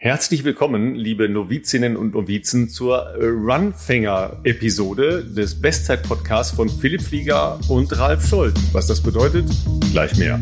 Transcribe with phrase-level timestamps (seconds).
[0.00, 8.24] Herzlich willkommen, liebe Novizinnen und Novizen, zur Runfänger-Episode des Bestzeit-Podcasts von Philipp Flieger und Ralf
[8.24, 8.54] Scholz.
[8.70, 9.50] Was das bedeutet,
[9.90, 10.40] gleich mehr.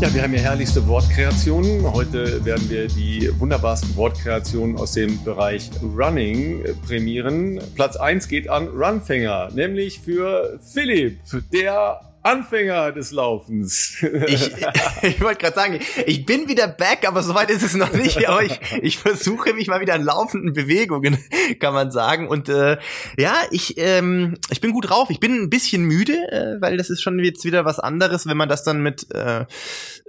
[0.00, 1.92] Ja, wir haben ja herrlichste Wortkreationen.
[1.92, 7.60] Heute werden wir die wunderbarsten Wortkreationen aus dem Bereich Running prämieren.
[7.74, 11.18] Platz eins geht an Runfänger, nämlich für Philipp,
[11.52, 13.96] der Anfänger des Laufens.
[14.28, 14.50] Ich,
[15.02, 18.28] ich wollte gerade sagen, ich bin wieder back, aber soweit ist es noch nicht.
[18.28, 21.18] Aber ich, ich versuche mich mal wieder in laufenden Bewegungen,
[21.60, 22.28] kann man sagen.
[22.28, 22.78] Und äh,
[23.16, 25.10] ja, ich, ähm, ich bin gut drauf.
[25.10, 28.36] Ich bin ein bisschen müde, äh, weil das ist schon jetzt wieder was anderes, wenn
[28.36, 29.46] man das dann mit äh,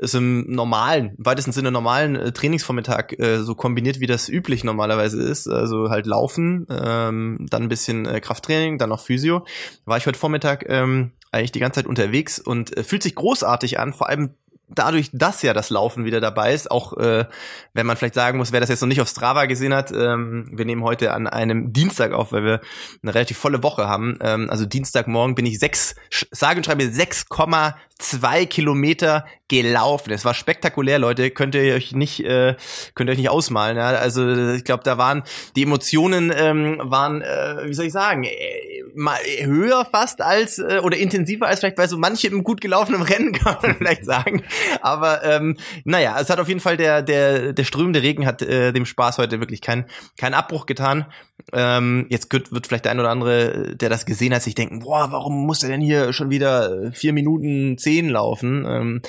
[0.02, 4.64] so einem normalen, im weitesten Sinne normalen äh, Trainingsvormittag äh, so kombiniert, wie das üblich
[4.64, 5.48] normalerweise ist.
[5.48, 9.46] Also halt Laufen, ähm, dann ein bisschen äh, Krafttraining, dann noch Physio.
[9.86, 13.80] War ich heute Vormittag ähm, eigentlich die ganze Zeit unterwegs und äh, fühlt sich großartig
[13.80, 14.36] an, vor allem
[14.70, 17.26] dadurch, dass ja das Laufen wieder dabei ist, auch äh,
[17.74, 20.48] wenn man vielleicht sagen muss, wer das jetzt noch nicht auf Strava gesehen hat, ähm,
[20.52, 22.62] wir nehmen heute an einem Dienstag auf, weil wir
[23.02, 24.18] eine relativ volle Woche haben.
[24.22, 25.96] Ähm, also Dienstagmorgen bin ich sechs,
[26.32, 30.12] sage und schreibe 6,2 Kilometer gelaufen.
[30.14, 31.32] Es war spektakulär, Leute.
[31.32, 32.56] Könnt ihr euch nicht, äh,
[32.96, 33.78] könnt ihr euch nicht ausmalen.
[33.78, 33.88] Ja?
[33.88, 35.24] Also ich glaube, da waren
[35.56, 40.80] die Emotionen ähm, waren, äh, wie soll ich sagen, äh, mal höher fast als äh,
[40.84, 44.44] oder intensiver als vielleicht bei so manchem gut gelaufenen Rennen kann man vielleicht sagen.
[44.82, 48.72] Aber ähm, naja, es hat auf jeden Fall der der der strömende Regen hat äh,
[48.72, 49.86] dem Spaß heute wirklich keinen
[50.18, 51.06] keinen Abbruch getan.
[51.54, 54.80] Ähm, jetzt wird, wird vielleicht der ein oder andere, der das gesehen hat, sich denken,
[54.80, 58.66] boah, warum muss er denn hier schon wieder vier Minuten zehn laufen?
[58.68, 59.02] Ähm,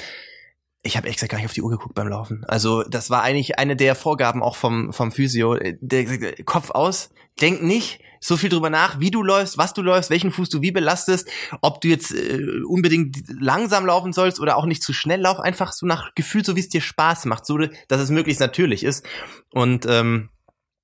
[0.82, 2.44] ich habe extra gar nicht auf die Uhr geguckt beim Laufen.
[2.46, 5.56] Also das war eigentlich eine der Vorgaben auch vom vom Physio.
[5.56, 9.80] Der, der Kopf aus, denk nicht so viel drüber nach, wie du läufst, was du
[9.82, 11.28] läufst, welchen Fuß du wie belastest,
[11.62, 15.72] ob du jetzt äh, unbedingt langsam laufen sollst oder auch nicht zu schnell lauf, einfach
[15.72, 19.06] so nach Gefühl, so wie es dir Spaß macht, so dass es möglichst natürlich ist.
[19.52, 20.28] Und ähm,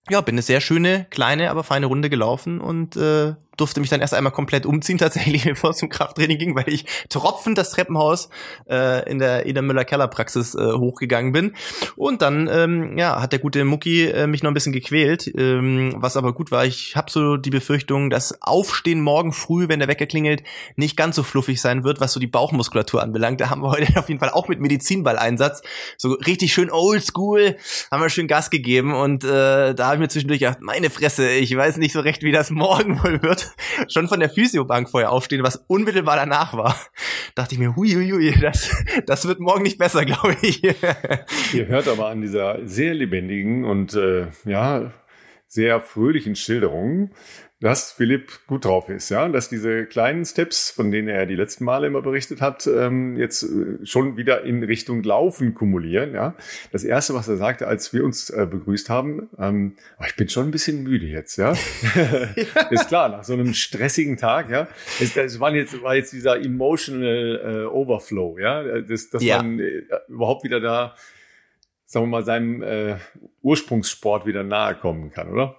[0.09, 4.01] ja, bin eine sehr schöne, kleine, aber feine Runde gelaufen und äh, durfte mich dann
[4.01, 8.29] erst einmal komplett umziehen, tatsächlich, bevor es zum Krafttraining ging, weil ich tropfend das Treppenhaus
[8.69, 11.55] äh, in der Ida Müller-Keller-Praxis äh, hochgegangen bin.
[11.97, 15.95] Und dann, ähm, ja, hat der gute Mucki äh, mich noch ein bisschen gequält, ähm,
[15.97, 16.65] was aber gut war.
[16.65, 20.43] Ich habe so die Befürchtung, dass Aufstehen morgen früh, wenn der Wecker klingelt,
[20.77, 23.41] nicht ganz so fluffig sein wird, was so die Bauchmuskulatur anbelangt.
[23.41, 25.63] Da haben wir heute auf jeden Fall auch mit Medizinballeinsatz
[25.97, 27.57] so richtig schön oldschool,
[27.91, 31.29] haben wir schön Gas gegeben und äh, da habe ich mir zwischendurch gedacht, meine Fresse,
[31.31, 33.46] ich weiß nicht so recht, wie das morgen wohl wird
[33.89, 36.77] schon von der Physiobank vorher aufstehen, was unmittelbar danach war.
[37.35, 38.71] Dachte ich mir, hui, hui, hui das,
[39.07, 40.63] das wird morgen nicht besser, glaube ich.
[40.63, 44.93] Ihr hört aber an dieser sehr lebendigen und äh, ja,
[45.57, 47.11] sehr fröhlichen Schilderung,
[47.61, 51.65] dass Philipp gut drauf ist, ja, dass diese kleinen Steps, von denen er die letzten
[51.65, 56.35] Male immer berichtet hat, ähm, jetzt äh, schon wieder in Richtung Laufen kumulieren, ja.
[56.71, 60.29] Das erste, was er sagte, als wir uns äh, begrüßt haben, ähm, oh, ich bin
[60.29, 61.53] schon ein bisschen müde jetzt, ja.
[62.71, 64.69] ist klar, nach so einem stressigen Tag, ja.
[65.01, 69.39] Es, es war jetzt, war jetzt dieser emotional äh, Overflow, ja, das, dass ja.
[69.39, 70.95] man äh, überhaupt wieder da,
[71.87, 72.99] sagen wir mal, seinem äh,
[73.43, 75.57] Ursprungssport wieder nahe kommen kann, oder?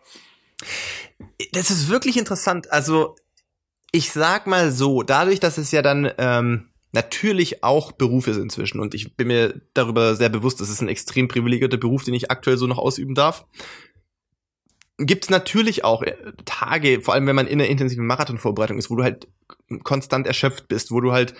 [1.53, 2.71] Das ist wirklich interessant.
[2.71, 3.15] Also,
[3.91, 8.79] ich sag mal so, dadurch, dass es ja dann ähm, natürlich auch Beruf ist inzwischen
[8.79, 12.29] und ich bin mir darüber sehr bewusst, das ist ein extrem privilegierter Beruf, den ich
[12.29, 13.45] aktuell so noch ausüben darf.
[14.97, 18.89] Gibt es natürlich auch äh, Tage, vor allem wenn man in einer intensiven Marathonvorbereitung ist,
[18.89, 19.27] wo du halt
[19.83, 21.33] konstant erschöpft bist, wo du halt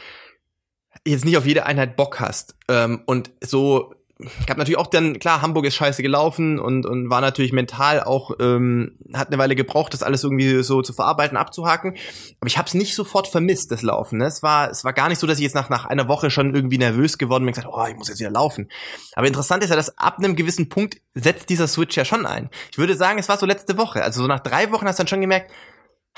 [1.05, 2.55] jetzt nicht auf jede Einheit Bock hast.
[2.69, 7.09] Ähm, und so ich habe natürlich auch dann, klar, Hamburg ist scheiße gelaufen und, und
[7.09, 11.37] war natürlich mental auch, ähm, hat eine Weile gebraucht, das alles irgendwie so zu verarbeiten,
[11.37, 11.95] abzuhaken.
[12.39, 14.17] Aber ich habe es nicht sofort vermisst, das Laufen.
[14.17, 14.25] Ne?
[14.25, 16.55] Es, war, es war gar nicht so, dass ich jetzt nach, nach einer Woche schon
[16.55, 18.69] irgendwie nervös geworden bin und gesagt, oh, ich muss jetzt wieder laufen.
[19.13, 22.49] Aber interessant ist ja, dass ab einem gewissen Punkt setzt dieser Switch ja schon ein.
[22.71, 24.03] Ich würde sagen, es war so letzte Woche.
[24.03, 25.51] Also so nach drei Wochen hast du dann schon gemerkt,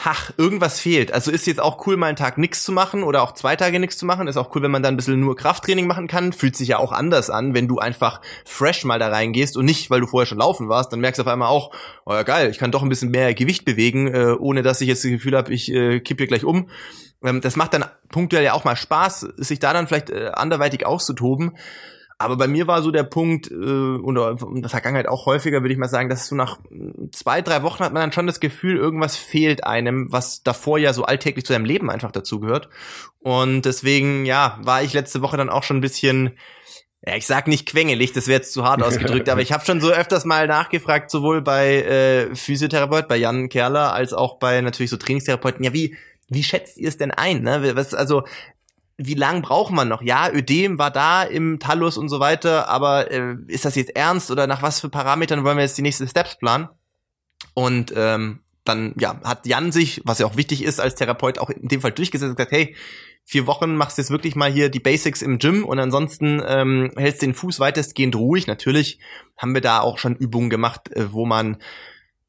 [0.03, 1.13] ach, irgendwas fehlt.
[1.13, 3.79] Also ist jetzt auch cool, mal einen Tag nichts zu machen oder auch zwei Tage
[3.79, 4.27] nichts zu machen.
[4.27, 6.31] Ist auch cool, wenn man dann ein bisschen nur Krafttraining machen kann.
[6.31, 9.89] Fühlt sich ja auch anders an, wenn du einfach fresh mal da reingehst und nicht,
[9.89, 10.93] weil du vorher schon laufen warst.
[10.93, 11.71] Dann merkst du auf einmal auch,
[12.05, 14.87] oh ja geil, ich kann doch ein bisschen mehr Gewicht bewegen, äh, ohne dass ich
[14.87, 16.69] jetzt das Gefühl habe, ich äh, kippe gleich um.
[17.23, 20.85] Ähm, das macht dann punktuell ja auch mal Spaß, sich da dann vielleicht äh, anderweitig
[20.85, 21.57] auszutoben.
[22.21, 25.71] Aber bei mir war so der Punkt, äh, oder in der Vergangenheit auch häufiger, würde
[25.71, 26.59] ich mal sagen, dass so nach
[27.13, 30.91] zwei, drei Wochen hat man dann schon das Gefühl, irgendwas fehlt einem, was davor ja
[30.91, 32.67] so alltäglich zu seinem Leben einfach dazugehört.
[33.19, 36.37] Und deswegen, ja, war ich letzte Woche dann auch schon ein bisschen,
[37.07, 39.79] ja, ich sag nicht quengelig, das wäre jetzt zu hart ausgedrückt, aber ich habe schon
[39.79, 44.89] so öfters mal nachgefragt, sowohl bei äh, Physiotherapeut, bei Jan Kerler, als auch bei natürlich
[44.89, 45.95] so Trainingstherapeuten, ja, wie,
[46.27, 47.43] wie schätzt ihr es denn ein?
[47.43, 47.77] Ne?
[47.77, 48.23] Was, also
[49.01, 50.01] wie lang braucht man noch?
[50.01, 54.29] Ja, Ödem war da im Talus und so weiter, aber äh, ist das jetzt ernst
[54.29, 56.67] oder nach was für Parametern wollen wir jetzt die nächsten Steps planen?
[57.53, 61.49] Und ähm, dann ja, hat Jan sich, was ja auch wichtig ist als Therapeut, auch
[61.49, 62.75] in dem Fall durchgesetzt und gesagt, hey,
[63.23, 66.91] vier Wochen machst du jetzt wirklich mal hier die Basics im Gym und ansonsten ähm,
[66.97, 68.47] hältst den Fuß weitestgehend ruhig.
[68.47, 68.99] Natürlich
[69.37, 71.57] haben wir da auch schon Übungen gemacht, äh, wo man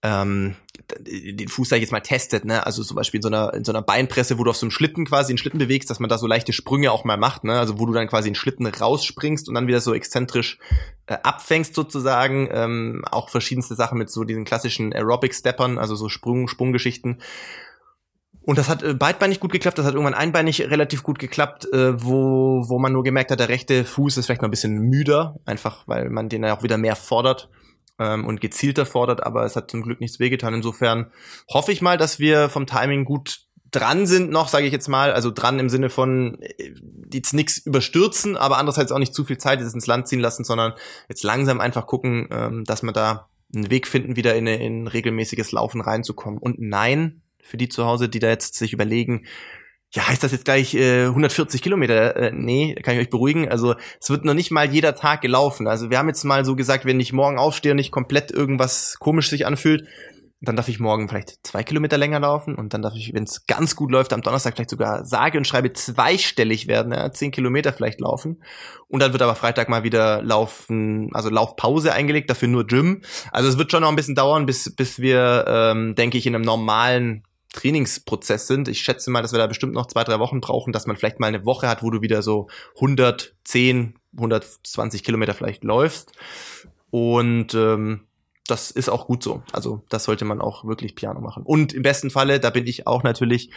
[0.03, 0.55] ähm,
[0.99, 2.65] den Fuß sag ich jetzt mal testet, ne?
[2.67, 4.71] Also zum Beispiel in so einer in so einer Beinpresse, wo du auf so einem
[4.71, 7.59] Schlitten quasi einen Schlitten bewegst, dass man da so leichte Sprünge auch mal macht, ne?
[7.59, 10.59] Also wo du dann quasi einen Schlitten rausspringst und dann wieder so exzentrisch
[11.07, 12.49] äh, abfängst sozusagen.
[12.53, 17.21] Ähm, auch verschiedenste Sachen mit so diesen klassischen Aerobic-Steppern, also so Sprung, Sprunggeschichten.
[18.43, 22.03] Und das hat äh, beidbeinig gut geklappt, das hat irgendwann einbeinig relativ gut geklappt, äh,
[22.03, 25.37] wo, wo man nur gemerkt hat, der rechte Fuß ist vielleicht noch ein bisschen müder,
[25.45, 27.49] einfach weil man den ja auch wieder mehr fordert
[28.01, 30.55] ähm, und gezielter fordert, aber es hat zum Glück nichts wehgetan.
[30.55, 31.13] Insofern
[31.49, 35.13] hoffe ich mal, dass wir vom Timing gut dran sind noch, sage ich jetzt mal,
[35.13, 36.75] also dran im Sinne von äh,
[37.13, 40.43] jetzt nichts überstürzen, aber andererseits auch nicht zu viel Zeit jetzt ins Land ziehen lassen,
[40.43, 40.73] sondern
[41.09, 45.53] jetzt langsam einfach gucken, ähm, dass wir da einen Weg finden, wieder in, in regelmäßiges
[45.53, 46.39] Laufen reinzukommen.
[46.39, 49.27] Und nein, für die zu Hause, die da jetzt sich überlegen,
[49.93, 52.17] ja, heißt das jetzt gleich äh, 140 Kilometer?
[52.17, 53.49] Äh, nee, kann ich euch beruhigen.
[53.49, 55.67] Also es wird noch nicht mal jeder Tag gelaufen.
[55.67, 58.99] Also wir haben jetzt mal so gesagt, wenn ich morgen aufstehe und nicht komplett irgendwas
[59.01, 59.89] komisch sich anfühlt,
[60.43, 63.47] dann darf ich morgen vielleicht zwei Kilometer länger laufen und dann darf ich, wenn es
[63.47, 67.75] ganz gut läuft, am Donnerstag vielleicht sogar sage und schreibe zweistellig werden, ja, zehn Kilometer
[67.75, 68.43] vielleicht laufen.
[68.89, 73.03] Und dann wird aber Freitag mal wieder laufen, also Laufpause eingelegt, dafür nur Gym.
[73.33, 76.35] Also es wird schon noch ein bisschen dauern, bis, bis wir, ähm, denke ich, in
[76.35, 78.69] einem normalen Trainingsprozess sind.
[78.69, 81.21] Ich schätze mal, dass wir da bestimmt noch zwei, drei Wochen brauchen, dass man vielleicht
[81.21, 86.13] mal eine Woche hat, wo du wieder so 110, 120 Kilometer vielleicht läufst.
[86.91, 88.07] Und ähm,
[88.47, 89.43] das ist auch gut so.
[89.53, 91.43] Also das sollte man auch wirklich piano machen.
[91.45, 93.51] Und im besten Falle, da bin ich auch natürlich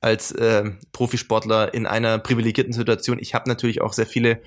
[0.00, 3.18] als äh, Profisportler in einer privilegierten Situation.
[3.18, 4.42] Ich habe natürlich auch sehr viele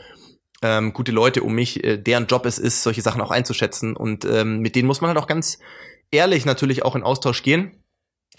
[0.61, 3.95] ähm, gute Leute um mich, äh, deren Job es ist, solche Sachen auch einzuschätzen.
[3.95, 5.59] Und ähm, mit denen muss man halt auch ganz
[6.11, 7.80] ehrlich natürlich auch in Austausch gehen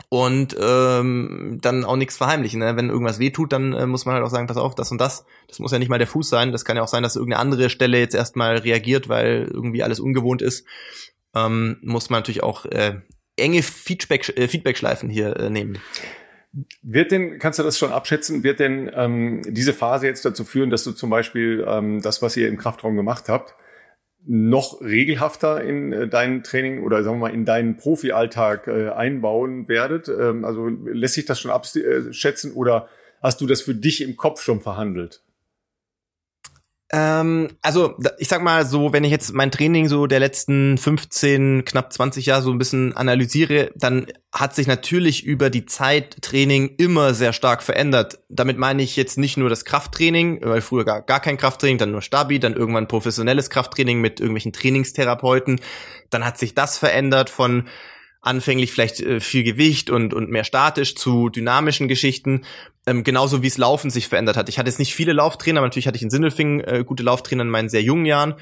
[0.08, 2.60] und ähm, dann auch nichts verheimlichen.
[2.60, 2.76] Ne?
[2.76, 5.24] Wenn irgendwas wehtut, dann äh, muss man halt auch sagen, pass auf, das und das.
[5.48, 6.52] Das muss ja nicht mal der Fuß sein.
[6.52, 10.00] Das kann ja auch sein, dass irgendeine andere Stelle jetzt erstmal reagiert, weil irgendwie alles
[10.00, 10.66] ungewohnt ist.
[11.34, 13.00] Ähm, muss man natürlich auch äh,
[13.36, 15.78] enge Feedback, äh, Feedback-Schleifen hier äh, nehmen.
[16.82, 20.68] Wird denn, kannst du das schon abschätzen, wird denn ähm, diese Phase jetzt dazu führen,
[20.68, 23.54] dass du zum Beispiel ähm, das, was ihr im Kraftraum gemacht habt,
[24.26, 29.68] noch regelhafter in äh, dein Training oder sagen wir mal in deinen Profi-Alltag äh, einbauen
[29.68, 30.08] werdet?
[30.08, 32.88] Ähm, also lässt sich das schon abschätzen oder
[33.20, 35.22] hast du das für dich im Kopf schon verhandelt?
[36.94, 41.64] Ähm, also ich sag mal so, wenn ich jetzt mein Training so der letzten 15,
[41.64, 46.74] knapp 20 Jahre so ein bisschen analysiere, dann hat sich natürlich über die Zeit Training
[46.76, 48.18] immer sehr stark verändert.
[48.28, 51.92] Damit meine ich jetzt nicht nur das Krafttraining, weil früher gar, gar kein Krafttraining, dann
[51.92, 55.60] nur Stabi, dann irgendwann professionelles Krafttraining mit irgendwelchen Trainingstherapeuten.
[56.10, 57.68] Dann hat sich das verändert von
[58.22, 62.42] anfänglich vielleicht äh, viel Gewicht und, und mehr statisch zu dynamischen Geschichten
[62.86, 64.48] ähm, genauso wie es Laufen sich verändert hat.
[64.48, 67.42] Ich hatte jetzt nicht viele Lauftrainer, aber natürlich hatte ich in Sindelfingen äh, gute Lauftrainer
[67.42, 68.34] in meinen sehr jungen Jahren.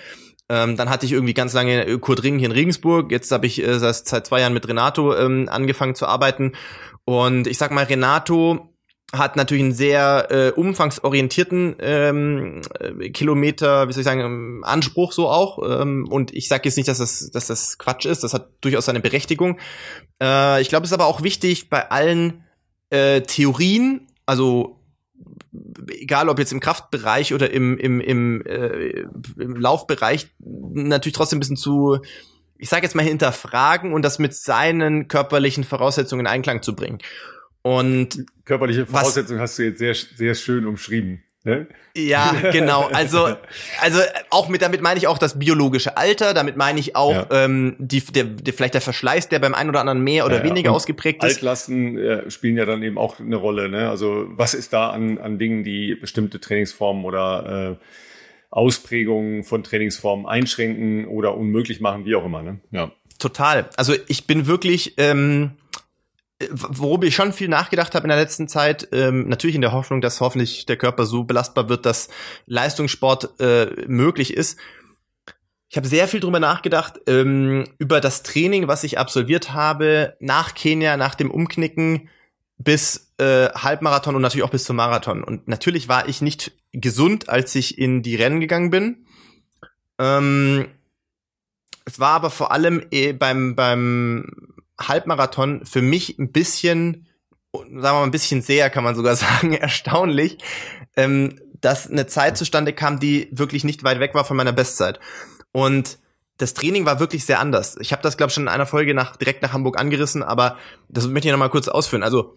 [0.48, 3.12] Ähm, dann hatte ich irgendwie ganz lange äh, Kurt Ring hier in Regensburg.
[3.12, 6.52] Jetzt habe ich äh, seit zwei Jahren mit Renato ähm, angefangen zu arbeiten.
[7.04, 8.69] Und ich sag mal, Renato
[9.12, 15.12] hat natürlich einen sehr äh, umfangsorientierten ähm, äh, Kilometer, wie soll ich sagen, ähm, Anspruch
[15.12, 15.58] so auch.
[15.68, 18.22] Ähm, und ich sage jetzt nicht, dass das, dass das Quatsch ist.
[18.22, 19.58] Das hat durchaus seine Berechtigung.
[20.22, 22.44] Äh, ich glaube, es ist aber auch wichtig bei allen
[22.90, 24.80] äh, Theorien also
[25.88, 31.40] egal ob jetzt im Kraftbereich oder im, im, im, äh, im Laufbereich, natürlich trotzdem ein
[31.40, 31.98] bisschen zu,
[32.56, 36.98] ich sage jetzt mal, hinterfragen und das mit seinen körperlichen Voraussetzungen in Einklang zu bringen.
[37.62, 41.22] Und körperliche Voraussetzungen hast du jetzt sehr, sehr schön umschrieben.
[41.42, 41.66] Ne?
[41.96, 42.88] Ja, genau.
[42.92, 43.34] Also,
[43.80, 46.34] also auch mit damit meine ich auch das biologische Alter.
[46.34, 47.26] Damit meine ich auch ja.
[47.30, 50.44] ähm, die, der, der, vielleicht der Verschleiß, der beim einen oder anderen mehr oder ja,
[50.44, 51.36] weniger ausgeprägt ist.
[51.36, 53.68] Altlasten äh, spielen ja dann eben auch eine Rolle.
[53.68, 53.88] Ne?
[53.88, 57.84] Also was ist da an, an Dingen, die bestimmte Trainingsformen oder äh,
[58.50, 62.42] Ausprägungen von Trainingsformen einschränken oder unmöglich machen, wie auch immer.
[62.42, 62.60] Ne?
[62.70, 62.90] Ja.
[63.18, 63.68] Total.
[63.76, 65.52] Also ich bin wirklich ähm,
[66.50, 70.00] worüber ich schon viel nachgedacht habe in der letzten Zeit, ähm, natürlich in der Hoffnung,
[70.00, 72.08] dass hoffentlich der Körper so belastbar wird, dass
[72.46, 74.58] Leistungssport äh, möglich ist.
[75.68, 80.54] Ich habe sehr viel drüber nachgedacht, ähm, über das Training, was ich absolviert habe, nach
[80.54, 82.08] Kenia, nach dem Umknicken
[82.58, 85.22] bis äh, Halbmarathon und natürlich auch bis zum Marathon.
[85.22, 89.06] Und natürlich war ich nicht gesund, als ich in die Rennen gegangen bin.
[89.98, 90.68] Ähm,
[91.84, 97.06] es war aber vor allem eh beim, beim Halbmarathon für mich ein bisschen
[97.52, 100.38] sagen wir mal ein bisschen sehr, kann man sogar sagen, erstaunlich,
[100.96, 105.00] ähm, dass eine Zeit zustande kam, die wirklich nicht weit weg war von meiner Bestzeit.
[105.52, 105.98] Und
[106.38, 107.76] das Training war wirklich sehr anders.
[107.80, 110.56] Ich habe das, glaube ich, schon in einer Folge nach, direkt nach Hamburg angerissen, aber
[110.88, 112.02] das möchte ich noch mal kurz ausführen.
[112.02, 112.34] Also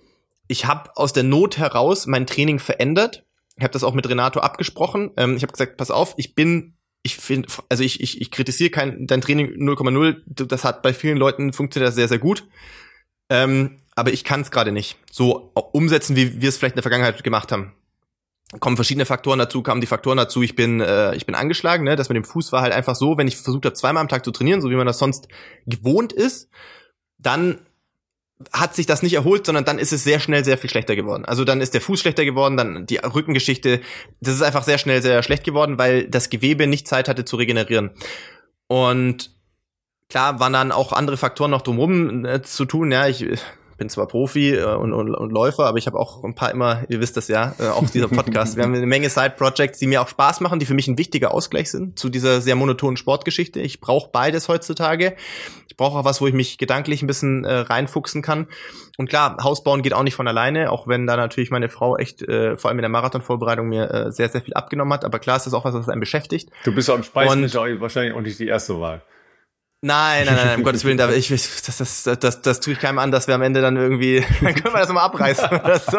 [0.48, 3.24] ich habe aus der Not heraus mein Training verändert.
[3.56, 5.12] Ich habe das auch mit Renato abgesprochen.
[5.16, 8.70] Ähm, ich habe gesagt, pass auf, ich bin, ich finde, also ich, ich, ich kritisiere
[8.70, 10.22] kein dein Training 0,0.
[10.26, 12.48] Das hat bei vielen Leuten funktioniert das sehr, sehr gut.
[13.30, 16.84] Ähm, aber ich kann es gerade nicht so umsetzen, wie wir es vielleicht in der
[16.84, 17.74] Vergangenheit gemacht haben
[18.60, 21.96] kommen verschiedene Faktoren dazu, kamen die Faktoren dazu, ich bin, äh, ich bin angeschlagen, ne?
[21.96, 24.26] Das mit dem Fuß war halt einfach so, wenn ich versucht habe, zweimal am Tag
[24.26, 25.28] zu trainieren, so wie man das sonst
[25.66, 26.50] gewohnt ist,
[27.18, 27.62] dann
[28.52, 31.26] hat sich das nicht erholt, sondern dann ist es sehr schnell sehr viel schlechter geworden.
[31.26, 33.82] Also dann ist der Fuß schlechter geworden, dann die Rückengeschichte,
[34.22, 37.36] das ist einfach sehr schnell sehr schlecht geworden, weil das Gewebe nicht Zeit hatte zu
[37.38, 37.92] regenerieren.
[38.68, 39.32] Und
[40.10, 43.26] klar waren dann auch andere Faktoren noch drumherum äh, zu tun, ja, ich
[43.78, 46.84] bin zwar Profi äh, und, und, und Läufer, aber ich habe auch ein paar immer,
[46.90, 48.56] ihr wisst das ja, äh, auch dieser Podcast.
[48.58, 51.34] Wir haben eine Menge Side-Projects, die mir auch Spaß machen, die für mich ein wichtiger
[51.34, 53.60] Ausgleich sind zu dieser sehr monotonen Sportgeschichte.
[53.60, 55.16] Ich brauche beides heutzutage.
[55.68, 58.48] Ich brauche auch was, wo ich mich gedanklich ein bisschen äh, reinfuchsen kann.
[58.98, 61.98] Und klar, Haus bauen geht auch nicht von alleine, auch wenn da natürlich meine Frau
[61.98, 65.04] echt, äh, vor allem in der Marathonvorbereitung, mir äh, sehr, sehr viel abgenommen hat.
[65.04, 66.50] Aber klar ist das auch was, was einen beschäftigt.
[66.64, 69.02] Du bist am Speisenmischer wahrscheinlich auch nicht die erste Wahl.
[69.86, 72.80] Nein, nein, nein, um Gottes Willen, da, ich, das, das, das, das, das tue ich
[72.80, 75.78] keinem an, dass wir am Ende dann irgendwie, dann können wir das nochmal abreißen oder
[75.78, 75.98] so.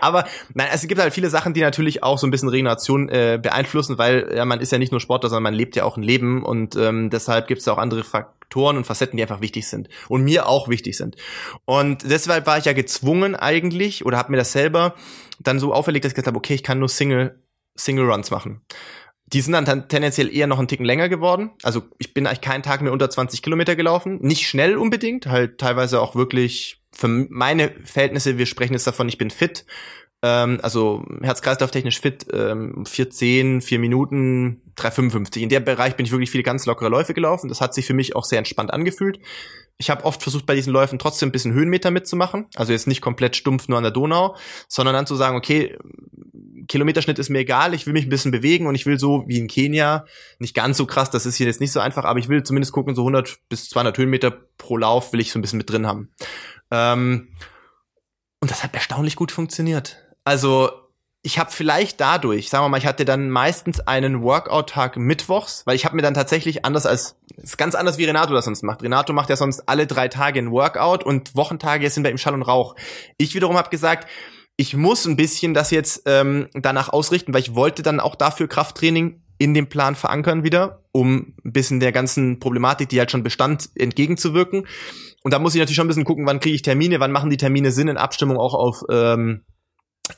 [0.00, 3.40] Aber nein, es gibt halt viele Sachen, die natürlich auch so ein bisschen Regeneration äh,
[3.42, 6.04] beeinflussen, weil ja, man ist ja nicht nur Sportler, sondern man lebt ja auch ein
[6.04, 9.66] Leben und ähm, deshalb gibt es ja auch andere Faktoren und Facetten, die einfach wichtig
[9.66, 11.16] sind und mir auch wichtig sind.
[11.64, 14.94] Und deshalb war ich ja gezwungen eigentlich oder habe mir das selber
[15.40, 17.34] dann so auferlegt, dass ich gesagt habe, okay, ich kann nur Single
[17.76, 18.60] Single Runs machen.
[19.26, 21.50] Die sind dann tendenziell eher noch einen Ticken länger geworden.
[21.62, 24.18] Also ich bin eigentlich keinen Tag mehr unter 20 Kilometer gelaufen.
[24.20, 29.18] Nicht schnell unbedingt, halt teilweise auch wirklich für meine Verhältnisse, wir sprechen jetzt davon, ich
[29.18, 29.64] bin fit.
[30.22, 35.42] Ähm, also Herz-Kreislauf-technisch fit, ähm, 4,10, 4 Minuten, 3,55.
[35.42, 37.48] In dem Bereich bin ich wirklich viele ganz lockere Läufe gelaufen.
[37.48, 39.18] Das hat sich für mich auch sehr entspannt angefühlt.
[39.76, 42.46] Ich habe oft versucht, bei diesen Läufen trotzdem ein bisschen Höhenmeter mitzumachen.
[42.54, 44.36] Also jetzt nicht komplett stumpf nur an der Donau,
[44.68, 45.76] sondern dann zu sagen, okay,
[46.68, 49.38] Kilometerschnitt ist mir egal, ich will mich ein bisschen bewegen und ich will so wie
[49.38, 50.06] in Kenia,
[50.38, 52.72] nicht ganz so krass, das ist hier jetzt nicht so einfach, aber ich will zumindest
[52.72, 55.86] gucken, so 100 bis 200 Höhenmeter pro Lauf will ich so ein bisschen mit drin
[55.86, 56.10] haben.
[56.70, 57.28] Ähm,
[58.40, 59.98] und das hat erstaunlich gut funktioniert.
[60.24, 60.70] Also
[61.26, 65.74] ich habe vielleicht dadurch, sagen wir mal, ich hatte dann meistens einen Workout-Tag mittwochs, weil
[65.74, 68.82] ich habe mir dann tatsächlich anders als, ist ganz anders wie Renato das sonst macht.
[68.82, 72.34] Renato macht ja sonst alle drei Tage ein Workout und Wochentage sind bei ihm Schall
[72.34, 72.76] und Rauch.
[73.16, 74.06] Ich wiederum habe gesagt,
[74.56, 78.46] ich muss ein bisschen das jetzt ähm, danach ausrichten, weil ich wollte dann auch dafür
[78.46, 83.22] Krafttraining in dem Plan verankern wieder, um ein bisschen der ganzen Problematik, die halt schon
[83.22, 84.66] bestand, entgegenzuwirken.
[85.22, 87.30] Und da muss ich natürlich schon ein bisschen gucken, wann kriege ich Termine, wann machen
[87.30, 89.40] die Termine Sinn in Abstimmung auch auf ähm,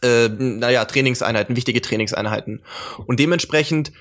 [0.02, 2.62] äh, naja, Trainingseinheiten, wichtige Trainingseinheiten.
[3.06, 3.92] Und dementsprechend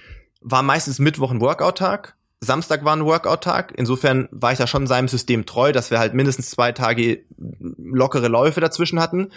[0.41, 3.73] war meistens Mittwoch ein Workout-Tag, Samstag war ein Workout-Tag.
[3.75, 8.27] Insofern war ich da schon seinem System treu, dass wir halt mindestens zwei Tage lockere
[8.27, 9.31] Läufe dazwischen hatten.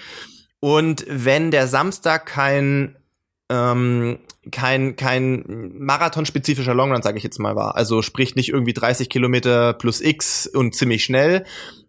[0.60, 2.96] Und wenn der Samstag kein
[3.50, 4.18] ähm,
[4.50, 9.72] kein kein marathonspezifischer Longrun, sage ich jetzt mal, war, also sprich nicht irgendwie 30 Kilometer
[9.72, 11.44] plus X und ziemlich schnell,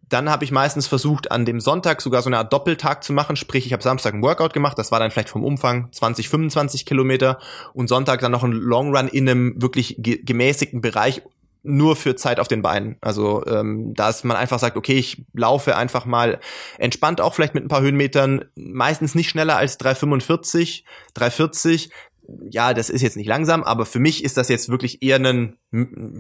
[0.09, 3.35] dann habe ich meistens versucht, an dem Sonntag sogar so eine Art Doppeltag zu machen.
[3.35, 6.85] Sprich, ich habe Samstag ein Workout gemacht, das war dann vielleicht vom Umfang 20, 25
[6.85, 7.39] Kilometer
[7.73, 11.21] und Sonntag dann noch ein Long Run in einem wirklich gemäßigten Bereich,
[11.61, 12.97] nur für Zeit auf den Beinen.
[13.01, 16.39] Also ähm, dass man einfach sagt, okay, ich laufe einfach mal
[16.77, 20.83] entspannt auch vielleicht mit ein paar Höhenmetern, meistens nicht schneller als 3,45,
[21.17, 21.89] 3,40,
[22.50, 25.57] ja, das ist jetzt nicht langsam, aber für mich ist das jetzt wirklich eher ein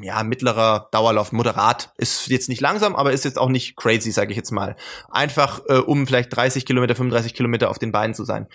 [0.01, 1.93] ja, mittlerer Dauerlauf, moderat.
[1.97, 4.75] Ist jetzt nicht langsam, aber ist jetzt auch nicht crazy, sage ich jetzt mal.
[5.09, 8.47] Einfach äh, um vielleicht 30 Kilometer, 35 Kilometer auf den Beinen zu sein.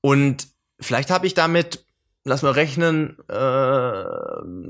[0.00, 0.48] Und
[0.80, 1.86] vielleicht habe ich damit,
[2.24, 4.04] lass mal rechnen, äh,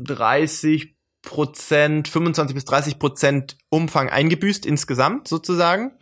[0.05, 5.93] 30 Prozent, 25 bis 30 Prozent Umfang eingebüßt insgesamt sozusagen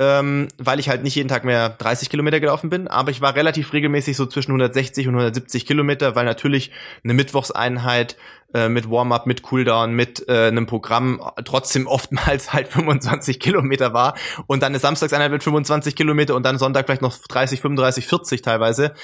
[0.00, 3.36] ähm, weil ich halt nicht jeden Tag mehr 30 Kilometer gelaufen bin, aber ich war
[3.36, 6.72] relativ regelmäßig so zwischen 160 und 170 Kilometer, weil natürlich
[7.04, 8.16] eine Mittwochseinheit
[8.54, 14.14] äh, mit Warm-up, mit Cooldown, mit äh, einem Programm trotzdem oftmals halt 25 Kilometer war
[14.46, 18.42] und dann eine Samstagseinheit mit 25 Kilometer und dann Sonntag vielleicht noch 30, 35, 40
[18.42, 18.94] teilweise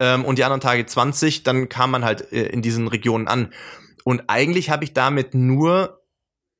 [0.00, 3.52] ähm, und die anderen Tage 20, dann kam man halt äh, in diesen Regionen an.
[4.04, 5.99] Und eigentlich habe ich damit nur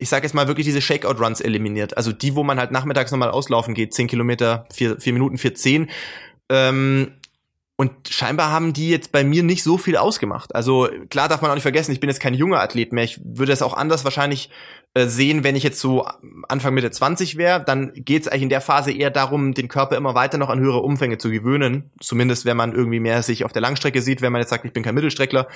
[0.00, 1.96] ich sage jetzt mal wirklich diese Shakeout-Runs eliminiert.
[1.96, 5.54] Also die, wo man halt nachmittags nochmal auslaufen geht, 10 Kilometer, 4, 4 Minuten, 4,
[5.54, 5.90] 10.
[6.48, 7.12] Ähm,
[7.76, 10.54] und scheinbar haben die jetzt bei mir nicht so viel ausgemacht.
[10.54, 13.04] Also klar darf man auch nicht vergessen, ich bin jetzt kein junger Athlet mehr.
[13.04, 14.50] Ich würde es auch anders wahrscheinlich
[14.94, 16.04] äh, sehen, wenn ich jetzt so
[16.48, 19.96] Anfang Mitte 20 wäre, dann geht es eigentlich in der Phase eher darum, den Körper
[19.96, 21.92] immer weiter noch an höhere Umfänge zu gewöhnen.
[22.00, 24.72] Zumindest wenn man irgendwie mehr sich auf der Langstrecke sieht, wenn man jetzt sagt, ich
[24.72, 25.46] bin kein Mittelstreckler,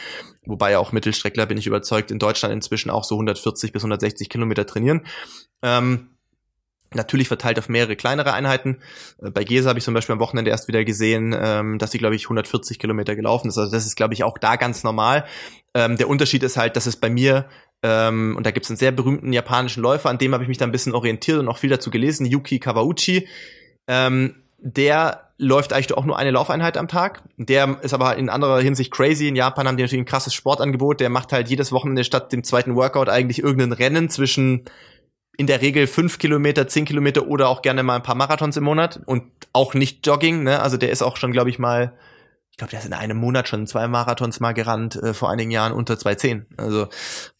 [0.46, 4.28] wobei ja auch Mittelstreckler, bin ich überzeugt, in Deutschland inzwischen auch so 140 bis 160
[4.28, 5.04] Kilometer trainieren.
[5.62, 6.10] Ähm,
[6.94, 8.78] Natürlich verteilt auf mehrere kleinere Einheiten.
[9.20, 11.98] Äh, bei Gesa habe ich zum Beispiel am Wochenende erst wieder gesehen, ähm, dass sie,
[11.98, 13.58] glaube ich, 140 Kilometer gelaufen ist.
[13.58, 15.24] Also das ist, glaube ich, auch da ganz normal.
[15.74, 17.46] Ähm, der Unterschied ist halt, dass es bei mir
[17.84, 20.56] ähm, und da gibt es einen sehr berühmten japanischen Läufer, an dem habe ich mich
[20.56, 23.28] da ein bisschen orientiert und auch viel dazu gelesen, Yuki Kawauchi.
[23.86, 27.22] Ähm, der läuft eigentlich auch nur eine Laufeinheit am Tag.
[27.36, 29.28] Der ist aber in anderer Hinsicht crazy.
[29.28, 31.00] In Japan haben die natürlich ein krasses Sportangebot.
[31.00, 34.64] Der macht halt jedes Wochenende statt dem zweiten Workout eigentlich irgendein Rennen zwischen
[35.36, 38.64] in der Regel fünf Kilometer, zehn Kilometer oder auch gerne mal ein paar Marathons im
[38.64, 40.44] Monat und auch nicht Jogging.
[40.44, 40.60] Ne?
[40.60, 41.92] Also der ist auch schon, glaube ich, mal
[42.54, 45.50] ich glaube, der ist in einem Monat schon zwei Marathons mal gerannt, äh, vor einigen
[45.50, 46.44] Jahren unter 2,10.
[46.56, 46.86] Also,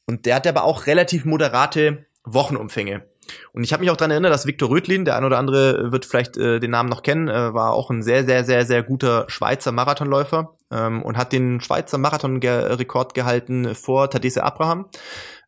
[0.06, 3.04] und der hat aber auch relativ moderate Wochenumfänge.
[3.52, 6.04] Und ich habe mich auch daran erinnert, dass Viktor Rödlin, der ein oder andere wird
[6.04, 9.26] vielleicht äh, den Namen noch kennen, äh, war auch ein sehr, sehr, sehr, sehr guter
[9.28, 14.86] Schweizer Marathonläufer ähm, und hat den Schweizer Marathon-Rekord gehalten vor Tadesse Abraham.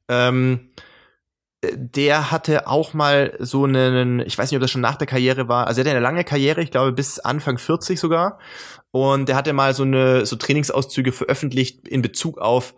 [0.08, 0.70] Ähm,
[1.74, 5.48] der hatte auch mal so einen, ich weiß nicht, ob das schon nach der Karriere
[5.48, 8.38] war, also er hatte eine lange Karriere, ich glaube bis Anfang 40 sogar.
[8.90, 12.74] Und der hatte mal so eine so Trainingsauszüge veröffentlicht in Bezug auf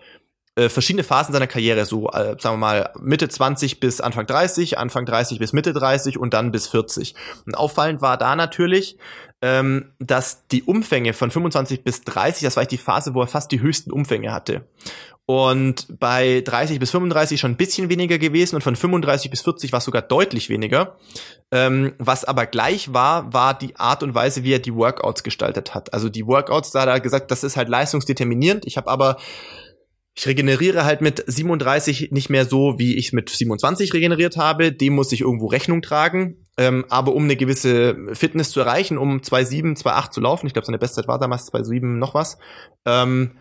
[0.59, 4.79] äh, verschiedene Phasen seiner Karriere, so äh, sagen wir mal Mitte 20 bis Anfang 30,
[4.79, 7.15] Anfang 30 bis Mitte 30 und dann bis 40.
[7.47, 8.99] Und auffallend war da natürlich,
[9.41, 13.29] ähm, dass die Umfänge von 25 bis 30, das war eigentlich die Phase, wo er
[13.29, 14.65] fast die höchsten Umfänge hatte
[15.31, 19.73] und bei 30 bis 35 schon ein bisschen weniger gewesen und von 35 bis 40
[19.73, 20.97] war es sogar deutlich weniger.
[21.53, 25.75] Ähm, was aber gleich war, war die Art und Weise, wie er die Workouts gestaltet
[25.75, 25.93] hat.
[25.93, 28.65] Also die Workouts, da hat er gesagt, das ist halt leistungsdeterminierend.
[28.67, 29.19] Ich habe aber
[30.19, 34.73] ich regeneriere halt mit 37 nicht mehr so, wie ich mit 27 regeneriert habe.
[34.73, 36.45] Dem muss ich irgendwo Rechnung tragen.
[36.57, 40.67] Ähm, aber um eine gewisse Fitness zu erreichen, um 2,7, 2,8 zu laufen, ich glaube,
[40.67, 42.37] seine Bestzeit war damals 2,7 noch was,
[42.85, 43.37] ähm,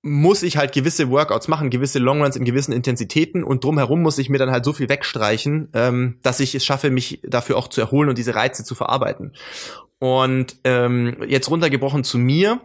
[0.00, 4.30] muss ich halt gewisse Workouts machen, gewisse Longruns in gewissen Intensitäten und drumherum muss ich
[4.30, 7.82] mir dann halt so viel wegstreichen, ähm, dass ich es schaffe, mich dafür auch zu
[7.82, 9.32] erholen und diese Reize zu verarbeiten.
[9.98, 12.62] Und ähm, jetzt runtergebrochen zu mir.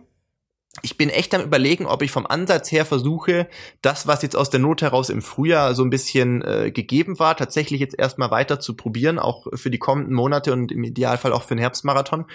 [0.82, 3.48] Ich bin echt am überlegen, ob ich vom Ansatz her versuche,
[3.82, 7.36] das, was jetzt aus der Not heraus im Frühjahr so ein bisschen äh, gegeben war,
[7.36, 11.44] tatsächlich jetzt erstmal weiter zu probieren, auch für die kommenden Monate und im Idealfall auch
[11.44, 12.26] für den Herbstmarathon.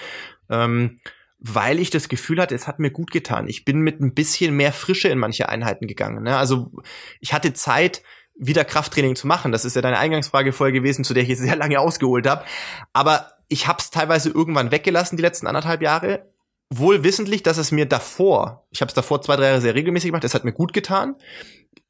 [0.51, 0.99] Ähm,
[1.39, 3.49] weil ich das Gefühl hatte, es hat mir gut getan.
[3.49, 6.23] Ich bin mit ein bisschen mehr Frische in manche Einheiten gegangen.
[6.23, 6.37] Ne?
[6.37, 6.73] Also
[7.21, 8.03] ich hatte Zeit,
[8.37, 9.53] wieder Krafttraining zu machen.
[9.53, 12.45] Das ist ja deine Eingangsfrage vorher gewesen, zu der ich jetzt sehr lange ausgeholt habe.
[12.93, 16.34] Aber ich habe es teilweise irgendwann weggelassen, die letzten anderthalb Jahre.
[16.71, 20.09] Wohl wissentlich, dass es mir davor, ich habe es davor zwei, drei Jahre sehr regelmäßig
[20.09, 21.17] gemacht, es hat mir gut getan.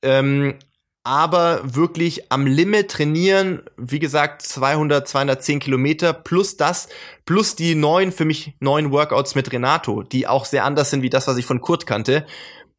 [0.02, 0.58] Ähm,
[1.04, 6.88] aber wirklich am Limit trainieren, wie gesagt, 200, 210 Kilometer plus das,
[7.26, 11.10] plus die neuen, für mich neuen Workouts mit Renato, die auch sehr anders sind wie
[11.10, 12.24] das, was ich von Kurt kannte.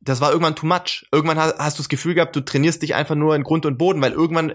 [0.01, 1.05] Das war irgendwann too much.
[1.11, 3.77] Irgendwann hast, hast du das Gefühl gehabt, du trainierst dich einfach nur in Grund und
[3.77, 4.53] Boden, weil irgendwann,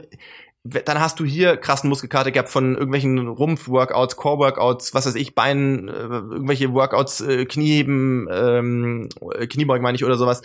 [0.64, 5.88] dann hast du hier krassen Muskelkarte gehabt von irgendwelchen Rumpf-Workouts, Core-Workouts, was weiß ich, Beinen,
[5.88, 9.08] äh, irgendwelche Workouts, äh, Knieheben, ähm,
[9.48, 10.42] Kniebeugen meine ich oder sowas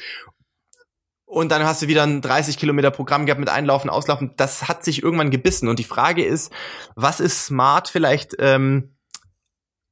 [1.35, 4.31] und dann hast du wieder ein 30 Kilometer Programm gehabt mit Einlaufen, Auslaufen.
[4.37, 5.67] Das hat sich irgendwann gebissen.
[5.67, 6.49] Und die Frage ist,
[6.95, 8.95] was ist smart vielleicht ähm,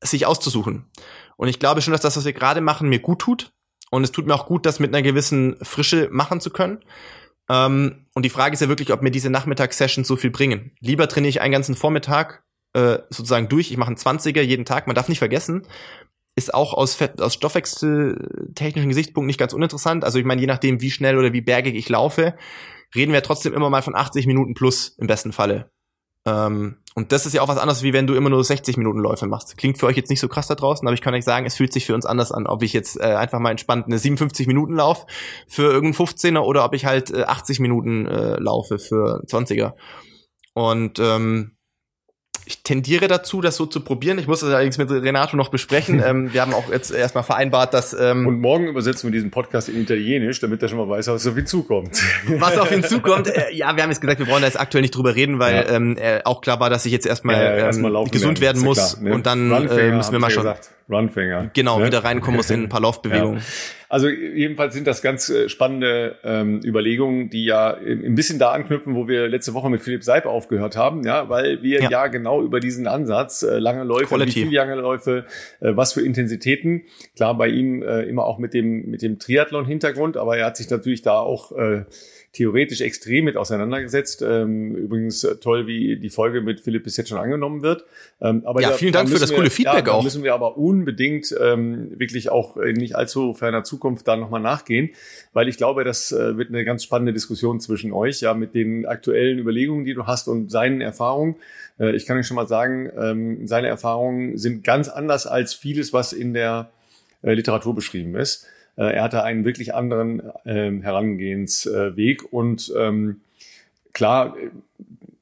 [0.02, 0.90] sich auszusuchen?
[1.36, 3.52] Und ich glaube schon, dass das, was wir gerade machen, mir gut tut.
[3.90, 6.80] Und es tut mir auch gut, das mit einer gewissen Frische machen zu können.
[7.54, 10.72] Ähm, und die Frage ist ja wirklich, ob mir diese Nachmittagssessions so viel bringen.
[10.80, 13.72] Lieber trainiere ich einen ganzen Vormittag äh, sozusagen durch.
[13.72, 14.88] Ich mache einen 20er jeden Tag.
[14.88, 15.68] Man darf nicht vergessen,
[16.36, 20.04] ist auch aus, aus stoffwechseltechnischen Gesichtspunkten nicht ganz uninteressant.
[20.04, 22.36] Also ich meine, je nachdem, wie schnell oder wie bergig ich laufe,
[22.96, 25.70] reden wir trotzdem immer mal von 80 Minuten plus im besten Falle.
[26.26, 29.00] Ähm, und das ist ja auch was anderes, wie wenn du immer nur 60 Minuten
[29.00, 29.58] Läufe machst.
[29.58, 31.56] Klingt für euch jetzt nicht so krass da draußen, aber ich kann euch sagen, es
[31.56, 34.48] fühlt sich für uns anders an, ob ich jetzt äh, einfach mal entspannt eine 57
[34.48, 35.06] Minuten lauf
[35.48, 39.74] für irgendeinen 15er oder ob ich halt äh, 80 Minuten äh, laufe für 20er.
[40.54, 41.58] Und ähm,
[42.46, 44.20] ich tendiere dazu, das so zu probieren.
[44.20, 46.02] Ich muss das allerdings mit Renato noch besprechen.
[46.06, 47.94] ähm, wir haben auch jetzt erstmal vereinbart, dass.
[47.94, 51.28] Ähm, Und morgen übersetzen wir diesen Podcast in Italienisch, damit er schon mal weiß, was
[51.28, 52.02] auf ihn zukommt.
[52.40, 53.28] Was auf ihn zukommt.
[53.28, 55.56] Äh, ja, wir haben jetzt gesagt, wir wollen da jetzt aktuell nicht drüber reden, weil
[55.56, 55.70] ja.
[55.70, 58.62] ähm, äh, auch klar war, dass ich jetzt erstmal, ja, ja, erstmal ähm, gesund werden
[58.62, 58.96] muss.
[58.96, 59.14] Klar, ne?
[59.14, 60.44] Und dann äh, müssen wir mal schon.
[60.44, 60.72] Gesagt.
[60.90, 61.52] Runfinger.
[61.54, 61.88] Genau, ne?
[61.88, 63.38] wieder reinkommen muss in ein paar Laufbewegungen.
[63.38, 63.44] Ja.
[63.90, 68.96] Also jedenfalls sind das ganz äh, spannende ähm, Überlegungen, die ja ein bisschen da anknüpfen,
[68.96, 72.42] wo wir letzte Woche mit Philipp Seib aufgehört haben, ja, weil wir ja, ja genau
[72.42, 74.36] über diesen Ansatz, äh, lange Läufe, Quality.
[74.36, 75.26] wie viele lange Läufe,
[75.60, 80.18] äh, was für Intensitäten, klar bei ihm äh, immer auch mit dem, mit dem Triathlon-Hintergrund,
[80.18, 81.86] aber er hat sich natürlich da auch äh,
[82.34, 84.24] theoretisch extrem mit auseinandergesetzt.
[84.28, 87.86] Ähm, übrigens äh, toll, wie die Folge mit Philipp bis jetzt schon angenommen wird.
[88.20, 90.04] Ähm, aber ja, vielen Dank für das wir, coole Feedback ja, auch.
[90.04, 94.90] müssen wir aber unbedingt ähm, wirklich auch in nicht allzu ferner Zukunft da nochmal nachgehen,
[95.34, 98.86] weil ich glaube, das äh, wird eine ganz spannende Diskussion zwischen euch, ja, mit den
[98.88, 101.36] aktuellen Überlegungen, die du hast und seinen Erfahrungen.
[101.80, 105.94] Äh, ich kann euch schon mal sagen, ähm, seine Erfahrungen sind ganz anders als vieles,
[105.94, 106.72] was in der
[107.22, 108.48] äh, Literatur beschrieben ist.
[108.78, 113.22] Äh, er hatte einen wirklich anderen ähm, Herangehensweg und ähm,
[113.94, 114.36] klar,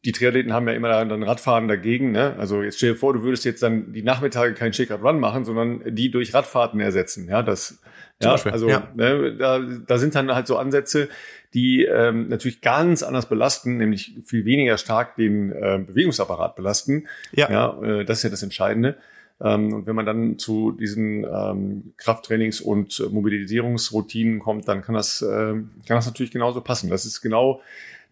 [0.04, 2.12] die Triathleten haben ja immer dann Radfahren dagegen.
[2.12, 2.36] Ne?
[2.40, 5.46] Also jetzt stell dir vor, du würdest jetzt dann die Nachmittage kein Shaker Run machen,
[5.46, 7.28] sondern die durch Radfahrten ersetzen.
[7.30, 7.80] Ja, das,
[8.22, 8.90] ja, also ja.
[8.96, 11.08] Ne, da, da sind dann halt so Ansätze,
[11.54, 17.08] die ähm, natürlich ganz anders belasten, nämlich viel weniger stark den äh, Bewegungsapparat belasten.
[17.34, 18.98] Ja, ja äh, das ist ja das Entscheidende.
[19.40, 25.22] Ähm, und wenn man dann zu diesen ähm, Krafttrainings- und Mobilisierungsroutinen kommt, dann kann das,
[25.22, 26.90] äh, kann das natürlich genauso passen.
[26.90, 27.62] Das ist genau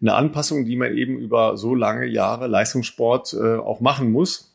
[0.00, 4.46] eine Anpassung, die man eben über so lange Jahre Leistungssport äh, auch machen muss.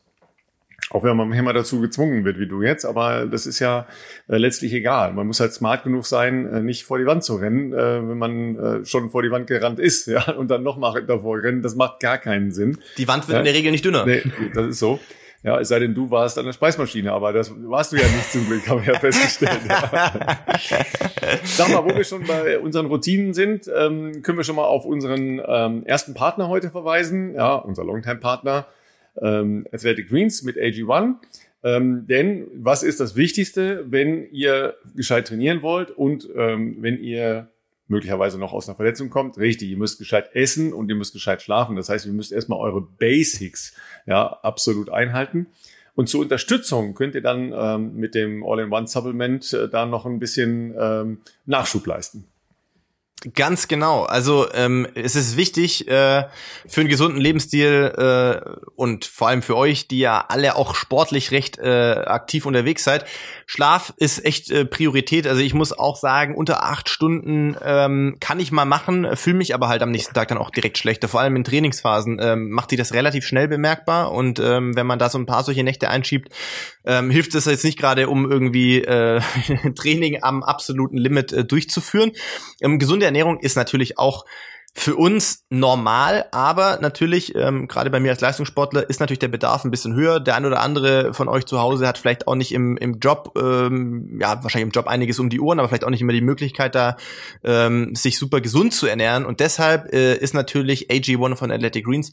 [0.91, 3.87] Auch wenn man immer dazu gezwungen wird, wie du jetzt, aber das ist ja
[4.27, 5.13] äh, letztlich egal.
[5.13, 8.17] Man muss halt smart genug sein, äh, nicht vor die Wand zu rennen, äh, wenn
[8.17, 11.63] man äh, schon vor die Wand gerannt ist, ja, und dann noch mal davor rennen.
[11.63, 12.77] Das macht gar keinen Sinn.
[12.97, 13.39] Die Wand wird ja?
[13.39, 14.05] in der Regel nicht dünner.
[14.05, 14.21] Nee,
[14.53, 14.99] das ist so.
[15.45, 18.31] Ja, es sei denn, du warst an der Speismaschine, aber das warst du ja nicht
[18.31, 19.59] zum Glück, haben wir ja festgestellt.
[19.69, 20.41] Ja.
[21.43, 24.85] Sag mal, wo wir schon bei unseren Routinen sind, ähm, können wir schon mal auf
[24.85, 27.35] unseren ähm, ersten Partner heute verweisen.
[27.35, 28.65] Ja, unser Longtime-Partner
[29.21, 31.13] ähm, Athletic Greens mit AG1.
[31.63, 37.49] Ähm, denn was ist das Wichtigste, wenn ihr gescheit trainieren wollt und ähm, wenn ihr
[37.87, 39.37] möglicherweise noch aus einer Verletzung kommt.
[39.37, 41.75] Richtig, ihr müsst gescheit essen und ihr müsst gescheit schlafen.
[41.75, 43.75] Das heißt, ihr müsst erstmal eure Basics
[44.05, 45.47] ja absolut einhalten.
[45.95, 50.75] Und zur Unterstützung könnt ihr dann ähm, mit dem All-in-One-Supplement äh, da noch ein bisschen
[50.77, 52.25] ähm, Nachschub leisten.
[53.33, 54.03] Ganz genau.
[54.03, 56.25] Also ähm, es ist wichtig äh,
[56.67, 61.31] für einen gesunden Lebensstil äh, und vor allem für euch, die ja alle auch sportlich
[61.31, 63.05] recht äh, aktiv unterwegs seid.
[63.47, 65.25] Schlaf ist echt äh, Priorität.
[65.27, 69.55] Also ich muss auch sagen, unter acht Stunden ähm, kann ich mal machen, fühle mich
[69.55, 71.07] aber halt am nächsten Tag dann auch direkt schlechter.
[71.07, 74.99] Vor allem in Trainingsphasen ähm, macht die das relativ schnell bemerkbar und ähm, wenn man
[74.99, 76.29] da so ein paar solche Nächte einschiebt,
[76.85, 79.21] ähm, hilft es jetzt nicht gerade, um irgendwie äh,
[79.75, 82.11] Training am absoluten Limit äh, durchzuführen.
[82.61, 84.25] Ähm, gesunde Ernährung ist natürlich auch
[84.77, 89.63] für uns normal, aber natürlich, ähm, gerade bei mir als Leistungssportler, ist natürlich der Bedarf
[89.63, 90.19] ein bisschen höher.
[90.19, 93.31] Der ein oder andere von euch zu Hause hat vielleicht auch nicht im, im Job,
[93.37, 96.19] ähm, ja, wahrscheinlich im Job einiges um die Uhren, aber vielleicht auch nicht immer die
[96.19, 96.97] Möglichkeit, da
[97.45, 99.25] ähm, sich super gesund zu ernähren.
[99.25, 102.11] Und deshalb äh, ist natürlich AG1 von Athletic Greens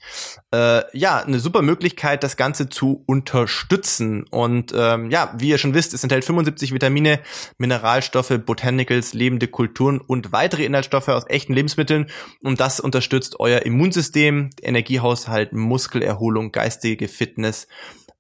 [0.55, 4.25] äh, ja eine super Möglichkeit, das Ganze zu unterstützen.
[4.31, 7.19] Und ähm, ja, wie ihr schon wisst, es enthält 75 Vitamine,
[7.59, 12.07] Mineralstoffe, Botanicals, lebende Kulturen und weitere Inhaltsstoffe aus echten Lebensmitteln.
[12.45, 17.67] Und und das unterstützt euer Immunsystem, Energiehaushalt, Muskelerholung, geistige Fitness,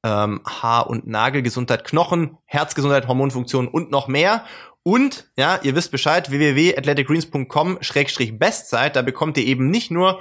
[0.03, 4.47] ähm, Haar- und Nagelgesundheit, Knochen, Herzgesundheit, Hormonfunktion und noch mehr.
[4.85, 10.21] Und, ja, ihr wisst Bescheid, www.athleticgreens.com-bestzeit, da bekommt ihr eben nicht nur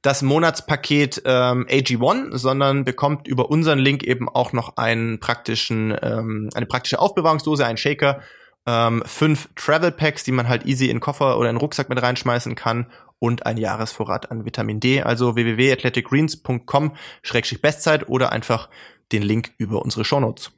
[0.00, 6.48] das Monatspaket ähm, AG1, sondern bekommt über unseren Link eben auch noch einen praktischen, ähm,
[6.54, 8.22] eine praktische Aufbewahrungsdose, einen Shaker,
[8.64, 11.90] ähm, fünf Travel Packs, die man halt easy in den Koffer oder in den Rucksack
[11.90, 12.86] mit reinschmeißen kann
[13.22, 15.02] und ein Jahresvorrat an Vitamin D.
[15.02, 18.68] Also www.athleticgreens.com-bestzeit oder einfach
[19.12, 20.50] den Link über unsere Shownotes.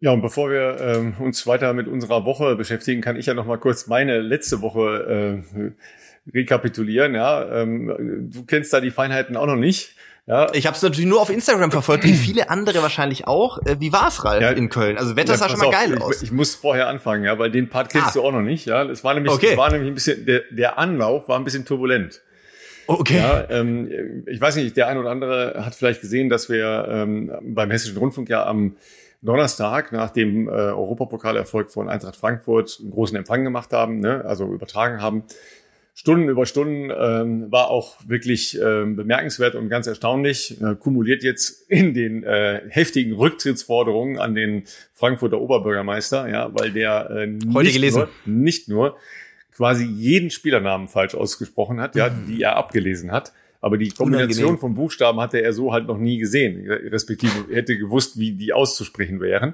[0.00, 3.46] Ja, und bevor wir ähm, uns weiter mit unserer Woche beschäftigen, kann ich ja noch
[3.46, 5.70] mal kurz meine letzte Woche äh,
[6.34, 7.14] rekapitulieren.
[7.14, 9.94] Ja, ähm, du kennst da die Feinheiten auch noch nicht.
[10.30, 10.46] Ja.
[10.52, 13.58] Ich habe es natürlich nur auf Instagram verfolgt, wie viele andere wahrscheinlich auch.
[13.66, 14.96] Äh, wie war's, Ralf, ja, in Köln?
[14.96, 16.22] Also Wetter ja, sah schon mal geil ich, aus.
[16.22, 18.12] Ich muss vorher anfangen, ja, weil den Part kennst ah.
[18.12, 18.64] du auch noch nicht.
[18.64, 19.48] Ja, es war nämlich, okay.
[19.50, 22.20] es war nämlich ein bisschen der, der Anlauf war ein bisschen turbulent.
[22.86, 23.16] Okay.
[23.16, 27.32] Ja, ähm, ich weiß nicht, der ein oder andere hat vielleicht gesehen, dass wir ähm,
[27.42, 28.76] beim Hessischen Rundfunk ja am
[29.22, 34.46] Donnerstag nach dem äh, Europapokalerfolg von Eintracht Frankfurt einen großen Empfang gemacht haben, ne, also
[34.52, 35.24] übertragen haben.
[36.00, 40.58] Stunden über Stunden ähm, war auch wirklich ähm, bemerkenswert und ganz erstaunlich.
[40.58, 47.10] Äh, kumuliert jetzt in den äh, heftigen Rücktrittsforderungen an den Frankfurter Oberbürgermeister, ja, weil der
[47.10, 47.98] äh, Heute gelesen.
[48.24, 48.96] Nur, nicht nur
[49.54, 53.34] quasi jeden Spielernamen falsch ausgesprochen hat, ja, die er abgelesen hat.
[53.60, 54.58] Aber die Kombination Unangenehm.
[54.58, 59.20] von Buchstaben hatte er so halt noch nie gesehen, respektive hätte gewusst, wie die auszusprechen
[59.20, 59.52] wären.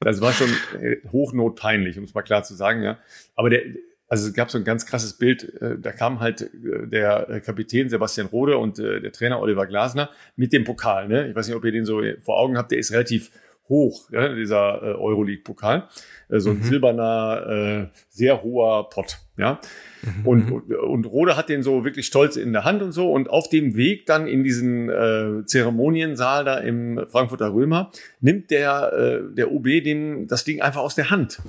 [0.00, 2.98] Das war schon äh, hochnotpeinlich, um es mal klar zu sagen, ja.
[3.34, 3.62] Aber der,
[4.08, 7.88] also es gab so ein ganz krasses Bild, äh, da kam halt äh, der Kapitän
[7.88, 11.28] Sebastian Rode und der Trainer Oliver Glasner mit dem Pokal, ne?
[11.28, 13.30] Ich weiß nicht, ob ihr den so vor Augen habt, der ist relativ
[13.68, 15.88] hoch, ja, dieser Euroleague-Pokal.
[16.28, 16.62] So ein mhm.
[16.62, 19.60] silberner, sehr hoher Pott, ja.
[20.06, 20.26] Mhm.
[20.26, 23.10] Und, und Rode hat den so wirklich stolz in der Hand und so.
[23.10, 27.90] Und auf dem Weg dann in diesen äh, Zeremoniensaal da im Frankfurter Römer
[28.20, 31.40] nimmt der, äh, der OB dem das Ding einfach aus der Hand.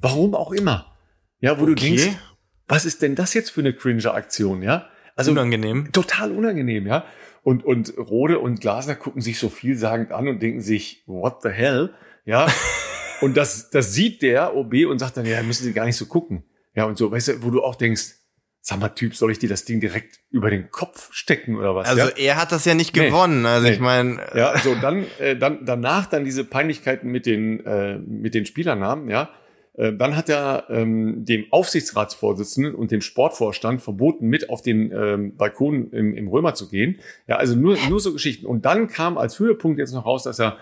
[0.00, 0.89] Warum auch immer.
[1.40, 1.74] Ja, wo okay.
[1.74, 2.08] du denkst,
[2.68, 4.88] was ist denn das jetzt für eine cringe Aktion, ja?
[5.16, 5.90] Also unangenehm.
[5.92, 7.04] Total unangenehm, ja.
[7.42, 11.48] Und, und Rode und Glasner gucken sich so vielsagend an und denken sich, what the
[11.48, 11.94] hell?
[12.24, 12.46] Ja.
[13.20, 16.06] und das, das sieht der OB und sagt dann, ja, müssen Sie gar nicht so
[16.06, 16.44] gucken.
[16.74, 18.14] Ja, und so, weißt du, wo du auch denkst,
[18.60, 21.88] sag mal, Typ, soll ich dir das Ding direkt über den Kopf stecken oder was?
[21.88, 22.16] Also ja?
[22.16, 23.42] er hat das ja nicht gewonnen.
[23.42, 23.72] Nee, also nee.
[23.72, 24.20] ich meine.
[24.34, 29.08] Ja, so dann, äh, dann danach dann diese Peinlichkeiten mit den äh, mit den Spielernamen,
[29.08, 29.30] ja.
[29.80, 35.36] Äh, dann hat er ähm, dem Aufsichtsratsvorsitzenden und dem Sportvorstand verboten, mit auf den ähm,
[35.36, 36.98] Balkon im, im Römer zu gehen.
[37.26, 38.44] Ja, also nur, nur so Geschichten.
[38.44, 40.58] Und dann kam als Höhepunkt jetzt noch raus, dass er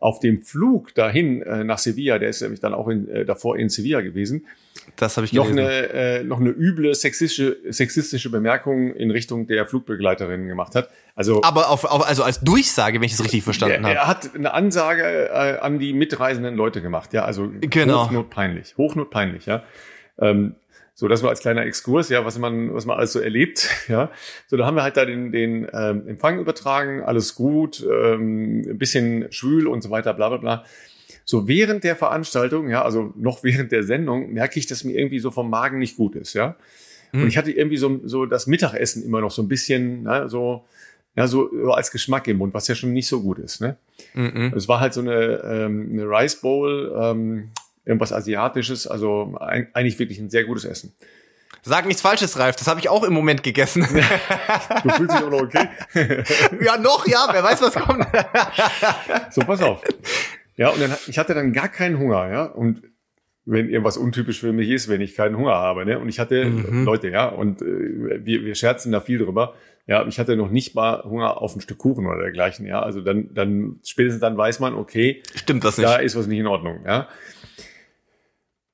[0.00, 3.56] auf dem Flug dahin äh, nach Sevilla, der ist nämlich dann auch in, äh, davor
[3.56, 4.46] in Sevilla gewesen,
[4.96, 5.54] das habe ich gelesen.
[5.54, 10.88] Noch eine, äh, noch eine üble sexistische, sexistische Bemerkung in Richtung der Flugbegleiterin gemacht hat.
[11.14, 13.94] Also, Aber auf, auf, also als Durchsage, wenn ich es richtig verstanden habe.
[13.94, 18.06] Er hat eine Ansage äh, an die mitreisenden Leute gemacht, ja, also genau.
[18.06, 19.62] hochnotpeinlich, hochnotpeinlich, ja.
[20.18, 20.54] Ähm,
[21.00, 24.10] so, das war als kleiner Exkurs, ja, was man, was man alles so erlebt, ja.
[24.48, 28.76] So, da haben wir halt da den, den ähm, Empfang übertragen, alles gut, ähm, ein
[28.76, 30.64] bisschen schwül und so weiter, bla bla bla.
[31.24, 35.20] So während der Veranstaltung, ja, also noch während der Sendung, merke ich, dass mir irgendwie
[35.20, 36.56] so vom Magen nicht gut ist, ja.
[37.14, 37.28] Und hm.
[37.28, 40.66] ich hatte irgendwie so, so das Mittagessen immer noch so ein bisschen, ne, so,
[41.16, 43.78] ja, so, so als Geschmack im Mund, was ja schon nicht so gut ist, ne.
[44.12, 44.52] Mhm.
[44.54, 47.52] Es war halt so eine, ähm, eine Rice Bowl, ähm,
[47.84, 50.94] irgendwas Asiatisches, also ein, eigentlich wirklich ein sehr gutes Essen.
[51.62, 52.56] Sag nichts Falsches, Ralf.
[52.56, 53.82] Das habe ich auch im Moment gegessen.
[54.82, 55.68] du fühlst dich auch noch okay?
[56.64, 57.28] ja, noch, ja.
[57.30, 58.06] Wer weiß, was kommt.
[59.30, 59.82] so, pass auf.
[60.56, 62.44] Ja, und dann, ich hatte dann gar keinen Hunger, ja.
[62.44, 62.82] Und
[63.44, 65.98] wenn irgendwas untypisch für mich ist, wenn ich keinen Hunger habe, ne?
[65.98, 66.84] Und ich hatte, mhm.
[66.84, 69.54] Leute, ja, und äh, wir, wir scherzen da viel drüber.
[69.86, 72.80] Ja, ich hatte noch nicht mal Hunger auf ein Stück Kuchen oder dergleichen, ja.
[72.80, 75.22] Also dann, dann, spätestens dann weiß man, okay.
[75.34, 75.88] Stimmt das nicht.
[75.88, 77.08] Da ist was nicht in Ordnung, ja.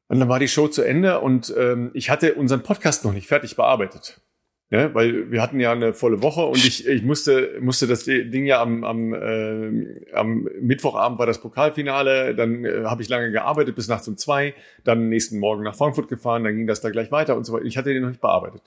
[0.08, 3.26] Und dann war die Show zu Ende und ähm, ich hatte unseren Podcast noch nicht
[3.26, 4.20] fertig bearbeitet.
[4.68, 8.46] Ja, weil wir hatten ja eine volle Woche und ich, ich musste, musste das Ding
[8.46, 13.76] ja am, am, äh, am Mittwochabend war das Pokalfinale, dann äh, habe ich lange gearbeitet
[13.76, 17.12] bis nachts um zwei, dann nächsten Morgen nach Frankfurt gefahren, dann ging das da gleich
[17.12, 17.64] weiter und so weiter.
[17.64, 18.60] Ich hatte den noch nicht bearbeitet.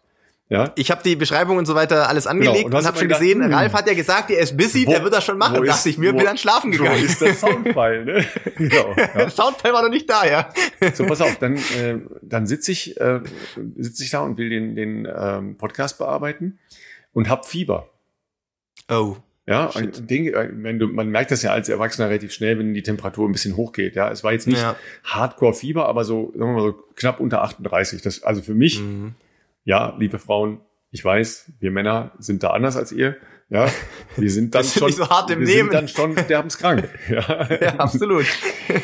[0.49, 0.71] Ja?
[0.75, 2.67] Ich habe die Beschreibung und so weiter alles angelegt genau.
[2.67, 4.91] und, und habe schon gedacht, gesehen, hm, Ralf hat ja gesagt, er ist busy, wo,
[4.91, 5.63] der wird das schon machen.
[5.63, 6.99] Ist, dachte ich mir, wo, bin dann schlafen gegangen.
[6.99, 8.25] Wo ist der Soundfile, ne?
[8.57, 9.29] genau, ja.
[9.29, 10.49] Soundfile war noch nicht da, ja.
[10.95, 13.21] So, pass auf, dann, äh, dann sitze ich, äh,
[13.77, 16.57] sitz ich da und will den, den ähm, Podcast bearbeiten
[17.13, 17.87] und hab Fieber.
[18.89, 19.17] Oh.
[19.45, 22.83] Ja, Ding, äh, wenn du, man merkt das ja als Erwachsener relativ schnell, wenn die
[22.83, 23.95] Temperatur ein bisschen hochgeht.
[23.95, 24.75] Ja, es war jetzt nicht ja.
[25.03, 28.01] Hardcore-Fieber, aber so, sagen wir mal so knapp unter 38.
[28.01, 29.13] Das, also für mich, mhm
[29.63, 33.15] ja, liebe Frauen, ich weiß, wir Männer sind da anders als ihr.
[33.49, 33.67] Ja,
[34.15, 35.71] wir sind dann schon, so hart im wir Nehmen.
[35.71, 36.87] sind dann schon derbenskrank.
[37.09, 38.25] Ja, ja absolut.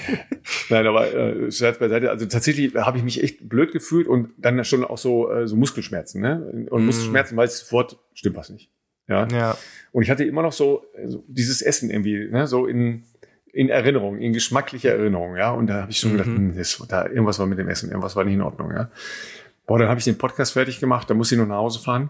[0.69, 2.09] Nein, aber äh, Scherz beiseite.
[2.09, 5.55] Also tatsächlich habe ich mich echt blöd gefühlt und dann schon auch so äh, so
[5.55, 6.67] Muskelschmerzen, ne?
[6.69, 6.85] Und mm.
[6.85, 8.71] Muskelschmerzen, weil es sofort stimmt was nicht.
[9.07, 9.27] Ja.
[9.27, 9.57] ja.
[9.91, 12.47] Und ich hatte immer noch so, so dieses Essen irgendwie, ne?
[12.47, 13.05] So in
[13.53, 15.51] in Erinnerung, in geschmacklicher Erinnerung, ja.
[15.51, 16.17] Und da habe ich schon mhm.
[16.17, 18.91] gedacht, hm, das, da irgendwas war mit dem Essen, irgendwas war nicht in Ordnung, ja.
[19.65, 22.09] Boah, dann habe ich den Podcast fertig gemacht, da muss ich noch nach Hause fahren.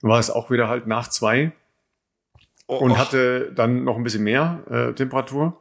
[0.00, 1.52] Dann war es auch wieder halt nach zwei
[2.66, 2.76] oh.
[2.76, 5.60] und hatte dann noch ein bisschen mehr äh, Temperatur.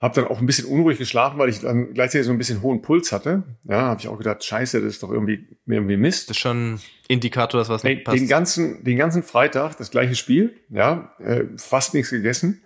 [0.00, 2.82] Hab dann auch ein bisschen unruhig geschlafen, weil ich dann gleichzeitig so ein bisschen hohen
[2.82, 3.44] Puls hatte.
[3.62, 6.28] Ja, habe ich auch gedacht, scheiße, das ist doch irgendwie, irgendwie Mist.
[6.28, 8.18] Das ist schon Indikator, dass was nicht Ey, passt.
[8.18, 12.62] Den ganzen, den ganzen Freitag das gleiche Spiel, ja, äh, fast nichts gegessen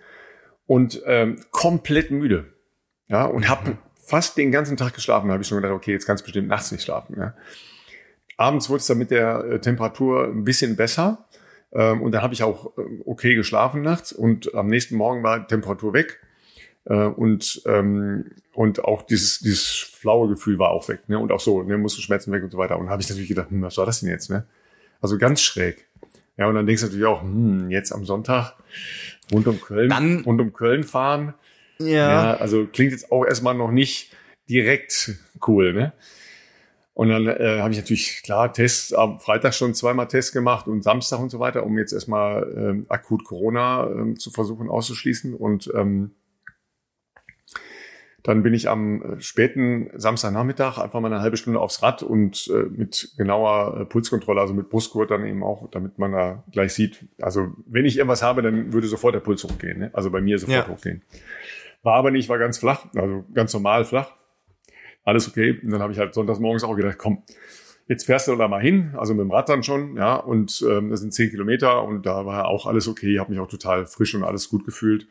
[0.65, 2.53] und ähm, komplett müde.
[3.07, 3.77] Ja, und mhm.
[4.07, 5.27] Fast den ganzen Tag geschlafen.
[5.27, 7.15] Da habe ich schon gedacht, okay, jetzt kannst du bestimmt nachts nicht schlafen.
[7.19, 7.33] Ja.
[8.37, 11.25] Abends wurde es dann mit der äh, Temperatur ein bisschen besser.
[11.73, 14.13] Ähm, und dann habe ich auch äh, okay geschlafen nachts.
[14.13, 16.21] Und am nächsten Morgen war die Temperatur weg.
[16.85, 21.09] Äh, und, ähm, und auch dieses, dieses flaue Gefühl war auch weg.
[21.09, 21.19] Ne?
[21.19, 22.79] Und auch so, ne, Muskelschmerzen weg und so weiter.
[22.79, 24.29] Und habe ich natürlich gedacht, hm, was war das denn jetzt?
[24.29, 24.45] Ne?
[25.01, 25.85] Also ganz schräg.
[26.37, 28.53] Ja, und dann denkst du natürlich auch, hm, jetzt am Sonntag
[29.33, 31.33] rund um Köln, dann, rund um Köln fahren.
[31.79, 31.87] Ja.
[31.87, 32.33] ja.
[32.37, 34.11] Also klingt jetzt auch erstmal noch nicht
[34.49, 35.15] direkt
[35.47, 35.93] cool, ne?
[36.93, 40.83] Und dann äh, habe ich natürlich, klar, Tests, am Freitag schon zweimal Tests gemacht und
[40.83, 45.35] Samstag und so weiter, um jetzt erstmal ähm, akut Corona ähm, zu versuchen auszuschließen.
[45.35, 46.15] Und ähm,
[48.23, 52.47] dann bin ich am äh, späten Samstagnachmittag einfach mal eine halbe Stunde aufs Rad und
[52.47, 56.73] äh, mit genauer äh, Pulskontrolle, also mit Brustgurt dann eben auch, damit man da gleich
[56.73, 57.05] sieht.
[57.21, 59.77] Also wenn ich irgendwas habe, dann würde sofort der Puls hochgehen.
[59.77, 59.91] Ne?
[59.93, 60.73] Also bei mir sofort ja.
[60.73, 61.03] hochgehen.
[61.87, 64.11] War aber nicht, war ganz flach, also ganz normal flach.
[65.05, 65.57] Alles okay.
[65.63, 67.23] Und dann habe ich halt sonntags morgens auch gedacht, komm,
[67.87, 70.89] jetzt fährst du da mal hin, also mit dem Rad dann schon, ja, und ähm,
[70.89, 74.13] das sind zehn Kilometer und da war auch alles okay, habe mich auch total frisch
[74.15, 75.07] und alles gut gefühlt.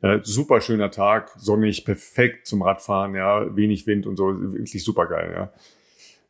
[0.00, 5.06] Äh, super schöner Tag, sonnig, perfekt zum Radfahren, ja, wenig Wind und so, wirklich super
[5.06, 5.52] geil, ja.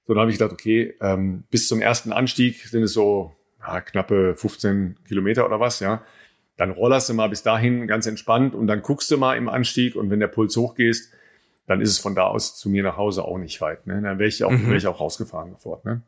[0.09, 3.31] So, dann habe ich gedacht, okay, ähm, bis zum ersten Anstieg sind es so
[3.61, 6.03] ja, knappe 15 Kilometer oder was, ja.
[6.57, 9.97] Dann rollerst du mal bis dahin ganz entspannt und dann guckst du mal im Anstieg
[9.97, 11.13] und wenn der Puls hochgehst,
[11.67, 13.87] dann ist es von da aus zu mir nach Hause auch nicht weit.
[13.87, 14.01] Ne?
[14.03, 14.67] Dann wäre ich auch, mhm.
[14.67, 15.85] wäre ich auch rausgefahren sofort.
[15.85, 16.03] Ne?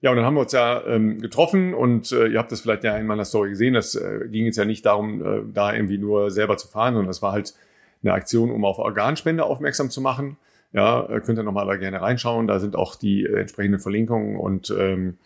[0.00, 2.84] Ja, und dann haben wir uns ja ähm, getroffen und äh, ihr habt das vielleicht
[2.84, 3.74] ja in meiner Story gesehen.
[3.74, 7.08] Das äh, ging jetzt ja nicht darum, äh, da irgendwie nur selber zu fahren, sondern
[7.08, 7.54] das war halt
[8.02, 10.36] eine Aktion, um auf Organspende aufmerksam zu machen.
[10.72, 12.46] Ja, äh, könnt ihr nochmal da gerne reinschauen.
[12.46, 15.16] Da sind auch die äh, entsprechenden Verlinkungen und ähm,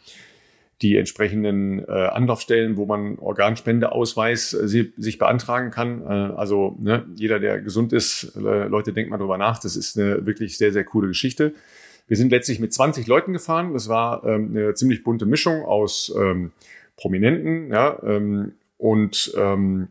[0.83, 6.03] die entsprechenden äh, Anlaufstellen, wo man Organspendeausweis äh, sich beantragen kann.
[6.03, 9.59] Äh, also ne, jeder, der gesund ist, äh, Leute, denkt mal drüber nach.
[9.59, 11.55] Das ist eine wirklich sehr, sehr coole Geschichte.
[12.07, 13.73] Wir sind letztlich mit 20 Leuten gefahren.
[13.75, 16.53] Das war ähm, eine ziemlich bunte Mischung aus ähm,
[16.97, 19.88] Prominenten ja, ähm, und ähm,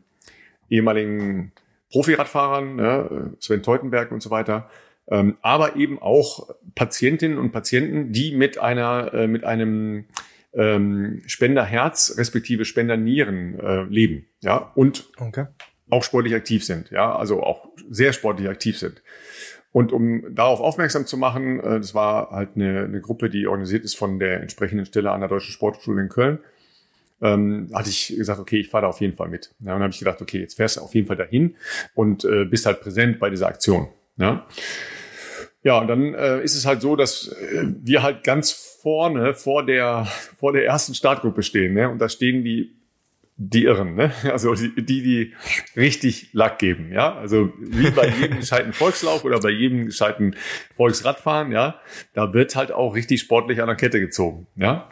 [0.70, 1.52] ehemaligen
[1.90, 4.68] Profiradfahrern, ja, Sven Teutenberg und so weiter.
[5.10, 10.04] Ähm, aber eben auch Patientinnen und Patienten, die mit einer, äh, mit einem
[10.52, 15.46] ähm, Spenderherz respektive Spendernieren äh, leben, ja, und okay.
[15.90, 19.02] auch sportlich aktiv sind, ja, also auch sehr sportlich aktiv sind.
[19.70, 23.84] Und um darauf aufmerksam zu machen, äh, das war halt eine, eine Gruppe, die organisiert
[23.84, 26.38] ist von der entsprechenden Stelle an der Deutschen Sportschule in Köln,
[27.20, 29.54] ähm, hatte ich gesagt, okay, ich fahre da auf jeden Fall mit.
[29.60, 31.56] Ja, und dann habe ich gedacht, okay, jetzt fährst du auf jeden Fall dahin
[31.94, 33.88] und äh, bist halt präsent bei dieser Aktion.
[34.16, 34.46] Ja,
[35.62, 39.66] ja und dann äh, ist es halt so, dass äh, wir halt ganz vorne vor
[39.66, 40.06] der,
[40.38, 41.74] vor der ersten Startgruppe stehen.
[41.74, 41.90] Ne?
[41.90, 42.74] Und da stehen die
[43.40, 44.12] die Irren, ne?
[44.32, 45.34] Also die, die, die
[45.76, 47.14] richtig Lack geben, ja.
[47.14, 50.34] Also wie bei jedem gescheiten Volkslauf oder bei jedem gescheiten
[50.74, 51.78] Volksradfahren, ja,
[52.14, 54.88] da wird halt auch richtig sportlich an der Kette gezogen, ja.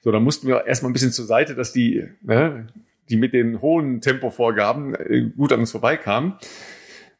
[0.00, 2.66] So, da mussten wir erstmal ein bisschen zur Seite, dass die, ne,
[3.10, 6.38] die mit den hohen Tempovorgaben äh, gut an uns vorbeikamen.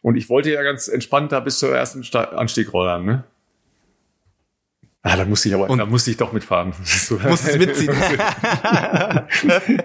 [0.00, 3.24] Und ich wollte ja ganz entspannt da bis zur ersten Anstieg rollern, ne?
[5.08, 6.72] Ah, da musste ich aber, und da musste ich doch mitfahren.
[6.82, 7.16] So.
[7.28, 7.94] Musstest mitziehen.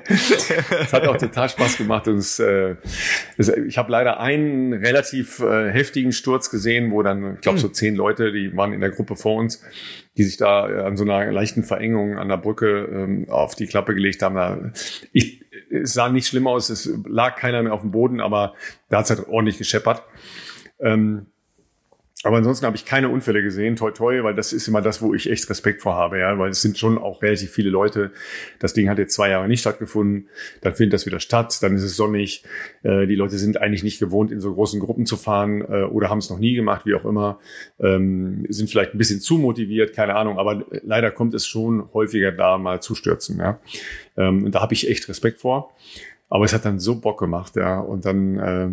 [0.10, 2.08] es hat auch total Spaß gemacht.
[2.08, 2.76] Und es, äh,
[3.38, 7.68] es, ich habe leider einen relativ äh, heftigen Sturz gesehen, wo dann, ich glaube, so
[7.68, 7.74] hm.
[7.76, 9.62] zehn Leute, die waren in der Gruppe vor uns,
[10.18, 13.68] die sich da äh, an so einer leichten Verengung an der Brücke ähm, auf die
[13.68, 14.34] Klappe gelegt haben.
[14.34, 14.72] Da,
[15.14, 18.56] ich, es sah nicht schlimm aus, es lag keiner mehr auf dem Boden, aber
[18.90, 20.02] da hat es halt ordentlich gescheppert.
[20.80, 21.28] Ähm,
[22.24, 25.14] aber ansonsten habe ich keine Unfälle gesehen, toi toi, weil das ist immer das, wo
[25.14, 28.12] ich echt Respekt vor habe, ja, weil es sind schon auch relativ viele Leute.
[28.60, 30.30] Das Ding hat jetzt zwei Jahre nicht stattgefunden,
[30.62, 32.44] dann findet das wieder statt, dann ist es sonnig.
[32.84, 36.10] Äh, die Leute sind eigentlich nicht gewohnt, in so großen Gruppen zu fahren äh, oder
[36.10, 37.40] haben es noch nie gemacht, wie auch immer,
[37.80, 42.32] ähm, sind vielleicht ein bisschen zu motiviert, keine Ahnung, aber leider kommt es schon häufiger
[42.32, 43.60] da mal zu stürzen, ja.
[44.16, 45.74] Ähm, und da habe ich echt Respekt vor.
[46.30, 48.70] Aber es hat dann so Bock gemacht, ja, und dann äh,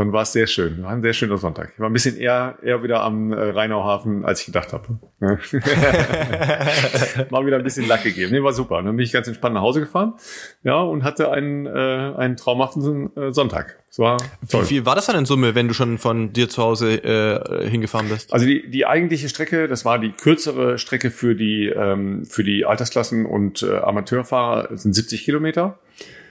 [0.00, 0.82] dann war es sehr schön.
[0.82, 1.72] War ein sehr schöner Sonntag.
[1.74, 4.98] Ich war ein bisschen eher, eher wieder am äh, Rheinauhafen, als ich gedacht habe.
[7.30, 8.32] Mal wieder ein bisschen Lack gegeben.
[8.32, 8.82] Nee, war super.
[8.82, 10.14] Dann bin ich ganz entspannt nach Hause gefahren.
[10.62, 13.76] Ja, und hatte einen, äh, einen traumhaften äh, Sonntag.
[13.88, 14.16] Das war
[14.48, 14.62] toll.
[14.62, 17.68] Wie viel war das dann in Summe, wenn du schon von dir zu Hause äh,
[17.68, 18.32] hingefahren bist?
[18.32, 22.64] Also die, die eigentliche Strecke, das war die kürzere Strecke für die, ähm, für die
[22.64, 25.78] Altersklassen und äh, Amateurfahrer, das sind 70 Kilometer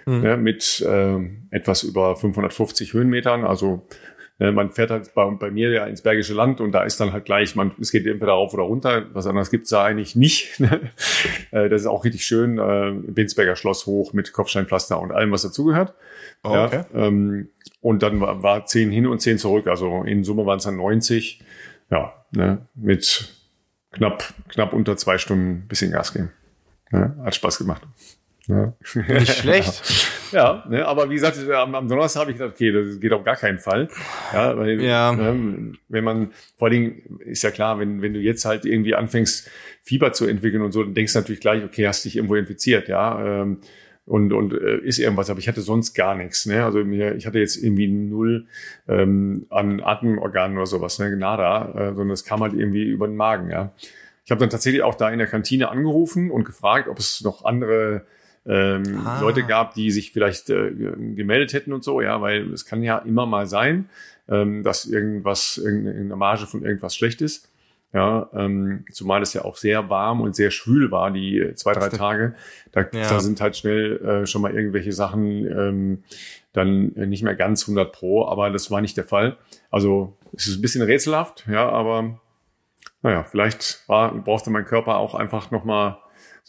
[0.10, 0.24] mhm.
[0.24, 1.20] ja, mit äh,
[1.52, 3.46] etwas über 550 Höhenmetern.
[3.46, 3.88] Also
[4.40, 7.12] äh, man fährt halt bei, bei, mir ja ins Bergische Land und da ist dann
[7.12, 10.60] halt gleich, man, es geht entweder rauf oder runter, was anderes gibt's da eigentlich nicht.
[11.52, 15.42] äh, das ist auch richtig schön, äh, Binsberger Schloss hoch mit Kopfsteinpflaster und allem, was
[15.42, 15.94] dazugehört.
[16.44, 16.84] Oh, okay.
[16.94, 17.50] ja, ähm,
[17.82, 20.78] und dann war, war 10 hin und 10 zurück, also in Summe waren es dann
[20.78, 21.42] 90.
[21.92, 23.34] Ja, ne, mit
[23.92, 26.32] knapp, knapp unter zwei Stunden bisschen Gas geben.
[26.92, 27.82] Ja, hat Spaß gemacht.
[28.50, 28.74] Ja.
[29.08, 30.12] Nicht schlecht.
[30.32, 33.24] ja, ne, aber wie gesagt, am, am Donnerstag habe ich gedacht, okay, das geht auf
[33.24, 33.90] gar keinen Fall.
[34.34, 35.12] Ja, weil ja.
[35.14, 38.96] Ne, wenn man, vor allen Dingen ist ja klar, wenn, wenn du jetzt halt irgendwie
[38.96, 39.50] anfängst,
[39.84, 42.88] Fieber zu entwickeln und so, dann denkst du natürlich gleich, okay, hast dich irgendwo infiziert,
[42.88, 43.42] ja.
[43.42, 43.60] Ähm,
[44.06, 46.48] und, und äh, ist irgendwas, aber ich hatte sonst gar nichts.
[46.48, 46.66] Ne?
[46.66, 48.48] Also mir, ich hatte jetzt irgendwie null
[48.88, 51.16] ähm, an Atemorganen oder sowas, ne?
[51.16, 53.72] nada, äh, sondern es kam halt irgendwie über den Magen, ja.
[54.26, 57.46] ich habe dann tatsächlich auch da in der Kantine angerufen und gefragt, ob es noch
[57.46, 58.08] andere
[58.50, 59.22] ähm, ah.
[59.22, 62.98] Leute gab, die sich vielleicht äh, gemeldet hätten und so, ja, weil es kann ja
[62.98, 63.90] immer mal sein,
[64.28, 67.48] ähm, dass irgendwas, irgendeine Marge von irgendwas schlecht ist.
[67.94, 71.90] Ja, ähm, zumal es ja auch sehr warm und sehr schwül war, die zwei, drei
[71.90, 72.36] Tage.
[72.72, 73.10] Da, ja.
[73.10, 76.04] da sind halt schnell äh, schon mal irgendwelche Sachen ähm,
[76.54, 79.38] dann nicht mehr ganz 100 pro, aber das war nicht der Fall.
[79.72, 82.20] Also es ist ein bisschen rätselhaft, ja, aber
[83.02, 85.98] naja, vielleicht war, brauchte mein Körper auch einfach nochmal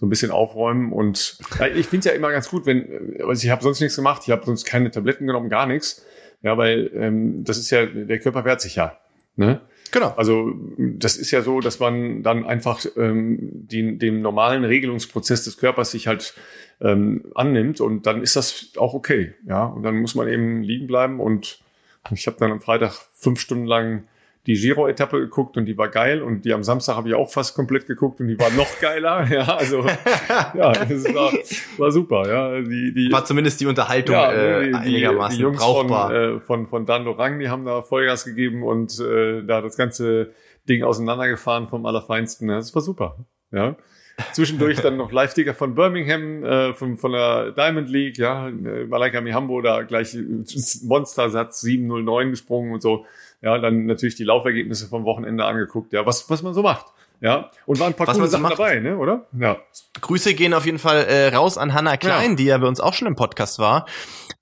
[0.00, 1.38] so ein bisschen aufräumen und
[1.76, 4.30] ich finde es ja immer ganz gut, wenn, also ich habe sonst nichts gemacht, ich
[4.30, 6.06] habe sonst keine Tabletten genommen, gar nichts,
[6.40, 8.98] ja, weil ähm, das ist ja, der Körper wehrt sich ja,
[9.36, 9.60] ne?
[9.92, 10.14] Genau.
[10.16, 15.58] Also das ist ja so, dass man dann einfach ähm, die, dem normalen Regelungsprozess des
[15.58, 16.34] Körpers sich halt
[16.80, 19.34] ähm, annimmt und dann ist das auch okay.
[19.46, 21.58] Ja, und dann muss man eben liegen bleiben und
[22.12, 24.04] ich habe dann am Freitag fünf Stunden lang
[24.46, 27.54] die Giro-Etappe geguckt und die war geil und die am Samstag habe ich auch fast
[27.54, 29.26] komplett geguckt und die war noch geiler.
[29.30, 29.84] Ja, also
[30.54, 31.32] ja, das war,
[31.76, 32.26] war super.
[32.26, 36.08] Ja, die, die war zumindest die Unterhaltung ja, äh, die, einigermaßen die Jungs brauchbar.
[36.08, 39.76] Von, äh, von von Dan Lorang, die haben da Vollgas gegeben und äh, da das
[39.76, 40.32] ganze
[40.68, 42.48] Ding auseinandergefahren vom Allerfeinsten.
[42.48, 43.24] Das war super.
[43.52, 43.76] Ja.
[44.32, 49.20] Zwischendurch dann noch Live-Ticker von Birmingham, äh, von, von der Diamond League, ja, äh, Malaika
[49.20, 50.16] Mihambo da gleich
[50.82, 53.06] Monstersatz 709 gesprungen und so.
[53.42, 56.86] Ja, dann natürlich die Laufergebnisse vom Wochenende angeguckt, ja, was, was man so macht.
[57.22, 59.26] Ja, und waren ein paar was coole Sachen dabei, ne, oder?
[59.38, 59.58] Ja.
[60.00, 62.36] Grüße gehen auf jeden Fall äh, raus an Hannah Klein, ja.
[62.36, 63.84] die ja bei uns auch schon im Podcast war.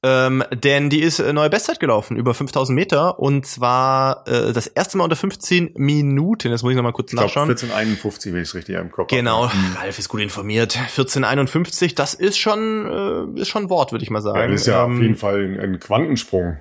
[0.04, 3.18] Ähm, denn die ist äh, neue Bestzeit gelaufen, über 5000 Meter.
[3.18, 6.52] Und zwar äh, das erste Mal unter 15 Minuten.
[6.52, 7.48] Das muss ich noch mal kurz ich nachschauen.
[7.50, 9.76] 1451, wenn ich es richtig im Kopf Genau, hm.
[9.76, 10.76] Ralf ist gut informiert.
[10.76, 14.38] 1451, das ist schon, äh, ist schon ein Wort, würde ich mal sagen.
[14.38, 16.58] Ja, das ist ja ähm, auf jeden Fall ein, ein Quantensprung.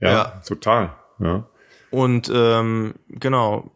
[0.00, 0.94] Ja, ja, total.
[1.18, 1.48] Ja.
[1.90, 3.70] Und ähm, genau,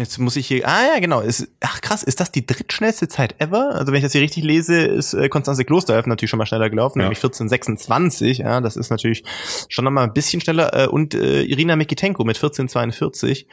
[0.00, 3.38] Jetzt muss ich hier, ah ja, genau, ist, ach krass, ist das die drittschnellste Zeit
[3.38, 3.74] ever?
[3.74, 6.70] Also wenn ich das hier richtig lese, ist äh, Konstanze Klosterhalf natürlich schon mal schneller
[6.70, 7.04] gelaufen, ja.
[7.04, 9.24] nämlich 14,26, ja, das ist natürlich
[9.68, 10.72] schon nochmal ein bisschen schneller.
[10.72, 13.44] Äh, und äh, Irina Mikitenko mit 14,42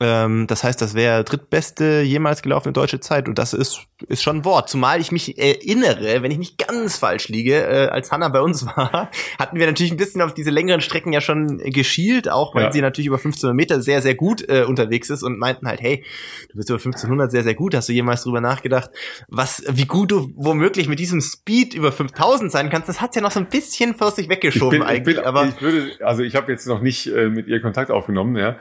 [0.00, 4.38] ähm, das heißt, das wäre drittbeste jemals gelaufene deutsche Zeit und das ist, ist schon
[4.38, 4.68] ein Wort.
[4.68, 8.66] Zumal ich mich erinnere, wenn ich nicht ganz falsch liege, äh, als Hanna bei uns
[8.76, 12.64] war, hatten wir natürlich ein bisschen auf diese längeren Strecken ja schon geschielt, auch weil
[12.64, 12.72] ja.
[12.72, 16.04] sie natürlich über 1500 Meter sehr, sehr gut äh, unterwegs ist und meinten halt, hey,
[16.50, 17.76] du bist über 1500 sehr, sehr gut.
[17.76, 18.90] Hast du jemals drüber nachgedacht,
[19.28, 22.88] was, wie gut du womöglich mit diesem Speed über 5000 sein kannst?
[22.88, 25.16] Das hat's ja noch so ein bisschen vor sich weggeschoben ich bin, eigentlich.
[25.16, 27.92] Ich bin, aber ich würde, also ich habe jetzt noch nicht äh, mit ihr Kontakt
[27.92, 28.56] aufgenommen, ja.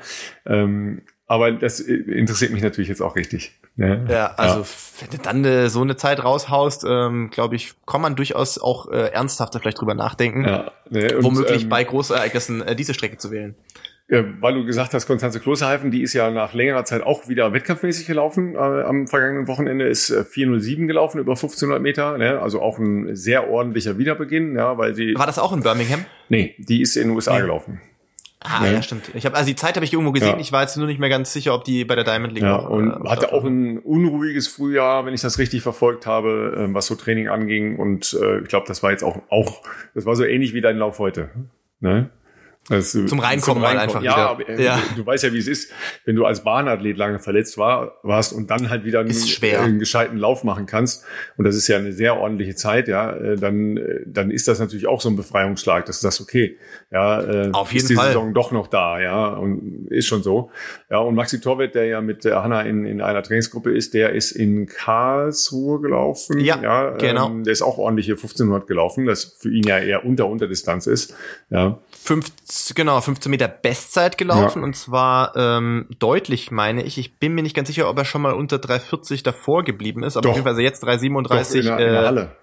[0.45, 3.59] Ähm, aber das interessiert mich natürlich jetzt auch richtig.
[3.75, 4.05] Ne?
[4.09, 4.65] Ja, also ja.
[4.99, 8.91] wenn du dann äh, so eine Zeit raushaust, ähm, glaube ich, kann man durchaus auch
[8.91, 13.17] äh, ernsthafter vielleicht drüber nachdenken, ja, ne, und, womöglich ähm, bei Großereignissen äh, diese Strecke
[13.17, 13.55] zu wählen.
[14.09, 17.53] Ja, weil du gesagt hast, Konstanze Klosterhalfen, die ist ja nach längerer Zeit auch wieder
[17.53, 18.53] wettkampfmäßig gelaufen.
[18.55, 22.17] Äh, am vergangenen Wochenende ist äh, 407 gelaufen, über 1500 Meter.
[22.17, 22.39] Ne?
[22.41, 24.55] Also auch ein sehr ordentlicher Wiederbeginn.
[24.55, 26.05] Ja, weil sie War das auch in Birmingham?
[26.27, 27.41] Nee, die ist in den USA nee.
[27.41, 27.81] gelaufen.
[28.43, 29.11] Ah, ja, ja stimmt.
[29.13, 30.35] Ich habe also die Zeit habe ich irgendwo gesehen.
[30.35, 30.39] Ja.
[30.39, 32.63] Ich war jetzt nur nicht mehr ganz sicher, ob die bei der Diamond League ja,
[32.63, 32.71] war.
[32.71, 36.87] Und äh, hatte auch ein unruhiges Frühjahr, wenn ich das richtig verfolgt habe, äh, was
[36.87, 37.77] so Training anging.
[37.77, 39.61] Und äh, ich glaube, das war jetzt auch auch,
[39.95, 41.29] das war so ähnlich wie dein Lauf heute.
[41.79, 42.09] Ne?
[42.69, 43.81] Also, zum Reinkommen, zum Reinkommen.
[43.81, 44.29] einfach ja, wieder.
[44.29, 44.81] Aber, äh, ja.
[44.95, 45.71] Du, du, weißt ja, wie es ist,
[46.05, 50.17] wenn du als Bahnathlet lange verletzt war, warst und dann halt wieder einen, einen, gescheiten
[50.17, 51.03] Lauf machen kannst.
[51.35, 53.11] Und das ist ja eine sehr ordentliche Zeit, ja.
[53.11, 56.57] Äh, dann, äh, dann ist das natürlich auch so ein Befreiungsschlag, dass sagst, okay,
[56.89, 58.07] ja, äh, Auf jeden ist die Fall.
[58.07, 59.27] Saison doch noch da, ja.
[59.33, 60.49] Und ist schon so.
[60.89, 64.31] Ja, und Maxi Torwett, der ja mit Hanna in, in einer Trainingsgruppe ist, der ist
[64.31, 66.39] in Karlsruhe gelaufen.
[66.39, 67.29] Ja, ja genau.
[67.29, 71.13] Ähm, der ist auch ordentliche 1500 gelaufen, das für ihn ja eher unter Unterdistanz ist,
[71.49, 71.79] ja.
[72.03, 74.65] 15, genau, 15 Meter Bestzeit gelaufen ja.
[74.65, 76.97] und zwar ähm, deutlich, meine ich.
[76.97, 80.17] Ich bin mir nicht ganz sicher, ob er schon mal unter 3,40 davor geblieben ist,
[80.17, 80.45] aber Doch.
[80.45, 81.55] auf jetzt 3,37.
[81.55, 82.35] In, der, in der äh, Halle.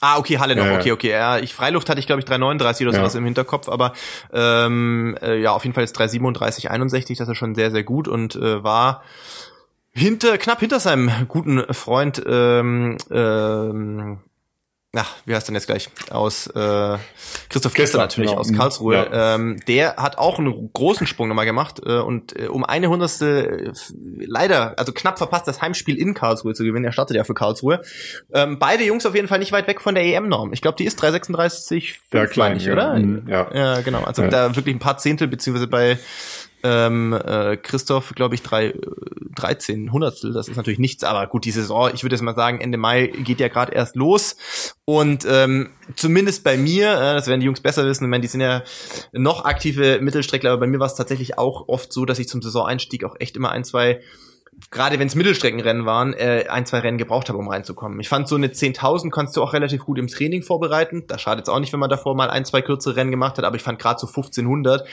[0.00, 1.10] Ah, okay, Halle noch, ja, okay, okay.
[1.10, 3.18] Ja, ich Freiluft hatte ich, glaube ich, 3,39 oder sowas ja.
[3.18, 3.94] im Hinterkopf, aber
[4.32, 8.06] ähm, äh, ja, auf jeden Fall ist 3,37, 61, das ist schon sehr, sehr gut
[8.06, 9.02] und äh, war
[9.90, 14.18] hinter, knapp hinter seinem guten Freund ähm, ähm,
[14.96, 15.90] ach, wie heißt denn jetzt gleich?
[16.10, 16.96] Aus äh,
[17.50, 18.40] Christoph Kester natürlich genau.
[18.40, 18.96] aus Karlsruhe.
[18.96, 19.34] Ja.
[19.34, 23.66] Ähm, der hat auch einen großen Sprung nochmal gemacht äh, und äh, um eine Hundertste
[23.66, 23.72] äh,
[24.24, 26.86] leider, also knapp verpasst, das Heimspiel in Karlsruhe zu gewinnen.
[26.86, 27.82] Er startet ja für Karlsruhe.
[28.32, 30.52] Ähm, beide Jungs auf jeden Fall nicht weit weg von der EM-Norm.
[30.52, 32.94] Ich glaube, die ist 336, ja, klein, ich, oder?
[32.94, 33.54] Mhm, ja.
[33.54, 34.04] ja, genau.
[34.04, 34.28] Also ja.
[34.28, 35.98] da wirklich ein paar Zehntel, beziehungsweise bei
[36.62, 38.74] ähm, äh, Christoph, glaube ich, drei,
[39.36, 42.60] 13 Hundertstel, das ist natürlich nichts, aber gut, die Saison, ich würde jetzt mal sagen,
[42.60, 44.36] Ende Mai geht ja gerade erst los.
[44.84, 48.28] Und ähm, zumindest bei mir, äh, das werden die Jungs besser wissen, ich meine, die
[48.28, 48.62] sind ja
[49.12, 52.42] noch aktive Mittelstreckler, aber bei mir war es tatsächlich auch oft so, dass ich zum
[52.42, 54.00] Saisoneinstieg auch echt immer ein, zwei
[54.70, 58.00] gerade wenn es Mittelstreckenrennen waren, äh, ein, zwei Rennen gebraucht habe, um reinzukommen.
[58.00, 61.04] Ich fand so eine 10.000 kannst du auch relativ gut im Training vorbereiten.
[61.06, 63.44] Da schadet es auch nicht, wenn man davor mal ein, zwei kürzere Rennen gemacht hat,
[63.44, 64.84] aber ich fand gerade so 1500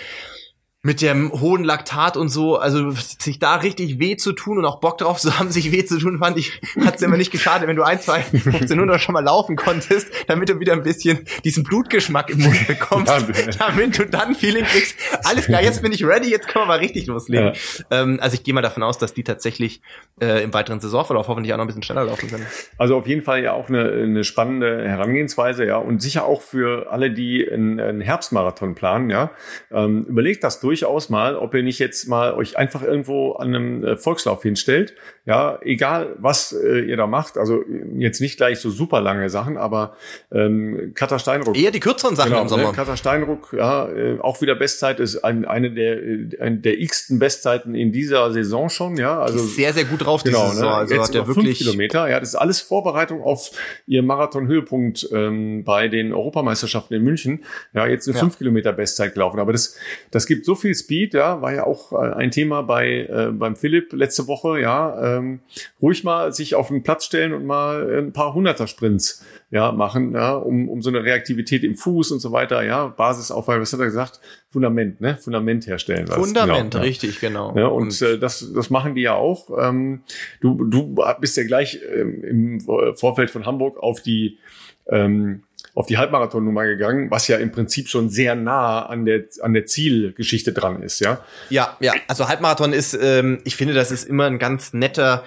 [0.86, 4.80] mit dem hohen Laktat und so, also sich da richtig weh zu tun und auch
[4.80, 7.76] Bock drauf zu haben, sich weh zu tun, fand ich, hat's immer nicht geschadet, wenn
[7.76, 12.30] du ein, zwei 1500 schon mal laufen konntest, damit du wieder ein bisschen diesen Blutgeschmack
[12.30, 13.12] im Mund bekommst,
[13.58, 16.78] damit du dann Feeling kriegst, alles klar, jetzt bin ich ready, jetzt können wir mal
[16.78, 17.54] richtig loslegen.
[17.90, 18.02] Ja.
[18.04, 19.82] Ähm, also ich gehe mal davon aus, dass die tatsächlich
[20.22, 22.46] äh, im weiteren Saisonverlauf hoffentlich auch noch ein bisschen schneller laufen können.
[22.78, 26.92] Also auf jeden Fall ja auch eine, eine spannende Herangehensweise, ja, und sicher auch für
[26.92, 29.32] alle, die einen, einen Herbstmarathon planen, ja,
[29.72, 33.56] ähm, überlegt das durch durchaus mal, ob ihr nicht jetzt mal euch einfach irgendwo an
[33.56, 34.94] einem äh, Volkslauf hinstellt.
[35.26, 37.38] Ja, egal was äh, ihr da macht.
[37.38, 37.64] Also
[37.98, 39.96] jetzt nicht gleich so super lange Sachen, aber
[40.32, 41.58] ähm, Katar Steinruck.
[41.58, 42.68] Eher die kürzeren Sachen genau, im Sommer.
[42.68, 45.98] Ne, Katar Steinruck, ja, äh, auch wieder Bestzeit ist ein, eine der
[46.42, 48.98] ein, der x-ten Bestzeiten in dieser Saison schon.
[48.98, 50.66] Ja, also sehr sehr gut drauf genau, Saison.
[50.66, 50.76] Ne?
[50.76, 52.10] Also jetzt hat er wirklich Kilometer.
[52.10, 53.52] Ja, das ist alles Vorbereitung auf
[53.88, 57.46] ihr Marathon-Höhepunkt ähm, bei den Europameisterschaften in München.
[57.74, 58.20] Ja, jetzt eine ja.
[58.20, 59.40] fünf Kilometer Bestzeit gelaufen.
[59.40, 59.78] Aber das
[60.12, 63.56] das gibt so viel Speed, ja, war ja auch äh, ein Thema bei äh, beim
[63.56, 65.42] Philipp letzte Woche, ja, ähm,
[65.82, 70.14] ruhig mal sich auf den Platz stellen und mal ein paar Hunderter Sprints ja machen,
[70.14, 73.72] ja, um, um so eine Reaktivität im Fuß und so weiter, ja, Basis auf, was
[73.72, 74.20] hat er gesagt?
[74.50, 75.18] Fundament, ne?
[75.18, 76.08] Fundament herstellen.
[76.08, 77.30] Fundament, genau, richtig, ja.
[77.30, 77.56] genau.
[77.56, 79.50] Ja, und, und äh, das, das machen die ja auch.
[79.58, 80.04] Ähm,
[80.42, 84.40] du, du bist ja gleich ähm, im Vorfeld von Hamburg auf die
[84.88, 85.44] ähm,
[85.76, 89.66] auf die Halbmarathon-Nummer gegangen, was ja im Prinzip schon sehr nah an der, an der
[89.66, 91.20] Zielgeschichte dran ist, ja?
[91.50, 91.94] Ja, ja.
[92.08, 95.26] Also Halbmarathon ist, ähm, ich finde, das ist immer ein ganz netter,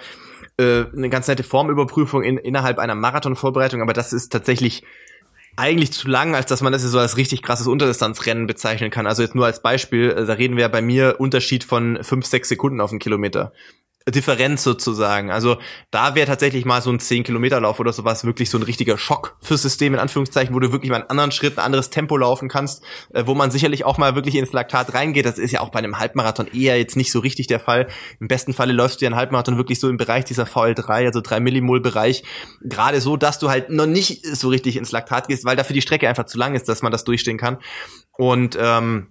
[0.57, 4.83] äh, eine ganz nette Formüberprüfung in, innerhalb einer Marathonvorbereitung, aber das ist tatsächlich
[5.55, 9.05] eigentlich zu lang, als dass man das so als richtig krasses Unterdistanzrennen bezeichnen kann.
[9.05, 12.49] Also jetzt nur als Beispiel, äh, da reden wir bei mir Unterschied von fünf, sechs
[12.49, 13.53] Sekunden auf einen Kilometer.
[14.11, 15.31] Differenz sozusagen.
[15.31, 15.57] Also
[15.91, 19.61] da wäre tatsächlich mal so ein 10-Kilometer-Lauf oder sowas wirklich so ein richtiger Schock fürs
[19.61, 22.83] System, in Anführungszeichen, wo du wirklich mal einen anderen Schritt, ein anderes Tempo laufen kannst,
[23.13, 25.25] äh, wo man sicherlich auch mal wirklich ins Laktat reingeht.
[25.25, 27.87] Das ist ja auch bei einem Halbmarathon eher jetzt nicht so richtig der Fall.
[28.19, 31.21] Im besten Falle läufst du ja einen Halbmarathon wirklich so im Bereich dieser VL3, also
[31.21, 32.23] 3 Millimol-Bereich,
[32.61, 35.81] gerade so, dass du halt noch nicht so richtig ins Laktat gehst, weil dafür die
[35.81, 37.57] Strecke einfach zu lang ist, dass man das durchstehen kann.
[38.17, 39.07] Und ähm,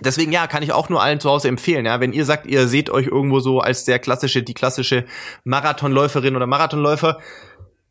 [0.00, 1.86] Deswegen ja, kann ich auch nur allen zu Hause empfehlen.
[1.86, 5.04] Ja, wenn ihr sagt, ihr seht euch irgendwo so als der klassische, die klassische
[5.44, 7.20] Marathonläuferin oder Marathonläufer,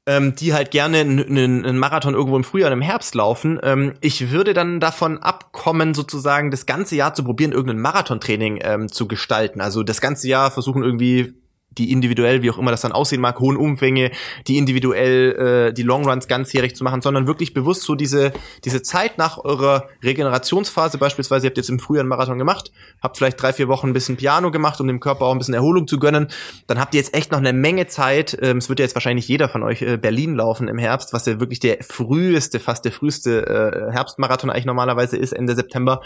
[0.05, 3.57] ähm, die halt gerne einen Marathon irgendwo im Frühjahr und im Herbst laufen.
[3.63, 8.91] Ähm, ich würde dann davon abkommen, sozusagen das ganze Jahr zu probieren, irgendein Marathontraining ähm,
[8.91, 9.61] zu gestalten.
[9.61, 11.33] Also das ganze Jahr versuchen irgendwie
[11.77, 14.11] die individuell, wie auch immer das dann aussehen mag, hohen Umfänge,
[14.47, 18.33] die individuell äh, die Longruns ganzjährig zu machen, sondern wirklich bewusst so diese
[18.65, 22.71] diese Zeit nach eurer Regenerationsphase, beispielsweise ihr habt jetzt im Frühjahr einen Marathon gemacht,
[23.01, 25.53] habt vielleicht drei vier Wochen ein bisschen Piano gemacht, um dem Körper auch ein bisschen
[25.53, 26.27] Erholung zu gönnen,
[26.67, 28.37] dann habt ihr jetzt echt noch eine Menge Zeit.
[28.41, 31.25] Ähm, es wird ja jetzt wahrscheinlich jeder von euch äh, Berlin laufen im Herbst, was
[31.25, 36.01] ja wirklich der früheste, fast der früheste äh, Herbstmarathon eigentlich normalerweise ist Ende September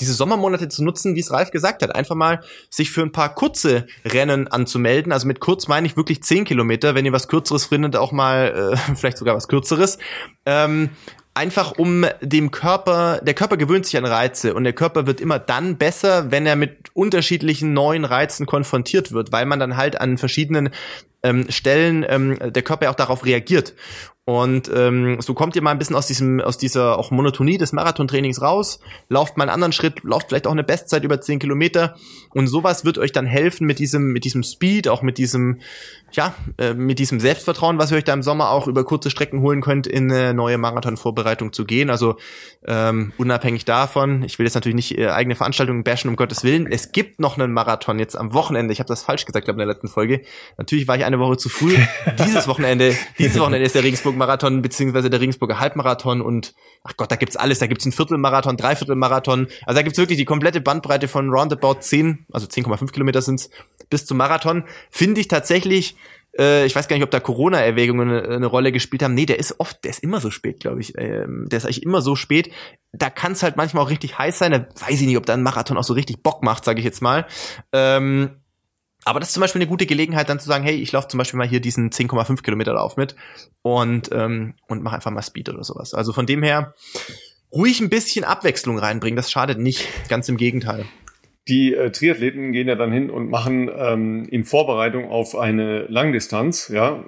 [0.00, 3.34] diese Sommermonate zu nutzen, wie es Ralf gesagt hat, einfach mal sich für ein paar
[3.34, 5.12] kurze Rennen anzumelden.
[5.12, 8.72] Also mit kurz meine ich wirklich zehn Kilometer, wenn ihr was Kürzeres findet, auch mal
[8.74, 9.98] äh, vielleicht sogar was Kürzeres.
[10.46, 10.90] Ähm,
[11.34, 15.38] einfach um dem Körper, der Körper gewöhnt sich an Reize und der Körper wird immer
[15.38, 20.18] dann besser, wenn er mit unterschiedlichen neuen Reizen konfrontiert wird, weil man dann halt an
[20.18, 20.70] verschiedenen
[21.22, 23.74] ähm, Stellen ähm, der Körper ja auch darauf reagiert.
[24.24, 27.72] Und ähm, so kommt ihr mal ein bisschen aus diesem, aus dieser auch Monotonie des
[27.72, 31.96] Marathontrainings raus, lauft mal einen anderen Schritt, lauft vielleicht auch eine Bestzeit über zehn Kilometer.
[32.30, 35.58] Und sowas wird euch dann helfen mit diesem, mit diesem Speed, auch mit diesem,
[36.16, 39.40] ja, äh, mit diesem Selbstvertrauen, was ihr euch da im Sommer auch über kurze Strecken
[39.40, 41.90] holen könnt, in eine neue Marathonvorbereitung zu gehen.
[41.90, 42.16] Also
[42.66, 46.66] ähm, unabhängig davon, ich will jetzt natürlich nicht äh, eigene Veranstaltungen bashen, um Gottes Willen.
[46.70, 48.72] Es gibt noch einen Marathon jetzt am Wochenende.
[48.72, 50.22] Ich habe das falsch gesagt, glaube in der letzten Folge.
[50.58, 51.76] Natürlich war ich eine Woche zu früh.
[52.24, 56.54] dieses Wochenende, dieses Wochenende ist der Regensburg-Marathon beziehungsweise der Regensburger Halbmarathon und
[56.84, 57.58] ach Gott, da gibt's alles.
[57.58, 59.48] Da gibt's einen Viertelmarathon, Dreiviertelmarathon.
[59.64, 63.50] Also da gibt's wirklich die komplette Bandbreite von roundabout 10, also 10,5 Kilometer sind's,
[63.90, 64.64] bis zum Marathon.
[64.90, 65.96] Finde ich tatsächlich
[66.38, 69.14] äh, ich weiß gar nicht, ob da Corona-Erwägungen eine, eine, Rolle gespielt haben.
[69.14, 70.94] Nee, der ist oft, der ist immer so spät, glaube ich.
[70.96, 72.50] Ähm, der ist eigentlich immer so spät.
[72.92, 74.52] Da kann es halt manchmal auch richtig heiß sein.
[74.52, 76.84] Da weiß ich nicht, ob da ein Marathon auch so richtig Bock macht, sage ich
[76.84, 77.26] jetzt mal.
[77.72, 78.41] Ähm,
[79.04, 81.18] aber das ist zum Beispiel eine gute Gelegenheit, dann zu sagen, hey, ich laufe zum
[81.18, 83.16] Beispiel mal hier diesen 10,5 Kilometer Lauf mit
[83.62, 85.94] und, ähm, und mach einfach mal Speed oder sowas.
[85.94, 86.74] Also von dem her
[87.52, 90.86] ruhig ein bisschen Abwechslung reinbringen, das schadet nicht, ganz im Gegenteil.
[91.48, 96.68] Die äh, Triathleten gehen ja dann hin und machen ähm, in Vorbereitung auf eine Langdistanz,
[96.68, 97.04] ja.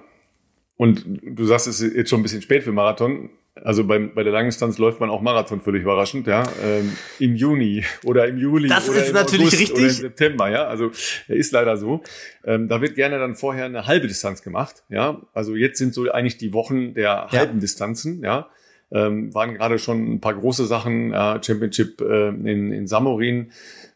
[0.76, 3.30] Und du sagst, es ist jetzt schon ein bisschen spät für Marathon.
[3.62, 6.42] Also beim, bei der Langdistanz läuft man auch Marathon völlig überraschend, ja.
[6.62, 9.76] Ähm, Im Juni oder im Juli das oder ist im natürlich August richtig.
[9.76, 10.66] oder im September, ja.
[10.66, 10.90] Also
[11.28, 12.02] ist leider so.
[12.44, 15.20] Ähm, da wird gerne dann vorher eine halbe Distanz gemacht, ja.
[15.32, 18.48] Also jetzt sind so eigentlich die Wochen der halben Distanzen, ja.
[18.90, 23.52] Ähm, waren gerade schon ein paar große Sachen, ja, Championship äh, in, in Samorin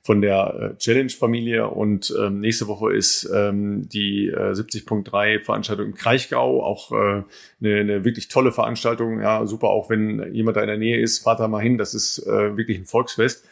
[0.09, 1.69] von der äh, Challenge-Familie.
[1.69, 7.25] Und ähm, nächste Woche ist ähm, die äh, 70.3 Veranstaltung im Kraichgau, auch äh,
[7.61, 11.19] eine, eine wirklich tolle Veranstaltung, ja, super, auch wenn jemand da in der Nähe ist,
[11.19, 13.47] fahrt da mal hin, das ist äh, wirklich ein Volksfest.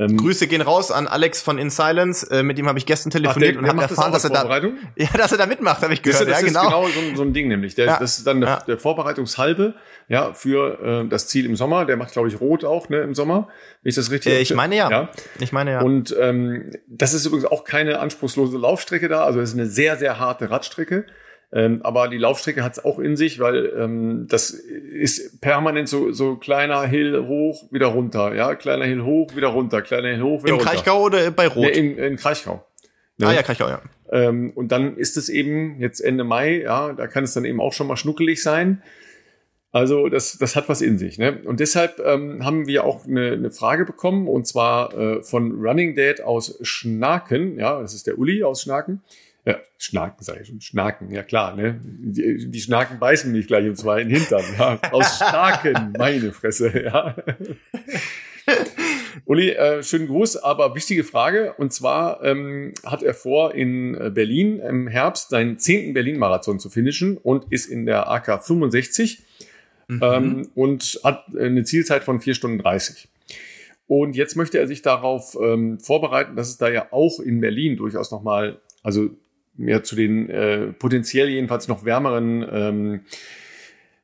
[0.00, 2.26] Ähm, Grüße gehen raus an Alex von In Silence.
[2.30, 4.44] Äh, mit ihm habe ich gestern telefoniert Ach, der, und habe erfahren, das dass er
[4.44, 4.62] da,
[4.96, 6.22] ja, dass er da mitmacht, habe ich gehört.
[6.22, 6.86] Das, das ja, genau.
[6.86, 7.74] ist genau so ein, so ein Ding nämlich.
[7.74, 7.98] Der, Ja.
[7.98, 9.74] Das ist dann der, der Vorbereitungshalbe
[10.08, 11.84] ja, für äh, das Ziel im Sommer.
[11.84, 13.48] Der macht, glaube ich, rot auch ne, im Sommer.
[13.82, 14.32] Ist das richtig?
[14.32, 14.90] Äh, ich meine ja.
[14.90, 15.08] ja.
[15.38, 15.80] Ich meine ja.
[15.82, 19.24] Und ähm, das ist übrigens auch keine anspruchslose Laufstrecke da.
[19.24, 21.04] Also es ist eine sehr, sehr harte Radstrecke.
[21.52, 26.12] Ähm, aber die Laufstrecke hat es auch in sich, weil ähm, das ist permanent so,
[26.12, 28.34] so kleiner Hill hoch, wieder runter.
[28.34, 30.70] Ja, kleiner Hill hoch, wieder runter, kleiner Hill hoch, wieder Im runter.
[30.70, 31.64] Kraichgau oder bei Rot?
[31.64, 32.64] Nee, in, in Kraichgau.
[33.18, 33.26] Ne?
[33.26, 33.82] ah ja, Kraichgau, ja.
[34.12, 37.60] Ähm, und dann ist es eben jetzt Ende Mai, ja, da kann es dann eben
[37.60, 38.82] auch schon mal schnuckelig sein.
[39.72, 41.18] Also das, das hat was in sich.
[41.18, 41.42] Ne?
[41.44, 45.94] Und deshalb ähm, haben wir auch eine, eine Frage bekommen, und zwar äh, von Running
[45.94, 47.56] Dad aus Schnaken.
[47.58, 49.02] Ja, das ist der Uli aus Schnaken.
[49.50, 50.60] Ja, Schnaken sage ich schon.
[50.60, 51.56] Schnaken, ja klar.
[51.56, 51.80] Ne?
[51.84, 54.42] Die, die Schnaken beißen mich gleich um zwei in den Hintern.
[54.58, 54.78] Ja?
[54.92, 56.82] Aus Schnaken, meine Fresse.
[56.82, 57.16] Ja.
[59.24, 61.54] Uli, äh, schönen Gruß, aber wichtige Frage.
[61.54, 66.70] Und zwar ähm, hat er vor, in äh, Berlin im Herbst seinen zehnten Berlin-Marathon zu
[66.70, 69.24] finishen und ist in der AK 65
[69.90, 70.00] Mhm.
[70.02, 73.08] ähm, und hat eine Zielzeit von 4 Stunden 30.
[73.88, 77.76] Und jetzt möchte er sich darauf ähm, vorbereiten, dass es da ja auch in Berlin
[77.76, 79.10] durchaus nochmal, also
[79.66, 83.00] ja, zu den äh, potenziell jedenfalls noch wärmeren ähm,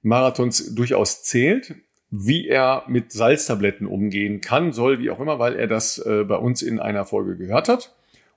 [0.02, 1.74] Marathons durchaus zählt.
[2.10, 6.36] Wie er mit Salztabletten umgehen kann, soll, wie auch immer, weil er das äh, bei
[6.36, 7.94] uns in einer Folge gehört hat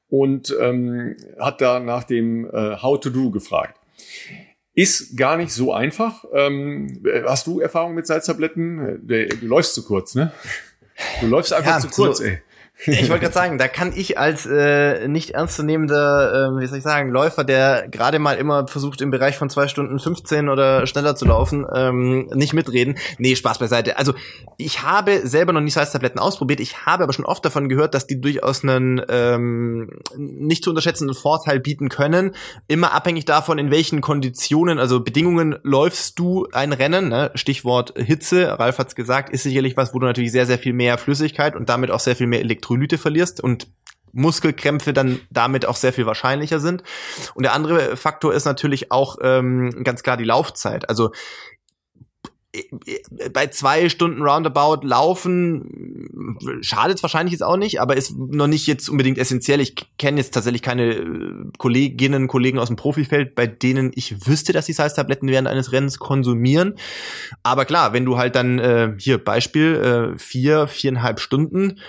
[0.09, 3.79] und ähm, hat da nach dem äh, How to Do gefragt.
[4.73, 6.25] Ist gar nicht so einfach.
[6.33, 9.01] Ähm, hast du Erfahrung mit Salztabletten?
[9.05, 10.31] Du, du läufst zu kurz, ne?
[11.21, 12.41] Du läufst einfach Ja, zu kurz, so- ey.
[12.85, 16.83] Ich wollte gerade sagen, da kann ich als äh, nicht ernstzunehmender, äh, wie soll ich
[16.83, 21.15] sagen, Läufer, der gerade mal immer versucht, im Bereich von zwei Stunden 15 oder schneller
[21.15, 22.97] zu laufen, ähm, nicht mitreden.
[23.17, 23.97] Nee, Spaß beiseite.
[23.97, 24.13] Also
[24.57, 26.59] ich habe selber noch nie Salztabletten ausprobiert.
[26.59, 31.15] Ich habe aber schon oft davon gehört, dass die durchaus einen ähm, nicht zu unterschätzenden
[31.15, 32.31] Vorteil bieten können.
[32.67, 37.09] Immer abhängig davon, in welchen Konditionen, also Bedingungen läufst du ein Rennen.
[37.09, 37.31] Ne?
[37.35, 40.97] Stichwort Hitze, Ralf hat's gesagt, ist sicherlich was, wo du natürlich sehr, sehr viel mehr
[40.97, 43.67] Flüssigkeit und damit auch sehr viel mehr Elektrolyte verlierst und
[44.11, 46.83] Muskelkrämpfe dann damit auch sehr viel wahrscheinlicher sind.
[47.35, 50.89] Und der andere Faktor ist natürlich auch ähm, ganz klar die Laufzeit.
[50.89, 51.11] Also
[52.51, 52.63] äh,
[53.31, 56.09] bei zwei Stunden Roundabout laufen
[56.61, 59.61] schadet wahrscheinlich jetzt auch nicht, aber ist noch nicht jetzt unbedingt essentiell.
[59.61, 64.53] Ich kenne jetzt tatsächlich keine äh, Kolleginnen, Kollegen aus dem Profifeld, bei denen ich wüsste,
[64.53, 66.73] dass sie Salztabletten während eines Rennens konsumieren.
[67.43, 71.79] Aber klar, wenn du halt dann äh, hier Beispiel äh, vier, viereinhalb Stunden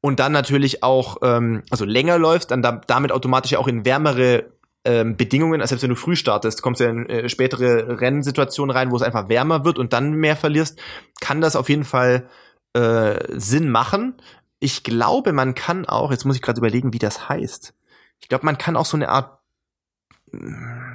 [0.00, 4.52] und dann natürlich auch ähm, also länger läufst, dann da, damit automatisch auch in wärmere
[4.84, 8.90] ähm, Bedingungen, als selbst wenn du früh startest, kommst du in äh, spätere Rennsituationen rein,
[8.90, 10.80] wo es einfach wärmer wird und dann mehr verlierst,
[11.20, 12.28] kann das auf jeden Fall
[12.72, 14.14] äh, Sinn machen.
[14.58, 17.74] Ich glaube, man kann auch, jetzt muss ich gerade überlegen, wie das heißt.
[18.20, 19.38] Ich glaube, man kann auch so eine Art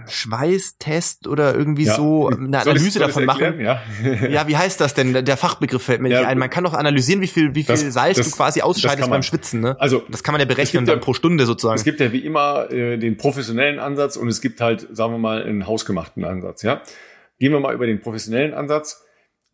[0.08, 1.96] Schweißtest oder irgendwie Ja.
[1.96, 3.60] so eine Soll ich- Analyse ich's davon machen.
[3.60, 3.82] Ja.
[4.30, 5.14] Ja, wie heißt das denn?
[5.26, 6.38] Der Fachbegriff fällt mir Ja, nicht ein.
[6.38, 9.24] Man kann doch analysieren, wie viel, wie viel das- Salz das- du quasi ausscheidest beim
[9.24, 9.76] Schwitzen, ne?
[9.80, 11.76] Also Das kann man ja berechnen gibt ja- dann pro Stunde sozusagen.
[11.78, 15.18] Es gibt ja wie immer äh, den professionellen Ansatz und es gibt halt, sagen wir
[15.20, 16.62] mal, einen hausgemachten Ansatz.
[16.64, 16.82] Ja,
[17.40, 19.05] gehen wir mal über den professionellen Ansatz.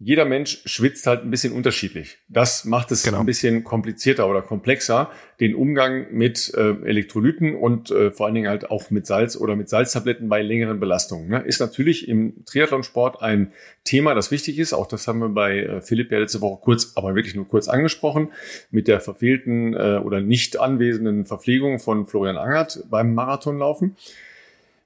[0.04, 2.18] Jeder Mensch schwitzt halt ein bisschen unterschiedlich.
[2.28, 3.20] Das macht es Genau.
[3.20, 8.50] ein bisschen komplizierter oder komplexer, den Umgang mit äh, Elektrolyten und äh, vor allen Dingen
[8.50, 11.30] halt auch mit Salz oder mit Salztabletten bei längeren Belastungen.
[11.30, 11.42] Ne?
[11.42, 13.52] Ist natürlich im Triathlonsport ein
[13.84, 14.74] Thema, das wichtig ist.
[14.74, 17.68] Auch das haben wir bei äh, Philipp ja letzte Woche kurz, aber wirklich nur kurz
[17.68, 18.32] angesprochen,
[18.72, 23.96] mit der verfehlten äh, oder nicht anwesenden Verpflegung von Florian Angert beim Marathonlaufen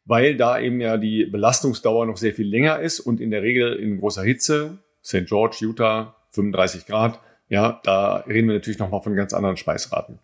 [0.07, 3.73] weil da eben ja die Belastungsdauer noch sehr viel länger ist und in der Regel
[3.73, 5.25] in großer Hitze, St.
[5.25, 10.19] George, Utah, 35 Grad, ja, da reden wir natürlich nochmal von ganz anderen Speisraten.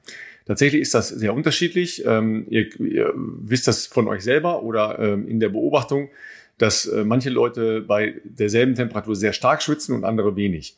[0.46, 2.04] Tatsächlich ist das sehr unterschiedlich.
[2.06, 6.10] Ähm, ihr, ihr wisst das von euch selber oder ähm, in der Beobachtung,
[6.58, 10.78] dass äh, manche Leute bei derselben Temperatur sehr stark schwitzen und andere wenig.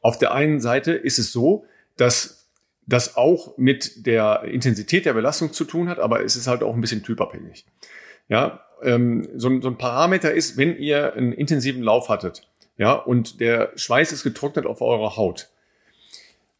[0.00, 2.48] Auf der einen Seite ist es so, dass
[2.86, 6.74] das auch mit der Intensität der Belastung zu tun hat, aber es ist halt auch
[6.74, 7.64] ein bisschen typabhängig.
[8.28, 12.48] Ja, ähm, so, so ein Parameter ist, wenn ihr einen intensiven Lauf hattet,
[12.82, 15.50] ja, und der Schweiß ist getrocknet auf eurer Haut.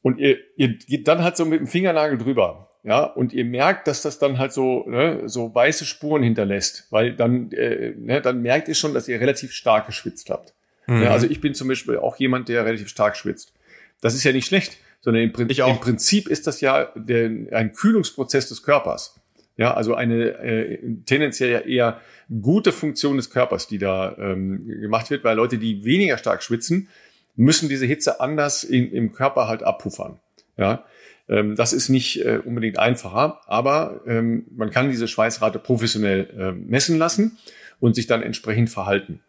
[0.02, 3.88] Und ihr, ihr geht dann halt so mit dem Fingernagel drüber, ja, und ihr merkt,
[3.88, 8.40] dass das dann halt so, ne, so weiße Spuren hinterlässt, weil dann, äh, ne, dann
[8.40, 10.54] merkt ihr schon, dass ihr relativ stark geschwitzt habt.
[10.86, 11.02] Mhm.
[11.02, 13.52] Ja, also ich bin zum Beispiel auch jemand, der relativ stark schwitzt.
[14.00, 17.72] Das ist ja nicht schlecht, sondern im, Prin im Prinzip ist das ja der, ein
[17.72, 19.20] Kühlungsprozess des Körpers.
[19.62, 22.00] Ja, also eine äh, tendenziell eher
[22.40, 26.88] gute Funktion des Körpers, die da ähm, gemacht wird, weil Leute, die weniger stark schwitzen,
[27.36, 30.18] müssen diese Hitze anders in, im Körper halt abpuffern.
[30.56, 30.84] Ja,
[31.28, 36.50] ähm, das ist nicht äh, unbedingt einfacher, aber ähm, man kann diese Schweißrate professionell äh,
[36.50, 37.38] messen lassen
[37.78, 39.20] und sich dann entsprechend verhalten.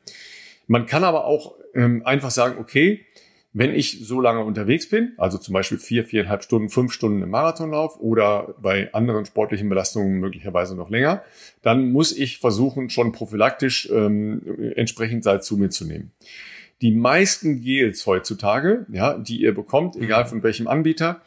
[0.65, 3.05] Man kann aber auch ähm, einfach sagen, okay,
[3.53, 7.29] wenn ich so lange unterwegs bin, also zum Beispiel vier, viereinhalb Stunden, fünf Stunden im
[7.29, 11.23] Marathonlauf oder bei anderen sportlichen Belastungen möglicherweise noch länger,
[11.61, 14.41] dann muss ich versuchen, schon prophylaktisch ähm,
[14.75, 16.11] entsprechend Salz zu mir zu nehmen.
[16.81, 21.21] Die meisten Gels heutzutage, ja, die ihr bekommt, egal von welchem Anbieter,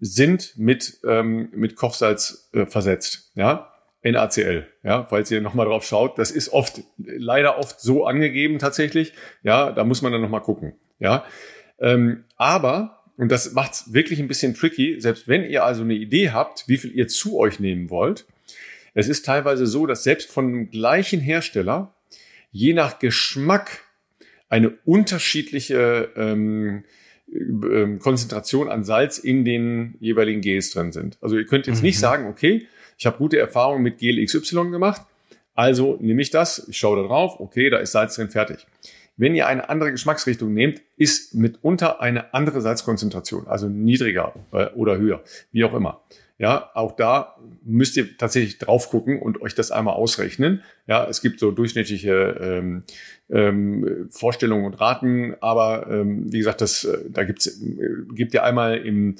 [0.00, 3.30] sind mit, ähm, mit Kochsalz äh, versetzt.
[3.34, 3.72] Ja,
[4.04, 9.12] NaCl, ja, falls ihr nochmal drauf schaut, das ist oft, leider oft so angegeben tatsächlich,
[9.42, 11.24] ja, da muss man dann nochmal gucken, ja.
[11.82, 16.30] Ähm, aber, und das macht's wirklich ein bisschen tricky, selbst wenn ihr also eine Idee
[16.30, 18.24] habt, wie viel ihr zu euch nehmen wollt,
[18.94, 21.94] es ist teilweise so, dass selbst von dem gleichen Hersteller,
[22.52, 23.84] je nach Geschmack,
[24.48, 26.84] eine unterschiedliche ähm,
[27.32, 31.16] ähm, Konzentration an Salz in den jeweiligen Gels drin sind.
[31.22, 31.86] Also ihr könnt jetzt mhm.
[31.86, 32.66] nicht sagen, okay,
[32.98, 35.02] ich habe gute Erfahrungen mit Gel XY gemacht,
[35.54, 38.66] also nehme ich das, ich schaue da drauf, okay, da ist Salz drin, fertig.
[39.22, 44.98] Wenn ihr eine andere Geschmacksrichtung nehmt, ist mitunter eine andere Salzkonzentration, also niedriger äh, oder
[44.98, 46.02] höher, wie auch immer.
[46.38, 50.64] Ja, auch da müsst ihr tatsächlich drauf gucken und euch das einmal ausrechnen.
[50.88, 52.82] Ja, es gibt so durchschnittliche ähm,
[53.30, 58.42] ähm, Vorstellungen und Raten, aber ähm, wie gesagt, das, äh, da gibt's, äh, gebt ihr
[58.42, 59.14] einmal im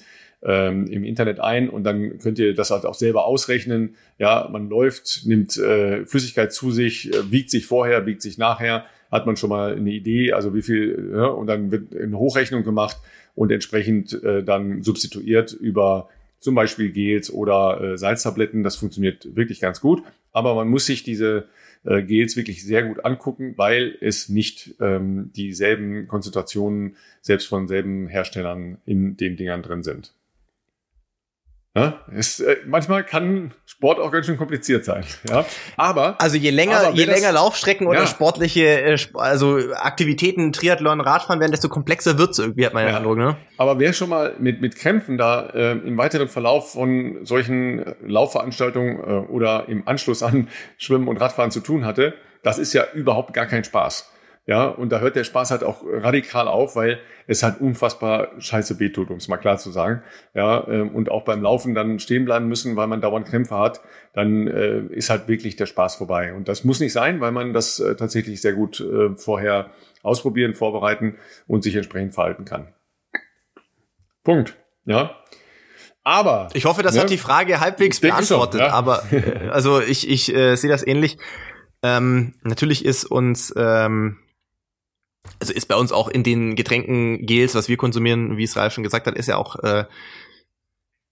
[0.44, 3.94] ähm, im Internet ein und dann könnt ihr das halt auch selber ausrechnen.
[4.18, 8.84] Ja, man läuft, nimmt äh, Flüssigkeit zu sich, äh, wiegt sich vorher, wiegt sich nachher,
[9.12, 12.64] hat man schon mal eine Idee, also wie viel, ja, und dann wird eine Hochrechnung
[12.64, 12.96] gemacht
[13.34, 16.08] und entsprechend äh, dann substituiert über
[16.38, 18.64] zum Beispiel Gels oder äh, Salztabletten.
[18.64, 20.02] Das funktioniert wirklich ganz gut.
[20.32, 21.44] Aber man muss sich diese
[21.84, 28.08] äh, Gels wirklich sehr gut angucken, weil es nicht ähm, dieselben Konzentrationen selbst von selben
[28.08, 30.14] Herstellern in den Dingern drin sind.
[31.74, 35.04] Ja, ist, äh, manchmal kann Sport auch ganz schön kompliziert sein.
[35.30, 35.46] Ja,
[35.78, 38.06] aber also je länger je länger Laufstrecken oder ja.
[38.06, 42.98] sportliche äh, also Aktivitäten Triathlon Radfahren werden, desto komplexer wird's irgendwie hat man ja.
[42.98, 43.16] Eindruck.
[43.16, 43.38] Ne?
[43.56, 48.98] Aber wer schon mal mit mit Krämpfen da äh, im weiteren Verlauf von solchen Laufveranstaltungen
[48.98, 52.12] äh, oder im Anschluss an Schwimmen und Radfahren zu tun hatte,
[52.42, 54.12] das ist ja überhaupt gar kein Spaß.
[54.44, 58.80] Ja, und da hört der Spaß halt auch radikal auf, weil es halt unfassbar scheiße
[58.80, 60.02] wehtut, um es mal klar zu sagen.
[60.34, 63.80] Ja, ähm, und auch beim Laufen dann stehen bleiben müssen, weil man dauernd Krämpfe hat,
[64.14, 66.34] dann äh, ist halt wirklich der Spaß vorbei.
[66.34, 69.70] Und das muss nicht sein, weil man das äh, tatsächlich sehr gut äh, vorher
[70.02, 72.66] ausprobieren, vorbereiten und sich entsprechend verhalten kann.
[74.24, 74.56] Punkt.
[74.86, 75.18] Ja.
[76.02, 78.60] Aber ich hoffe, das ne, hat die Frage halbwegs beantwortet.
[78.60, 78.74] Schon, ja.
[78.74, 79.04] Aber
[79.52, 81.18] also ich ich äh, sehe das ähnlich.
[81.84, 84.18] Ähm, natürlich ist uns ähm,
[85.40, 88.72] also ist bei uns auch in den Getränken Gels, was wir konsumieren, wie es Ralf
[88.72, 89.84] schon gesagt hat, ist ja auch äh,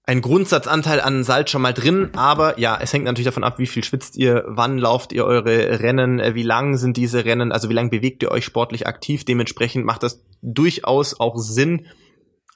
[0.05, 3.67] ein Grundsatzanteil an Salz schon mal drin, aber ja, es hängt natürlich davon ab, wie
[3.67, 7.69] viel schwitzt ihr, wann lauft ihr eure Rennen, äh, wie lang sind diese Rennen, also
[7.69, 9.25] wie lang bewegt ihr euch sportlich aktiv.
[9.25, 11.87] Dementsprechend macht das durchaus auch Sinn,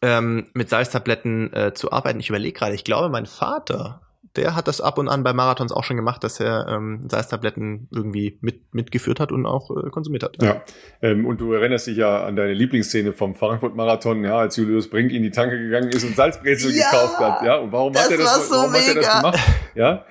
[0.03, 2.21] ähm, mit Salztabletten äh, zu arbeiten.
[2.21, 4.04] Ich überlege gerade, ich glaube, mein Vater
[4.37, 7.89] der hat das ab und an bei Marathons auch schon gemacht, dass er ähm, Salztabletten
[7.93, 10.43] irgendwie mit, mitgeführt hat und auch äh, konsumiert hat.
[10.43, 10.63] Ja,
[11.03, 15.13] ähm, und du erinnerst dich ja an deine Lieblingsszene vom Frankfurt-Marathon, ja, als Julius Brink
[15.13, 17.43] in die Tanke gegangen ist und Salzbrezel ja, gekauft hat.
[17.47, 18.87] Ja, und warum hat er das, so warum mega.
[18.87, 19.41] hat er das gemacht?
[19.75, 20.05] Ja,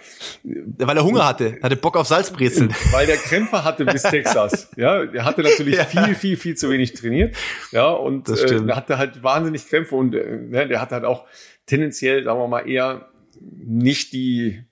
[0.43, 2.69] weil er Hunger hatte, hatte Bock auf Salzbrezel.
[2.91, 4.69] Weil der Krämpfer hatte bis Texas.
[4.75, 5.85] Ja, er hatte natürlich ja.
[5.85, 7.35] viel, viel, viel zu wenig trainiert.
[7.71, 11.25] Ja, und äh, hatte halt wahnsinnig Krämpfe und äh, ne, der hatte halt auch
[11.65, 13.07] tendenziell, sagen wir mal, eher
[13.51, 14.65] nicht die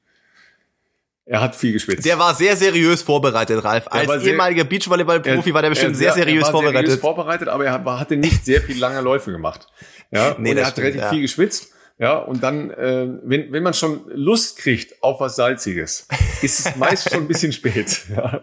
[1.25, 2.03] er hat viel geschwitzt.
[2.05, 3.85] Der war sehr seriös vorbereitet, Ralf.
[3.87, 6.87] Als ehemaliger Beachvolleyball-Profi war der bestimmt sehr, sehr seriös er war vorbereitet.
[6.87, 9.67] Seriös vorbereitet, aber er hatte nicht sehr viel lange Läufe gemacht.
[10.11, 11.09] Ja, nee, und er hat stimmt, relativ ja.
[11.09, 11.73] viel geschwitzt.
[11.99, 16.07] Ja, und dann, äh, wenn, wenn man schon Lust kriegt auf was Salziges,
[16.41, 18.01] ist es meist schon ein bisschen spät.
[18.15, 18.41] Ja.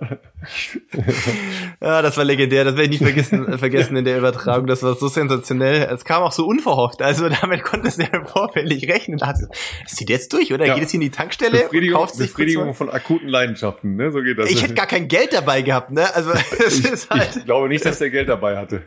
[1.80, 2.64] ja, das war legendär.
[2.64, 4.66] Das werde ich nicht vergessen, vergessen in der Übertragung.
[4.66, 5.88] Das war so sensationell.
[5.92, 7.02] Es kam auch so unverhofft.
[7.02, 9.18] Also damit konnte es ja vorfällig rechnen.
[9.18, 9.46] Das
[9.86, 10.66] zieht jetzt durch, oder?
[10.66, 10.74] Ja.
[10.74, 14.10] Geht hier in die Tankstelle Befriedigung, kauft sich Befriedigung von akuten Leidenschaften, ne?
[14.10, 14.50] So geht das.
[14.50, 16.14] Ich hätte gar kein Geld dabei gehabt, ne?
[16.14, 16.32] Also
[16.66, 17.36] es ist halt.
[17.36, 18.82] Ich glaube nicht, dass der Geld dabei hatte.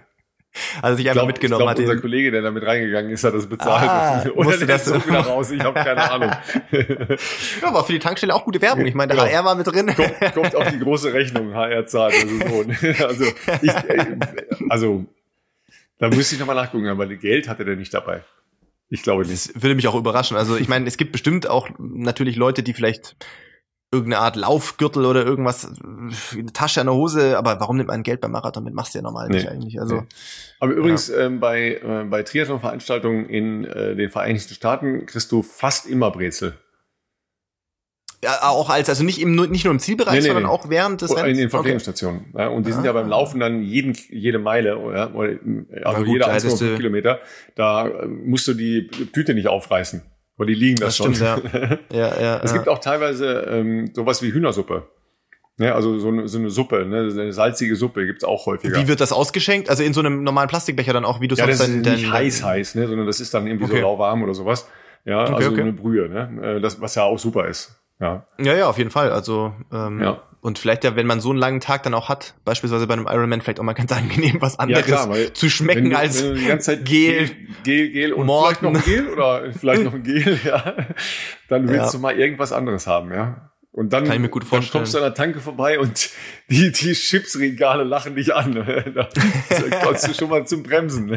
[0.82, 1.88] Also sich einfach mitgenommen ich glaub.
[1.90, 3.90] Unser Kollege, der damit reingegangen ist, hat das bezahlt.
[3.90, 5.50] Ah, Oder der das- auch wieder raus.
[5.52, 6.32] Ich habe keine Ahnung.
[7.62, 8.86] Ja, war für die Tankstelle auch gute Werbung.
[8.86, 9.32] Ich meine, der Ja.
[9.32, 9.88] HR war mit drin.
[9.96, 12.14] kommt, kommt auf die große Rechnung, HR zahlt.
[12.14, 13.06] Also, so.
[13.06, 13.26] also,
[13.62, 14.18] ich, äh,
[14.70, 15.06] also
[15.98, 18.24] da müsste ich nochmal nachgucken, aber Geld hatte der nicht dabei.
[18.90, 19.56] Ich glaube nicht.
[19.56, 20.36] Das würde mich auch überraschen.
[20.36, 23.16] Also ich meine, es gibt bestimmt auch natürlich Leute, die vielleicht
[23.94, 28.04] irgendeine Art Laufgürtel oder irgendwas, äh, eine Tasche an der Hose, aber warum nimmt man
[28.04, 28.74] Geld beim Marathon mit?
[28.74, 29.50] Machst du ja normal nicht Nee.
[29.52, 29.80] eigentlich.
[29.82, 30.04] Also.
[30.60, 35.88] Aber übrigens, ähm, bei, äh, bei Triathlon-Veranstaltungen in äh, den Vereinigten Staaten kriegst du fast
[35.88, 36.54] immer Brezel.
[38.24, 41.02] ja, auch als, also nicht im nicht nur im Zielbereich, Nee, nee, sondern auch während
[41.02, 41.50] des in den okay.
[41.50, 42.26] Verpflegungsstationen.
[42.38, 42.94] Ja, und die sind ja Ah.
[42.94, 45.40] beim Laufen dann jeden, jede Meile, ja, oder,
[45.84, 47.20] also gut, jeder da 1,5 hättest du- Kilometer,
[47.56, 50.04] da äh, musst du die Tüte nicht aufreißen.
[50.42, 51.14] Weil die liegen da Das schon.
[51.14, 51.44] stimmt,
[51.94, 52.42] Ja, ja.
[52.44, 52.58] Es ja.
[52.58, 54.88] gibt auch teilweise ähm, sowas wie Hühnersuppe.
[55.60, 57.10] Ja, also so eine, so eine Suppe, ne?
[57.12, 58.76] eine salzige Suppe gibt's auch häufiger.
[58.76, 59.70] Wie wird das ausgeschenkt?
[59.70, 62.12] Also in so einem normalen Plastikbecher dann auch, wie du ja, das sonst ist nicht
[62.12, 62.88] heiß heiß, ne?
[62.88, 63.76] sondern das ist dann irgendwie Okay.
[63.76, 64.68] so lauwarm oder sowas.
[65.06, 65.62] Ja, Okay, also okay.
[65.62, 66.56] eine Brühe, ne?
[66.58, 67.80] Äh, Das, was ja auch super ist.
[68.02, 69.12] Ja, Ja, ja, auf jeden Fall.
[69.12, 70.22] Also ähm, Ja.
[70.42, 73.06] und vielleicht ja, wenn man so einen langen Tag dann auch hat, beispielsweise bei einem
[73.08, 76.46] Ironman vielleicht auch mal ganz angenehm was anderes weil zu schmecken wenn als wenn die
[76.48, 77.30] ganze Zeit Gel.
[77.64, 78.56] Gel, Gel und Morten.
[78.58, 80.74] vielleicht noch ein Gel oder vielleicht noch ein Gel, ja,
[81.48, 81.92] dann willst Ja.
[81.92, 83.48] du mal irgendwas anderes haben, ja.
[83.74, 86.10] Und dann, Kann ich mir gut dann kommst du an der Tanke vorbei und
[86.50, 88.54] die, die Chipsregale lachen dich an.
[88.94, 89.08] Da
[89.84, 91.10] kommst du schon mal zum Bremsen.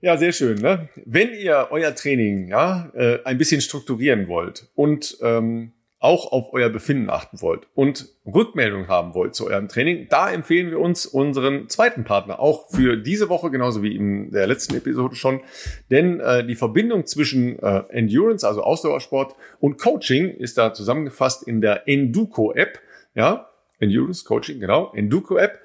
[0.00, 0.58] Ja, sehr schön.
[0.58, 0.88] Ne?
[1.04, 6.68] Wenn ihr euer Training ja äh, ein bisschen strukturieren wollt und ähm, auch auf euer
[6.68, 11.68] Befinden achten wollt und Rückmeldung haben wollt zu eurem Training, da empfehlen wir uns unseren
[11.68, 15.42] zweiten Partner auch für diese Woche genauso wie in der letzten Episode schon,
[15.92, 21.60] denn äh, die Verbindung zwischen äh, Endurance, also Ausdauersport und Coaching ist da zusammengefasst in
[21.60, 22.80] der Enduco App,
[23.14, 25.60] ja, Endurance Coaching, genau, Enduco App.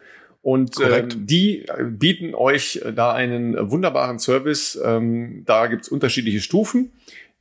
[0.47, 4.79] Und ähm, die äh, bieten euch äh, da einen äh, wunderbaren Service.
[4.81, 6.93] Ähm, da gibt's unterschiedliche Stufen,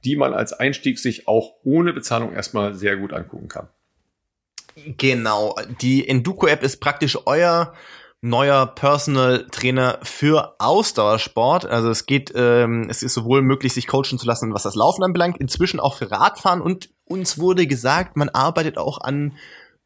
[0.04, 3.68] die man als Einstieg sich auch ohne Bezahlung erstmal sehr gut angucken kann.
[4.98, 7.74] Genau, die Enduko-App ist praktisch euer
[8.22, 11.64] neuer Personal Trainer für Ausdauersport.
[11.64, 15.04] Also es geht, ähm, es ist sowohl möglich, sich coachen zu lassen, was das Laufen
[15.04, 19.36] anbelangt, inzwischen auch für Radfahren und uns wurde gesagt, man arbeitet auch an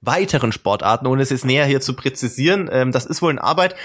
[0.00, 2.68] weiteren Sportarten, ohne es jetzt näher hier zu präzisieren.
[2.72, 3.76] Ähm, das ist wohl in Arbeit.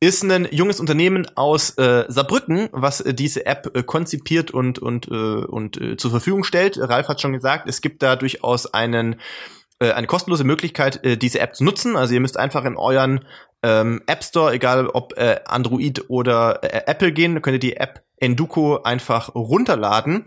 [0.00, 5.08] Ist ein junges Unternehmen aus äh, Saarbrücken, was äh, diese App äh, konzipiert und und
[5.08, 6.78] äh, und äh, zur Verfügung stellt.
[6.78, 9.16] Ralf hat schon gesagt, es gibt da durchaus einen
[9.78, 11.96] äh, eine kostenlose Möglichkeit, diese App zu nutzen.
[11.96, 13.24] Also ihr müsst einfach in euren
[13.62, 18.02] ähm, App Store, egal ob äh, Android oder äh, Apple gehen, könnt ihr die App
[18.22, 20.24] Enduko einfach runterladen.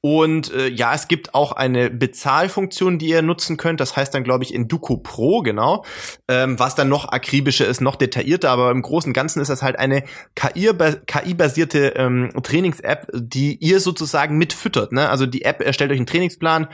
[0.00, 3.80] Und äh, ja, es gibt auch eine Bezahlfunktion, die ihr nutzen könnt.
[3.80, 5.84] Das heißt dann, glaube ich, Enduko Pro, genau.
[6.28, 8.50] Ähm, was dann noch akribischer ist, noch detaillierter.
[8.50, 10.04] Aber im Großen und Ganzen ist das halt eine
[10.36, 14.92] KI-basierte ähm, Trainings-App, die ihr sozusagen mitfüttert.
[14.92, 15.08] Ne?
[15.08, 16.68] Also die App erstellt euch einen Trainingsplan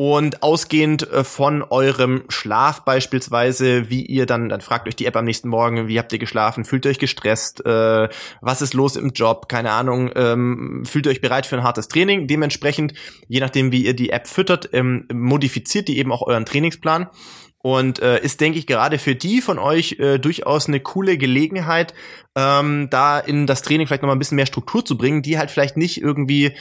[0.00, 5.14] und ausgehend äh, von eurem Schlaf beispielsweise, wie ihr dann, dann fragt euch die App
[5.14, 8.08] am nächsten Morgen, wie habt ihr geschlafen, fühlt ihr euch gestresst, äh,
[8.40, 11.88] was ist los im Job, keine Ahnung, ähm, fühlt ihr euch bereit für ein hartes
[11.88, 12.26] Training.
[12.28, 12.94] Dementsprechend,
[13.28, 17.10] je nachdem, wie ihr die App füttert, ähm, modifiziert die eben auch euren Trainingsplan.
[17.62, 21.92] Und äh, ist, denke ich, gerade für die von euch äh, durchaus eine coole Gelegenheit,
[22.34, 25.36] ähm, da in das Training vielleicht noch mal ein bisschen mehr Struktur zu bringen, die
[25.36, 26.54] halt vielleicht nicht irgendwie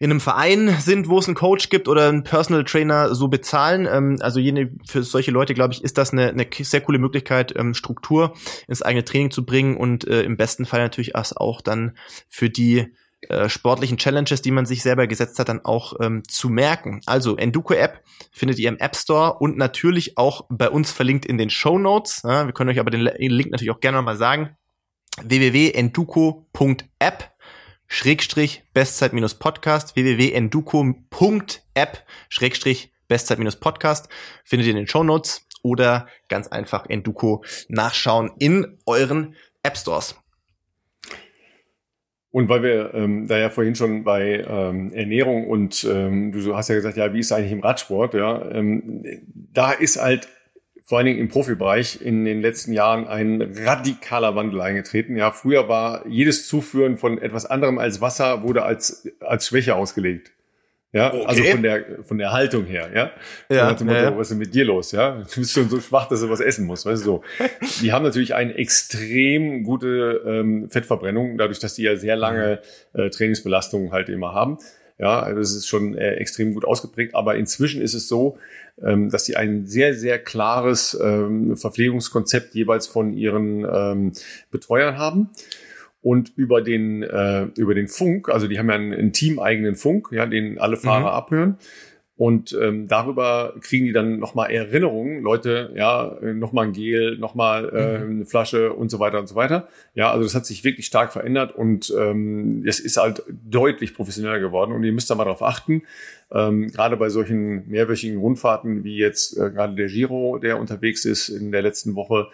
[0.00, 3.86] in einem Verein sind, wo es einen Coach gibt oder einen Personal Trainer so bezahlen.
[3.86, 7.54] Ähm, also jene, für solche Leute, glaube ich, ist das eine, eine sehr coole Möglichkeit,
[7.56, 8.32] ähm, Struktur
[8.66, 11.98] ins eigene Training zu bringen und äh, im besten Fall natürlich auch dann
[12.28, 12.94] für die
[13.28, 17.02] äh, sportlichen Challenges, die man sich selber gesetzt hat, dann auch ähm, zu merken.
[17.04, 21.36] Also Enduko App findet ihr im App Store und natürlich auch bei uns verlinkt in
[21.36, 22.22] den Show Notes.
[22.24, 24.56] Ja, wir können euch aber den Link natürlich auch gerne nochmal sagen.
[25.22, 27.29] www.enduko.app
[27.92, 34.08] Schrägstrich Bestzeit-Podcast www.enduko.app Schrägstrich Bestzeit-Podcast
[34.44, 39.34] findet ihr in den Show Notes oder ganz einfach Enduko nachschauen in euren
[39.64, 40.14] App Stores.
[42.30, 46.68] Und weil wir ähm, da ja vorhin schon bei ähm, Ernährung und ähm, du hast
[46.68, 49.02] ja gesagt, ja, wie ist eigentlich im Radsport, ja, ähm,
[49.34, 50.28] da ist halt
[50.90, 55.16] vor allen Dingen im Profibereich in den letzten Jahren ein radikaler Wandel eingetreten.
[55.16, 60.32] Ja, früher war jedes Zuführen von etwas anderem als Wasser wurde als als Schwäche ausgelegt.
[60.92, 61.24] Ja, Okay.
[61.26, 63.12] also von der von der Haltung her, ja.
[63.48, 65.22] Ja, Motto, ja, was ist denn mit dir los, ja?
[65.32, 67.22] Du bist schon so schwach, dass du was essen musst, weißt du so.
[67.82, 72.58] Die haben natürlich eine extrem gute ähm, Fettverbrennung, dadurch, dass die ja sehr lange
[72.94, 74.58] äh, Trainingsbelastungen halt immer haben.
[74.98, 77.14] Ja, also das ist schon äh, extrem gut ausgeprägt.
[77.14, 78.36] Aber inzwischen ist es so,
[78.84, 84.12] ähm, dass sie ein sehr, sehr klares ähm, Verpflegungskonzept jeweils von ihren ähm,
[84.50, 85.30] Betreuern haben
[86.02, 90.08] und über den äh, über den Funk, also die haben ja einen, einen teameigenen Funk,
[90.12, 91.06] ja, den alle Fahrer mhm.
[91.06, 91.58] abhören.
[92.20, 97.98] Und ähm, darüber kriegen die dann nochmal Erinnerungen, Leute, ja, nochmal ein Gel, nochmal äh,
[97.98, 98.10] mhm.
[98.10, 99.68] eine Flasche und so weiter und so weiter.
[99.94, 104.38] Ja, also das hat sich wirklich stark verändert und ähm, es ist halt deutlich professioneller
[104.38, 105.84] geworden und ihr müsst da mal drauf achten.
[106.30, 111.30] Ähm, gerade bei solchen mehrwöchigen Rundfahrten wie jetzt äh, gerade der Giro, der unterwegs ist
[111.30, 112.26] in der letzten Woche,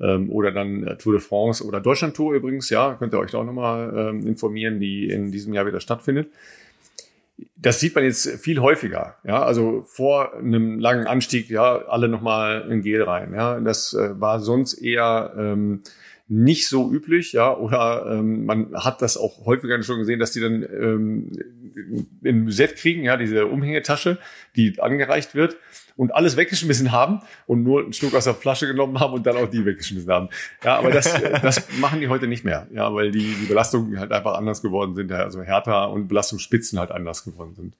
[0.00, 3.32] ähm, oder dann äh, Tour de France oder Deutschland Tour übrigens, ja, könnt ihr euch
[3.32, 6.28] da auch nochmal ähm, informieren, die in diesem Jahr wieder stattfindet
[7.56, 9.16] das sieht man jetzt viel häufiger.
[9.24, 13.32] Ja, also vor einem langen Anstieg, ja, alle nochmal ein Gel rein.
[13.34, 15.82] Ja, das äh, war sonst eher ähm,
[16.28, 20.40] nicht so üblich, ja, oder ähm, man hat das auch häufiger schon gesehen, dass die
[20.40, 21.32] dann ähm,
[22.24, 24.18] ein Set kriegen, ja, diese Umhängetasche,
[24.56, 25.56] die angereicht wird
[25.96, 29.36] und alles weggeschmissen haben und nur ein Stück aus der Flasche genommen haben und dann
[29.36, 30.28] auch die weggeschmissen haben.
[30.64, 31.12] Ja, aber das,
[31.42, 34.94] das machen die heute nicht mehr, ja, weil die, die Belastungen halt einfach anders geworden
[34.94, 37.74] sind, also härter und Belastungsspitzen halt anders geworden sind.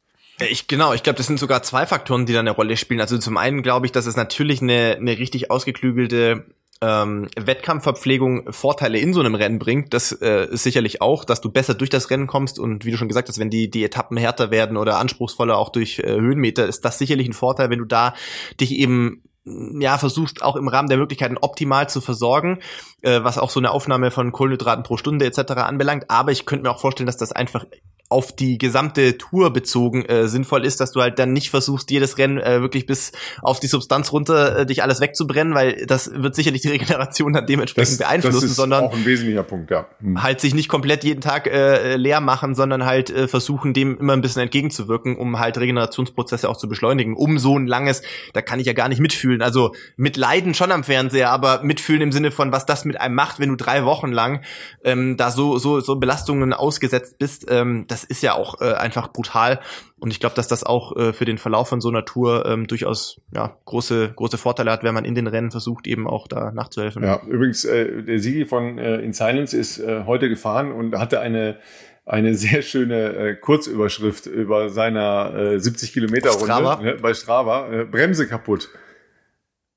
[0.50, 3.00] Ich genau, ich glaube, das sind sogar zwei Faktoren, die da eine Rolle spielen.
[3.00, 6.46] Also zum einen glaube ich, dass es natürlich eine, eine richtig ausgeklügelte
[6.82, 11.50] ähm, Wettkampfverpflegung Vorteile in so einem Rennen bringt, das äh, ist sicherlich auch, dass du
[11.50, 14.16] besser durch das Rennen kommst und wie du schon gesagt hast, wenn die, die Etappen
[14.16, 17.84] härter werden oder anspruchsvoller auch durch äh, Höhenmeter, ist das sicherlich ein Vorteil, wenn du
[17.84, 18.14] da
[18.60, 22.60] dich eben ja, versuchst auch im Rahmen der Möglichkeiten optimal zu versorgen,
[23.02, 25.52] äh, was auch so eine Aufnahme von Kohlenhydraten pro Stunde etc.
[25.52, 26.10] anbelangt.
[26.10, 27.64] Aber ich könnte mir auch vorstellen, dass das einfach
[28.12, 32.18] auf die gesamte Tour bezogen äh, sinnvoll ist, dass du halt dann nicht versuchst, jedes
[32.18, 36.34] Rennen äh, wirklich bis auf die Substanz runter äh, dich alles wegzubrennen, weil das wird
[36.34, 39.86] sicherlich die Regeneration dann dementsprechend das, beeinflussen, das ist sondern auch ein wesentlicher Punkt, ja.
[40.00, 40.22] Hm.
[40.22, 44.12] halt sich nicht komplett jeden Tag äh, leer machen, sondern halt äh, versuchen, dem immer
[44.12, 47.16] ein bisschen entgegenzuwirken, um halt Regenerationsprozesse auch zu beschleunigen.
[47.16, 48.02] Um so ein langes,
[48.34, 49.42] da kann ich ja gar nicht mitfühlen.
[49.42, 53.40] Also mitleiden schon am Fernseher, aber mitfühlen im Sinne von, was das mit einem macht,
[53.40, 54.42] wenn du drei Wochen lang
[54.84, 57.46] ähm, da so so so Belastungen ausgesetzt bist.
[57.48, 59.60] Ähm, das ist ja auch äh, einfach brutal.
[59.98, 62.66] Und ich glaube, dass das auch äh, für den Verlauf von so einer Tour ähm,
[62.66, 66.50] durchaus ja, große, große Vorteile hat, wenn man in den Rennen versucht, eben auch da
[66.50, 67.02] nachzuhelfen.
[67.02, 71.20] Ja, übrigens, äh, der Sigi von äh, In Silence ist äh, heute gefahren und hatte
[71.20, 71.58] eine
[72.04, 76.82] eine sehr schöne äh, Kurzüberschrift über seiner äh, 70 Kilometer Runde Strava.
[76.82, 77.72] Ne, bei Strava.
[77.72, 78.68] Äh, Bremse kaputt.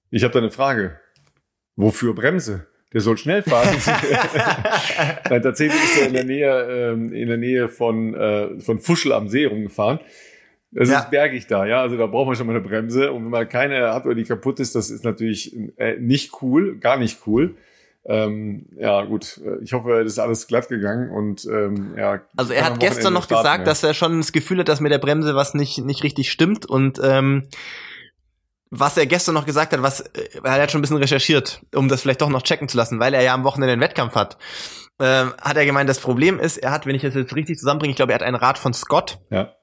[0.09, 0.99] Ich habe da eine Frage.
[1.75, 2.67] Wofür Bremse?
[2.95, 3.75] Der soll schnell fahren.
[5.29, 9.11] Nein, tatsächlich ist er in der Nähe, ähm, in der Nähe von, äh, von Fuschel
[9.11, 9.99] am See rumgefahren.
[10.71, 10.99] Das ja.
[10.99, 11.81] ist bergig da, ja.
[11.81, 13.11] Also da braucht man schon mal eine Bremse.
[13.11, 16.77] Und wenn man keine hat oder die kaputt ist, das ist natürlich äh, nicht cool,
[16.77, 17.57] gar nicht cool.
[18.05, 19.41] Ähm, ja, gut.
[19.61, 22.21] Ich hoffe, das ist alles glatt gegangen und ähm, ja.
[22.37, 23.65] Also er hat gestern noch starten, gesagt, ja.
[23.65, 26.65] dass er schon das Gefühl hat, dass mit der Bremse was nicht nicht richtig stimmt
[26.65, 27.49] und ähm,
[28.79, 31.87] was er gestern noch gesagt hat, was äh, er hat schon ein bisschen recherchiert, um
[31.87, 34.37] das vielleicht doch noch checken zu lassen, weil er ja am Wochenende einen Wettkampf hat.
[34.99, 37.91] Ähm, hat er gemeint, das Problem ist, er hat, wenn ich das jetzt richtig zusammenbringe,
[37.91, 39.19] ich glaube, er hat ein Rad von Scott.
[39.29, 39.53] Ja.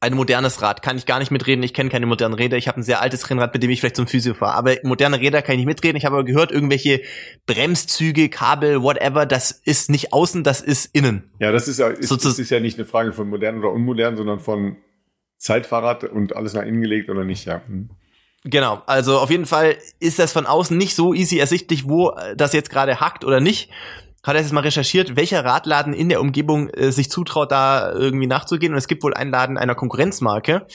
[0.00, 2.80] Ein modernes Rad, kann ich gar nicht mitreden, ich kenne keine modernen Räder, ich habe
[2.80, 4.54] ein sehr altes Rennrad, mit dem ich vielleicht zum Physio fahre.
[4.54, 5.96] Aber moderne Räder kann ich nicht mitreden.
[5.96, 7.02] Ich habe aber gehört, irgendwelche
[7.44, 11.30] Bremszüge, Kabel, whatever, das ist nicht außen, das ist innen.
[11.38, 13.70] Ja, das ist ja, ist, so, das ist ja nicht eine Frage von modern oder
[13.70, 14.78] unmodern, sondern von
[15.36, 17.60] Zeitfahrrad und alles nach innen gelegt oder nicht, ja.
[17.66, 17.90] Hm.
[18.48, 22.52] Genau, also auf jeden Fall ist das von außen nicht so easy ersichtlich, wo das
[22.52, 23.70] jetzt gerade hackt oder nicht.
[24.22, 28.28] Hat er jetzt mal recherchiert, welcher Radladen in der Umgebung äh, sich zutraut, da irgendwie
[28.28, 28.72] nachzugehen.
[28.72, 30.66] Und es gibt wohl einen Laden einer Konkurrenzmarke,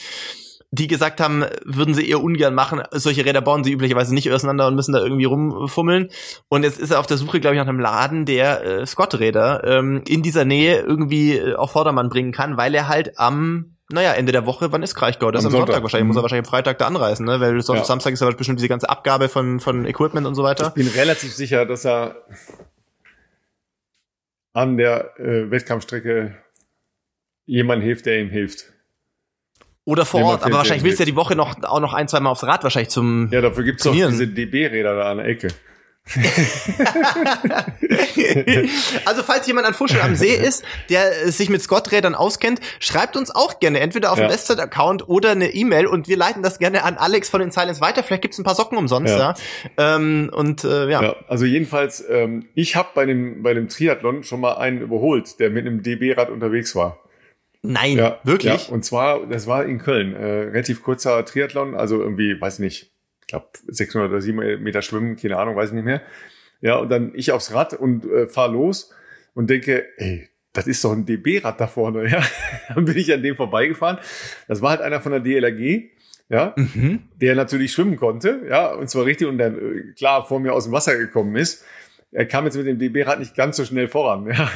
[0.70, 2.82] die gesagt haben, würden sie eher ungern machen.
[2.90, 6.10] Solche Räder bauen sie üblicherweise nicht auseinander und müssen da irgendwie rumfummeln.
[6.48, 9.64] Und jetzt ist er auf der Suche, glaube ich, nach einem Laden, der äh, Scott-Räder
[9.64, 14.12] ähm, in dieser Nähe irgendwie äh, auf Vordermann bringen kann, weil er halt am naja,
[14.12, 15.30] Ende der Woche, wann ist Kraichgau?
[15.30, 16.08] Das ist am Sonntag, Sonntag wahrscheinlich, mhm.
[16.08, 16.22] muss er mhm.
[16.22, 17.40] wahrscheinlich am Freitag da anreisen, ne?
[17.40, 17.86] Weil Sonntag, ja.
[17.86, 20.68] Samstag ist ja bestimmt diese ganze Abgabe von, von Equipment und so weiter.
[20.68, 22.16] Ich bin relativ sicher, dass er
[24.52, 26.36] an der äh, Wettkampfstrecke
[27.46, 28.72] jemand hilft, der ihm hilft.
[29.84, 32.20] Oder vor Ort, aber wahrscheinlich willst du ja die Woche noch auch noch ein, zwei
[32.20, 35.48] Mal aufs Rad wahrscheinlich zum Ja, dafür gibt's doch diese DB-Räder da an der Ecke.
[39.04, 43.30] also falls jemand an Fuschel am See ist, der sich mit Scott-Rädern auskennt, schreibt uns
[43.30, 44.26] auch gerne entweder auf ja.
[44.26, 47.80] dem Westside-Account oder eine E-Mail und wir leiten das gerne an Alex von den Silence
[47.80, 48.02] weiter.
[48.02, 49.14] Vielleicht gibt's ein paar Socken umsonst.
[49.14, 49.34] Ja.
[49.78, 49.96] ja.
[49.96, 51.02] Ähm, und äh, ja.
[51.02, 51.14] ja.
[51.28, 55.50] Also jedenfalls, ähm, ich habe bei dem bei dem Triathlon schon mal einen überholt, der
[55.50, 56.98] mit einem DB-Rad unterwegs war.
[57.62, 58.68] Nein, ja, wirklich?
[58.68, 62.91] Ja, und zwar, das war in Köln, äh, relativ kurzer Triathlon, also irgendwie, weiß nicht,
[63.32, 66.02] glaube 600 oder 700 Meter schwimmen, keine Ahnung, weiß ich nicht mehr.
[66.60, 68.94] Ja, und dann ich aufs Rad und äh, fahr los
[69.34, 72.22] und denke, ey, das ist doch ein DB-Rad da vorne, ja.
[72.74, 73.98] Dann bin ich an dem vorbeigefahren.
[74.48, 75.90] Das war halt einer von der DLRG,
[76.28, 77.00] ja, mhm.
[77.20, 80.64] der natürlich schwimmen konnte, ja, und zwar richtig und dann äh, klar vor mir aus
[80.64, 81.64] dem Wasser gekommen ist.
[82.14, 84.50] Er kam jetzt mit dem DB-Rad nicht ganz so schnell voran, ja.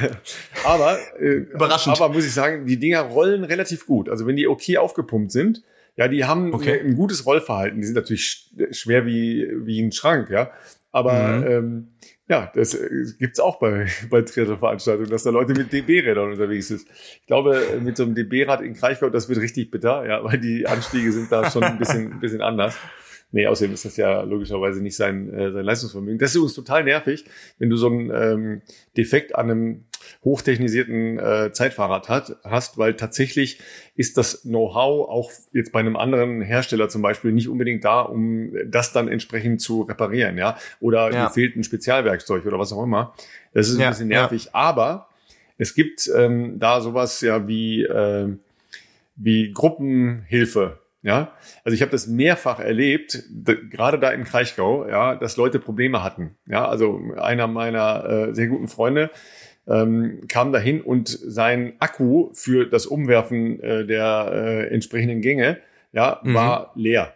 [0.63, 1.99] Aber, äh, Überraschend.
[1.99, 4.07] aber muss ich sagen, die Dinger rollen relativ gut.
[4.07, 5.63] Also wenn die okay aufgepumpt sind,
[5.97, 6.79] ja, die haben okay.
[6.79, 7.81] ein gutes Rollverhalten.
[7.81, 10.51] Die sind natürlich schwer wie, wie ein Schrank, ja.
[10.91, 11.47] Aber mhm.
[11.47, 11.87] ähm,
[12.29, 16.81] ja, das äh, gibt's auch bei, bei Triathlon-Veranstaltungen, dass da Leute mit DB-Rädern unterwegs sind.
[17.21, 20.67] Ich glaube, mit so einem DB-Rad in Kraichgau, das wird richtig bitter, ja, weil die
[20.67, 22.77] Anstiege sind da schon ein bisschen, ein bisschen anders.
[23.31, 26.17] Nee, außerdem ist das ja logischerweise nicht sein, äh, sein Leistungsvermögen.
[26.17, 27.25] Das ist übrigens total nervig,
[27.59, 28.61] wenn du so einen ähm,
[28.95, 29.85] Defekt an einem
[30.23, 33.59] hochtechnisierten äh, Zeitfahrrad hat, hast, weil tatsächlich
[33.95, 38.51] ist das Know-how auch jetzt bei einem anderen Hersteller zum Beispiel nicht unbedingt da, um
[38.65, 40.57] das dann entsprechend zu reparieren, ja.
[40.79, 41.29] Oder ja.
[41.29, 43.13] fehlt ein Spezialwerkzeug oder was auch immer.
[43.53, 44.51] Das ist ein ja, bisschen nervig, ja.
[44.53, 45.09] aber
[45.57, 48.29] es gibt ähm, da sowas ja wie, äh,
[49.15, 51.31] wie Gruppenhilfe ja,
[51.63, 53.23] also ich habe das mehrfach erlebt,
[53.69, 56.35] gerade da im Kraichgau, ja, dass Leute Probleme hatten.
[56.47, 59.09] Ja, also einer meiner äh, sehr guten Freunde
[59.67, 65.57] ähm, kam dahin und sein Akku für das Umwerfen äh, der äh, entsprechenden Gänge,
[65.91, 66.33] ja, mhm.
[66.33, 67.13] war leer.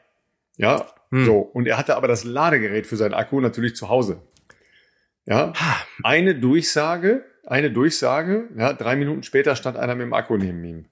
[0.58, 1.26] Ja, mhm.
[1.26, 1.40] so.
[1.40, 4.22] Und er hatte aber das Ladegerät für seinen Akku natürlich zu Hause.
[5.26, 5.54] Ja,
[6.04, 10.86] eine Durchsage, eine Durchsage, ja, drei Minuten später stand einer mit dem Akku neben ihm.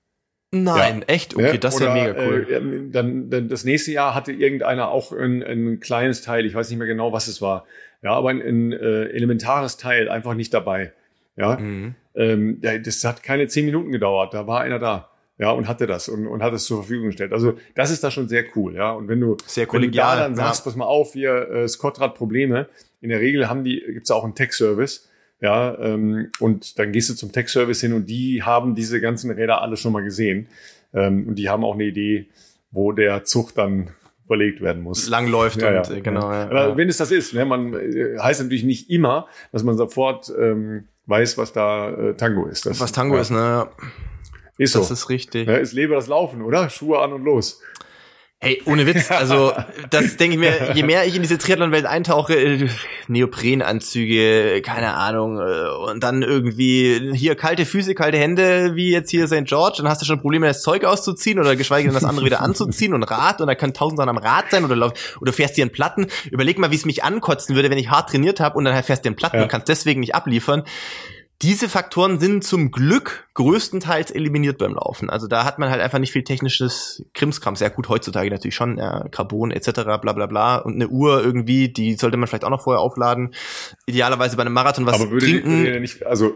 [0.51, 1.14] Nein, ja.
[1.14, 1.36] echt?
[1.36, 2.47] Okay, das ist ja mega cool.
[2.49, 6.70] Äh, dann, dann das nächste Jahr hatte irgendeiner auch ein, ein kleines Teil, ich weiß
[6.70, 7.66] nicht mehr genau, was es war.
[8.01, 10.93] Ja, aber ein, ein äh, elementares Teil einfach nicht dabei.
[11.40, 11.96] Ja, mhm.
[12.16, 14.34] ähm, das hat keine zehn Minuten gedauert.
[14.34, 15.10] Da war einer da.
[15.38, 17.32] Ja, und hatte das und, und hat es zur Verfügung gestellt.
[17.32, 18.92] Also das ist da schon sehr cool, ja.
[18.92, 22.02] Und wenn du, sehr wenn du da dann sagst, pass mal auf, hier, äh, Scott
[22.02, 22.68] hat Probleme,
[23.00, 25.08] in der Regel haben die, gibt's auch einen Tech-Service,
[25.40, 29.62] ja, ähm, und dann gehst du zum Tech-Service hin und die haben diese ganzen Räder
[29.62, 30.48] alle schon mal gesehen.
[30.94, 32.28] Ähm, und die haben auch eine Idee,
[32.72, 33.92] wo der Zug dann
[34.28, 35.08] verlegt werden muss.
[35.08, 36.32] Lang läuft ja, und ja, genau.
[36.32, 36.50] Ja.
[36.50, 40.32] Aber wenn es das ist, ne, man äh, heißt natürlich nicht immer, dass man sofort
[40.38, 42.66] ähm, weiß, was da äh, Tango ist.
[42.66, 43.68] Das, was Tango ist, ne?
[44.57, 44.80] Ist so.
[44.80, 45.47] Das ist richtig.
[45.47, 46.70] Ja, es lebe das Laufen, oder?
[46.70, 47.62] Schuhe an und los.
[48.42, 49.52] Hey, ohne Witz, also
[49.90, 52.70] das denke ich mir, je mehr ich in diese Triathlon-Welt eintauche, äh,
[53.10, 59.28] Neoprenanzüge, keine Ahnung, äh, und dann irgendwie hier kalte Füße, kalte Hände, wie jetzt hier
[59.28, 59.44] St.
[59.44, 62.40] George, dann hast du schon Probleme, das Zeug auszuziehen oder geschweige denn das andere wieder
[62.42, 65.64] anzuziehen und Rad und da kann tausend Sachen am Rad sein oder, oder fährst dir
[65.64, 66.08] einen Platten.
[66.32, 69.04] Überleg mal, wie es mich ankotzen würde, wenn ich hart trainiert habe und dann fährst
[69.04, 69.44] dir einen Platten ja.
[69.44, 70.64] und kannst deswegen nicht abliefern.
[71.42, 75.10] Diese Faktoren sind zum Glück größtenteils eliminiert beim Laufen.
[75.10, 77.56] Also da hat man halt einfach nicht viel technisches Krimskram.
[77.56, 79.72] Sehr gut heutzutage natürlich schon, ja, Carbon etc.
[80.02, 80.58] bla bla bla.
[80.58, 83.34] Und eine Uhr irgendwie, die sollte man vielleicht auch noch vorher aufladen.
[83.86, 85.64] Idealerweise bei einem Marathon was aber würde trinken.
[85.64, 86.36] Die, nicht, also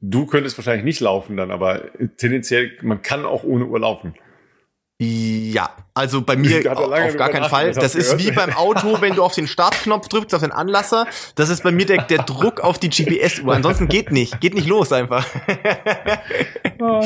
[0.00, 1.82] du könntest wahrscheinlich nicht laufen dann, aber
[2.16, 4.14] tendenziell, man kann auch ohne Uhr laufen.
[5.00, 7.70] Ja, also bei mir auf, gar keinen Fall.
[7.70, 11.06] Das ist wie beim Auto, wenn du auf den Startknopf drückst, auf den Anlasser.
[11.36, 13.54] Das ist bei mir der, der Druck auf die GPS-Uhr.
[13.54, 14.40] Ansonsten geht nicht.
[14.40, 15.24] Geht nicht los einfach.
[16.80, 17.00] Oh,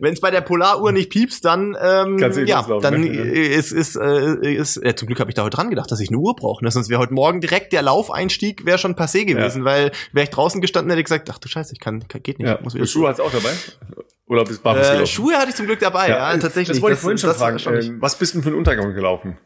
[0.00, 2.16] wenn es bei der Polaruhr nicht piepst, dann ähm,
[2.46, 3.08] ja, dann ne?
[3.08, 6.10] ist ist, äh, ist äh, zum Glück habe ich da heute dran gedacht, dass ich
[6.10, 6.64] eine Uhr brauche.
[6.64, 6.70] Ne?
[6.70, 9.64] Sonst wäre heute Morgen direkt der Laufeinstieg wäre schon passé gewesen, ja.
[9.64, 12.38] weil wäre ich draußen gestanden hätte ich gesagt, ach du Scheiße, ich kann, kann geht
[12.38, 12.48] nicht.
[12.48, 12.60] Ja.
[12.62, 13.50] Muss wieder Schuhe hat's auch dabei.
[14.30, 16.76] Oder bist barfuß äh, Schuhe hatte ich zum Glück dabei, ja, ja tatsächlich.
[16.76, 17.58] Das wollte ich vorhin schon fragen.
[17.58, 19.36] Äh, was bist du für einen Untergang gelaufen?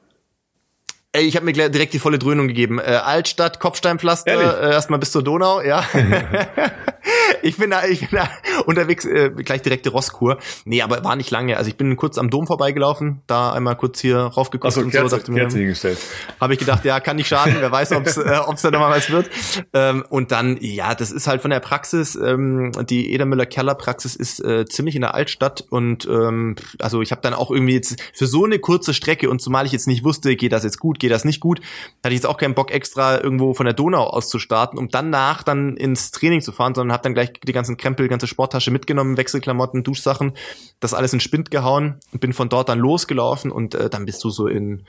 [1.15, 2.81] Ey, ich habe mir direkt die volle Dröhnung gegeben.
[2.81, 5.85] Äh, Altstadt, Kopfsteinpflaster, äh, erstmal bis zur Donau, ja.
[7.43, 8.29] ich bin da, ich bin da
[8.67, 10.39] unterwegs, äh, gleich direkte Rosskur.
[10.65, 11.57] Nee, aber war nicht lange.
[11.57, 15.09] Also ich bin kurz am Dom vorbeigelaufen, da einmal kurz hier raufgeguckt so, und Kerze,
[15.09, 15.17] so.
[15.19, 15.99] Dachte mir, hingestellt.
[16.41, 17.55] Habe ich gedacht, ja, kann nicht schaden.
[17.61, 19.31] Wer weiß, ob es äh, ob's da nochmal was wird.
[19.73, 22.17] Ähm, und dann, ja, das ist halt von der Praxis.
[22.17, 27.35] Ähm, die Edermüller-Keller-Praxis ist äh, ziemlich in der Altstadt und ähm, also ich habe dann
[27.35, 30.51] auch irgendwie jetzt für so eine kurze Strecke und zumal ich jetzt nicht wusste, geht
[30.51, 31.61] das jetzt gut, geht das nicht gut,
[32.03, 34.89] hatte ich jetzt auch keinen Bock extra irgendwo von der Donau aus zu starten, um
[34.89, 38.71] danach dann ins Training zu fahren, sondern habe dann gleich die ganzen Krempel, ganze Sporttasche
[38.71, 40.33] mitgenommen, Wechselklamotten, Duschsachen,
[40.81, 44.25] das alles in Spind gehauen und bin von dort dann losgelaufen und äh, dann bist
[44.25, 44.87] du so in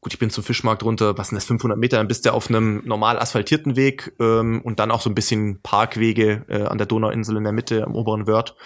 [0.00, 2.48] gut, ich bin zum Fischmarkt runter, was sind das, 500 Meter, dann bist du auf
[2.48, 6.88] einem normal asphaltierten Weg ähm, und dann auch so ein bisschen Parkwege äh, an der
[6.88, 8.56] Donauinsel in der Mitte am oberen Wörth.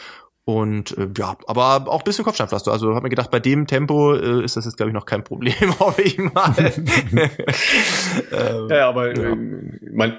[0.48, 2.70] Und äh, ja, aber auch ein bisschen Kopfsteinpflaster.
[2.70, 5.24] Also habe mir gedacht, bei dem Tempo äh, ist das jetzt, glaube ich, noch kein
[5.24, 6.54] Problem, hoffe ich mal.
[8.32, 9.32] ähm, ja, aber ja.
[9.32, 9.36] Äh,
[9.92, 10.16] man,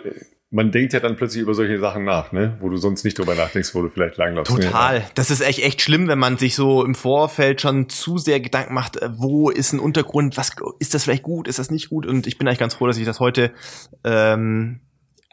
[0.49, 2.57] man denkt ja dann plötzlich über solche Sachen nach, ne?
[2.59, 4.53] Wo du sonst nicht drüber nachdenkst, wo du vielleicht langläufst.
[4.53, 5.05] Total.
[5.15, 8.73] Das ist echt, echt schlimm, wenn man sich so im Vorfeld schon zu sehr Gedanken
[8.73, 12.05] macht, äh, wo ist ein Untergrund, was ist das vielleicht gut, ist das nicht gut?
[12.05, 13.53] Und ich bin eigentlich ganz froh, dass ich das heute
[14.03, 14.81] ähm,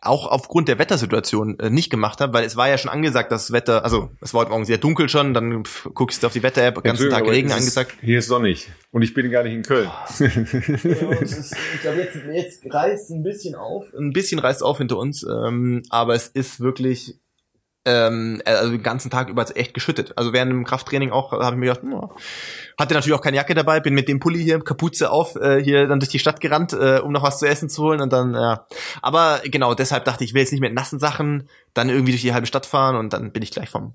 [0.07, 3.47] auch aufgrund der Wettersituation äh, nicht gemacht habe, weil es war ja schon angesagt, dass
[3.47, 6.33] das Wetter, also es war heute Morgen sehr dunkel schon, dann pff, guckst du auf
[6.33, 7.95] die Wetter-App, ganzen Tag Regen ist, angesagt.
[8.01, 9.91] Hier ist sonnig und ich bin gar nicht in Köln.
[10.19, 10.27] Ja,
[11.21, 13.87] ist, ich glaube, jetzt, jetzt reißt ein bisschen auf.
[13.99, 17.19] Ein bisschen reißt auf hinter uns, ähm, aber es ist wirklich
[17.85, 20.17] ähm, also den ganzen Tag über echt geschüttet.
[20.17, 22.11] Also während dem Krafttraining auch habe ich mir gedacht, oh.
[22.79, 25.87] hatte natürlich auch keine Jacke dabei, bin mit dem Pulli hier, Kapuze auf, äh, hier
[25.87, 28.35] dann durch die Stadt gerannt, äh, um noch was zu essen zu holen und dann,
[28.35, 28.67] ja.
[29.03, 32.23] Aber genau, deshalb dachte ich, ich will jetzt nicht mit nassen Sachen dann irgendwie durch
[32.23, 33.95] die halbe Stadt fahren und dann bin ich gleich vom,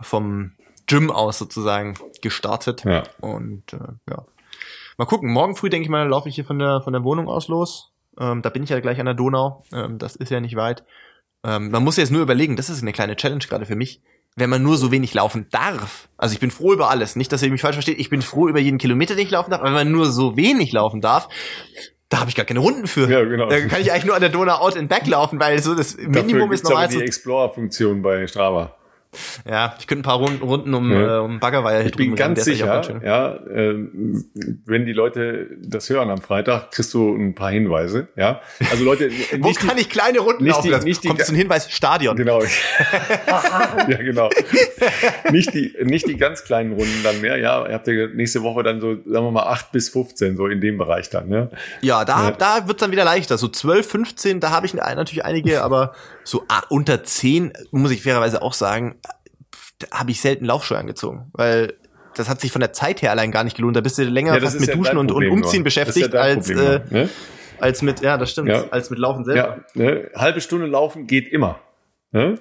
[0.00, 0.52] vom
[0.86, 2.84] Gym aus sozusagen gestartet.
[2.84, 3.04] Ja.
[3.20, 3.78] Und äh,
[4.10, 4.24] ja.
[4.98, 7.28] Mal gucken, morgen früh, denke ich mal, laufe ich hier von der, von der Wohnung
[7.28, 7.92] aus los.
[8.18, 9.64] Ähm, da bin ich ja gleich an der Donau.
[9.72, 10.84] Ähm, das ist ja nicht weit.
[11.44, 14.00] Ähm, man muss jetzt nur überlegen, das ist eine kleine Challenge gerade für mich.
[14.36, 17.42] Wenn man nur so wenig laufen darf, also ich bin froh über alles, nicht, dass
[17.42, 19.70] ihr mich falsch versteht, ich bin froh über jeden Kilometer, den ich laufen darf, aber
[19.70, 21.28] wenn man nur so wenig laufen darf,
[22.08, 23.10] da habe ich gar keine Runden für.
[23.10, 23.48] Ja, genau.
[23.48, 25.96] Da kann ich eigentlich nur an der Donau out and back laufen, weil so das
[25.96, 28.76] Minimum Dafür ist normal aber die Explorer-Funktion bei Strava.
[29.48, 31.16] Ja, ich könnte ein paar Runden, Runden um, Ja.
[31.16, 34.24] äh, um Baggerweiher Ich bin ganz sicher, ja, ähm,
[34.66, 38.40] wenn die Leute das hören am Freitag, kriegst du ein paar Hinweise, ja.
[38.70, 39.10] Also Leute,
[39.40, 42.16] Wo nicht kann ich kleine Runden nicht laufen die- nicht die- Kommt zum Hinweis Stadion.
[42.16, 42.40] die, genau,
[43.88, 44.30] ja genau,
[45.32, 47.66] nicht die nicht die ganz kleinen Runden dann mehr, ja.
[47.66, 50.60] Ihr habt ja nächste Woche dann so, sagen wir mal acht bis 15 so in
[50.60, 51.48] dem Bereich dann, ja.
[51.80, 52.30] Ja, da, Ja.
[52.32, 53.38] da wird's dann wieder leichter.
[53.38, 58.02] So 12, 15, da habe ich natürlich einige, aber so ah, unter 10, muss ich
[58.02, 58.96] fairerweise auch sagen,
[59.92, 61.74] habe ich selten Laufschuhe angezogen, weil
[62.14, 63.76] das hat sich von der Zeit her allein gar nicht gelohnt.
[63.76, 65.64] Da bist du länger ja, fast mit ja Duschen und, und Umziehen nur.
[65.64, 67.08] beschäftigt, ja als, äh, ne?
[67.58, 69.64] als mit, ja, das stimmt, als mit Laufen selber.
[69.74, 70.10] Ja, ne?
[70.14, 71.60] halbe Stunde laufen geht immer.
[72.12, 72.38] Ne?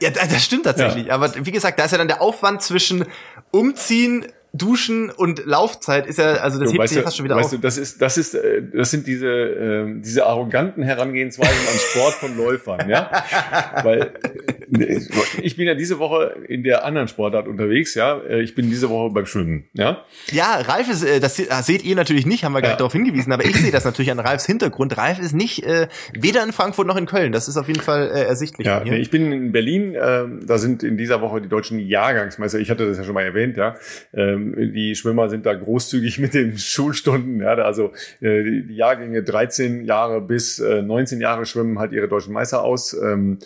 [0.00, 1.12] Ja, da- das stimmt tatsächlich.
[1.12, 3.04] Aber wie gesagt, da ist ja dann der Aufwand zwischen
[3.50, 7.36] Umziehen, Duschen und Laufzeit ist ja, also das Du, hebt sich ja fast schon wieder
[7.36, 7.50] weißt auf.
[7.52, 12.14] du, das ist, das ist, äh, das sind diese, ähm, diese arroganten Herangehensweisen an Sport
[12.14, 13.10] von Läufern, ja.
[13.84, 14.59] Weil äh,
[15.42, 18.18] ich bin ja diese Woche in der anderen Sportart unterwegs, ja.
[18.18, 20.04] Äh, Ich bin diese Woche beim Schwimmen, ja.
[20.32, 22.68] Ja, Ralf ist, äh, das das seht ihr natürlich nicht, haben wir Ja.
[22.68, 24.96] nicht darauf hingewiesen, aber ich sehe das natürlich an Ralfs Hintergrund.
[24.96, 27.32] Ralf ist nicht äh, weder in Frankfurt noch in Köln.
[27.32, 28.66] Das ist auf jeden Fall äh, ersichtlich.
[28.66, 29.96] Ja, nee, ich bin in Berlin.
[30.00, 32.58] Ähm, da sind in dieser Woche die deutschen Jahrgangsmeister.
[32.58, 33.56] Ich hatte das ja schon mal erwähnt.
[33.56, 33.76] Ja,
[34.14, 37.40] ähm, die Schwimmer sind da großzügig mit den Schulstunden.
[37.40, 42.08] Ja, also äh, die die Jahrgänge 13 Jahre bis äh, 19 Jahre schwimmen halt ihre
[42.08, 42.92] deutschen Meister aus.
[42.94, 43.38] Ähm,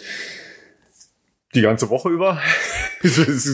[1.55, 2.39] die ganze Woche über.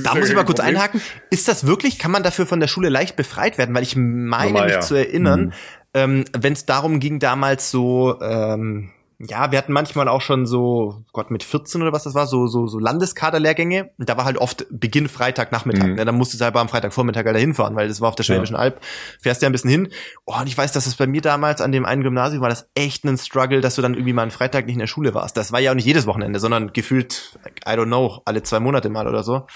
[0.04, 1.00] Da muss ich mal kurz einhaken.
[1.30, 3.74] Ist das wirklich, kann man dafür von der Schule leicht befreit werden?
[3.74, 4.80] Weil ich meine Normal, mich ja.
[4.80, 5.52] zu erinnern, Mhm.
[5.94, 8.90] ähm, wenn es darum ging damals so, ähm,
[9.28, 12.46] ja, wir hatten manchmal auch schon so, Gott, mit 14 oder was das war, so,
[12.46, 13.90] so, so Landeskaderlehrgänge.
[13.98, 15.88] Und da war halt oft Beginn Freitagnachmittag.
[15.88, 15.94] Mhm.
[15.96, 16.04] Ne?
[16.06, 18.56] Dann musstest du halt am Freitagvormittag halt da hinfahren, weil das war auf der Schwäbischen
[18.56, 18.80] Alb.
[19.20, 19.88] Fährst ja ein bisschen hin.
[20.24, 22.70] Oh, und ich weiß, dass es bei mir damals an dem einen Gymnasium war das
[22.74, 25.36] echt ein Struggle, dass du dann irgendwie mal einen Freitag nicht in der Schule warst.
[25.36, 28.88] Das war ja auch nicht jedes Wochenende, sondern gefühlt, I don't know, alle zwei Monate
[28.88, 29.46] mal oder so.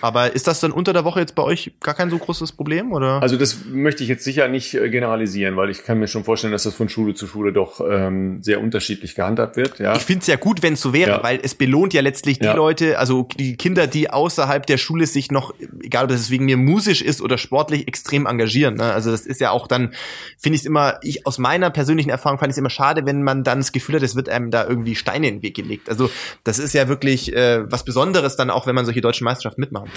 [0.00, 2.92] Aber ist das dann unter der Woche jetzt bei euch gar kein so großes Problem,
[2.92, 3.22] oder?
[3.22, 6.52] Also das möchte ich jetzt sicher nicht äh, generalisieren, weil ich kann mir schon vorstellen,
[6.52, 9.78] dass das von Schule zu Schule doch ähm, sehr unterschiedlich gehandhabt wird.
[9.78, 9.96] Ja.
[9.96, 11.22] Ich finde es ja gut, wenn es so wäre, Ja.
[11.22, 12.54] weil es belohnt ja letztlich die Ja.
[12.54, 16.56] Leute, also die Kinder, die außerhalb der Schule sich noch, egal ob das wegen mir
[16.56, 18.74] musisch ist oder sportlich, extrem engagieren.
[18.74, 18.84] Ne?
[18.92, 19.94] Also das ist ja auch dann,
[20.38, 23.22] finde ich es immer, ich aus meiner persönlichen Erfahrung fand ich es immer schade, wenn
[23.22, 25.88] man dann das Gefühl hat, es wird einem da irgendwie Steine in den Weg gelegt.
[25.88, 26.10] Also
[26.44, 29.77] das ist ja wirklich äh, was Besonderes dann auch, wenn man solche deutschen Meisterschaften mitmachen
[29.86, 29.90] kann.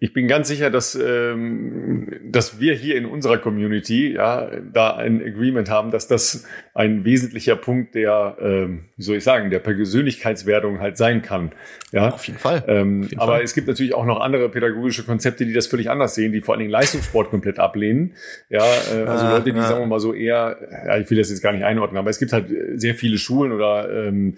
[0.00, 5.20] Ich bin ganz sicher, dass, ähm, dass wir hier in unserer Community ja da ein
[5.20, 10.78] Agreement haben, dass das ein wesentlicher Punkt der, ähm, wie soll ich sagen, der Persönlichkeitswertung
[10.78, 11.50] halt sein kann.
[11.90, 12.62] Ja, Auf jeden Fall.
[12.68, 13.42] Ähm, jeden aber Fall.
[13.42, 16.54] es gibt natürlich auch noch andere pädagogische Konzepte, die das völlig anders sehen, die vor
[16.54, 18.12] allen Dingen Leistungssport komplett ablehnen.
[18.50, 19.66] Ja, äh, also Ah, Leute, die ja.
[19.66, 22.20] sagen wir mal so eher, ja, ich will das jetzt gar nicht einordnen, aber es
[22.20, 22.46] gibt halt
[22.76, 24.36] sehr viele Schulen oder ähm,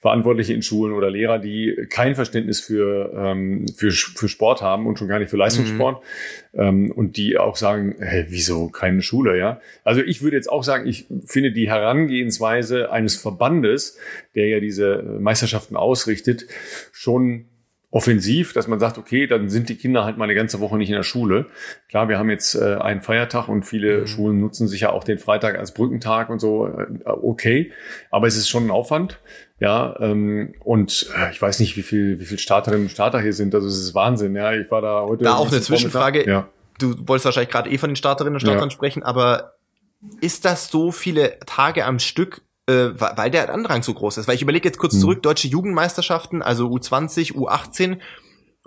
[0.00, 4.98] Verantwortliche in Schulen oder Lehrer, die kein Verständnis für ähm, für, für Sport haben und
[4.98, 6.02] schon gar nicht für Leistungssport
[6.54, 9.60] ähm, und die auch sagen, hey, wieso keine Schule, ja?
[9.84, 13.98] Also ich würde jetzt auch sagen, ich finde die Herangehensweise eines Verbandes,
[14.34, 16.46] der ja diese Meisterschaften ausrichtet,
[16.92, 17.46] schon
[17.90, 20.90] offensiv, dass man sagt, okay, dann sind die Kinder halt mal eine ganze Woche nicht
[20.90, 21.46] in der Schule.
[21.88, 25.18] Klar, wir haben jetzt äh, einen Feiertag und viele Schulen nutzen sich ja auch den
[25.18, 26.66] Freitag als Brückentag und so.
[26.66, 27.72] Äh, okay,
[28.10, 29.20] aber es ist schon ein Aufwand.
[29.60, 33.32] Ja, ähm, und äh, ich weiß nicht, wie viel, wie viel Starterinnen und Starter hier
[33.32, 33.54] sind.
[33.54, 34.36] Also es ist Wahnsinn.
[34.36, 35.24] Ja, ich war da heute.
[35.24, 36.28] Da auch eine Zwischenfrage.
[36.28, 36.48] Ja.
[36.78, 38.70] Du wolltest wahrscheinlich gerade eh von den Starterinnen und Startern Ja.
[38.70, 39.54] sprechen, aber
[40.20, 44.28] ist das so viele Tage am Stück, äh, weil der Andrang so groß ist?
[44.28, 45.00] Weil ich überlege jetzt kurz Mhm.
[45.00, 47.98] zurück, deutsche Jugendmeisterschaften, also U20, U18,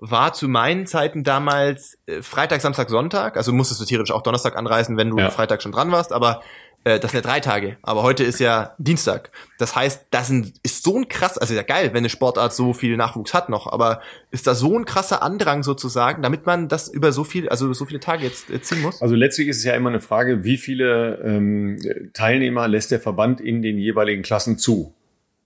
[0.03, 3.38] war zu meinen Zeiten damals äh, Freitag, Samstag, Sonntag.
[3.38, 5.30] Also musstest du theoretisch auch Donnerstag anreisen, wenn du Ja.
[5.30, 6.41] Freitag schon dran warst, aber
[6.83, 9.31] äh, das sind ja drei Tage, aber heute ist ja Dienstag.
[9.59, 10.31] Das heißt, das
[10.63, 13.71] ist so ein krass, also ja geil, wenn eine Sportart so viel Nachwuchs hat noch,
[13.71, 14.01] aber
[14.31, 17.85] ist da so ein krasser Andrang sozusagen, damit man das über so viel, also so
[17.85, 19.01] viele Tage jetzt äh, ziehen muss?
[19.01, 21.77] Also letztlich ist es ja immer eine Frage, wie viele ähm,
[22.13, 24.95] Teilnehmer lässt der Verband in den jeweiligen Klassen zu?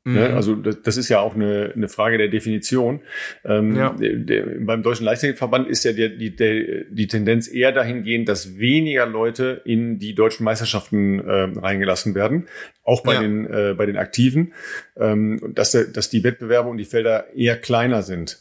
[0.08, 0.30] Ne?
[0.30, 0.36] Mhm.
[0.36, 3.00] Also das, das, ist ja auch eine, eine Frage der Definition.
[3.44, 3.90] Ähm, ja.
[3.90, 8.60] der, der, beim Deutschen Leichtathletikverband ist ja die, die, der, die Tendenz eher dahingehend, dass
[8.60, 12.48] weniger Leute in die deutschen Meisterschaften äh, reingelassen werden,
[12.84, 13.22] auch bei ja.
[13.22, 14.54] den äh, bei den Aktiven,
[14.96, 18.38] ähm, dass, der, dass die Wettbewerbe und die Felder eher kleiner sind.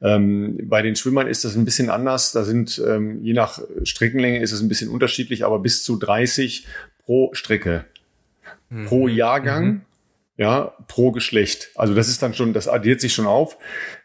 [0.00, 2.32] Ähm, bei den Schwimmern ist das ein bisschen anders.
[2.32, 6.66] Da sind ähm, je nach Streckenlänge ist es ein bisschen unterschiedlich, aber bis zu 30
[7.04, 7.84] pro Strecke
[8.70, 8.86] mhm.
[8.86, 9.66] pro Jahrgang.
[9.66, 9.80] Mhm
[10.36, 11.70] ja, pro Geschlecht.
[11.76, 13.56] Also das ist dann schon, das addiert sich schon auf.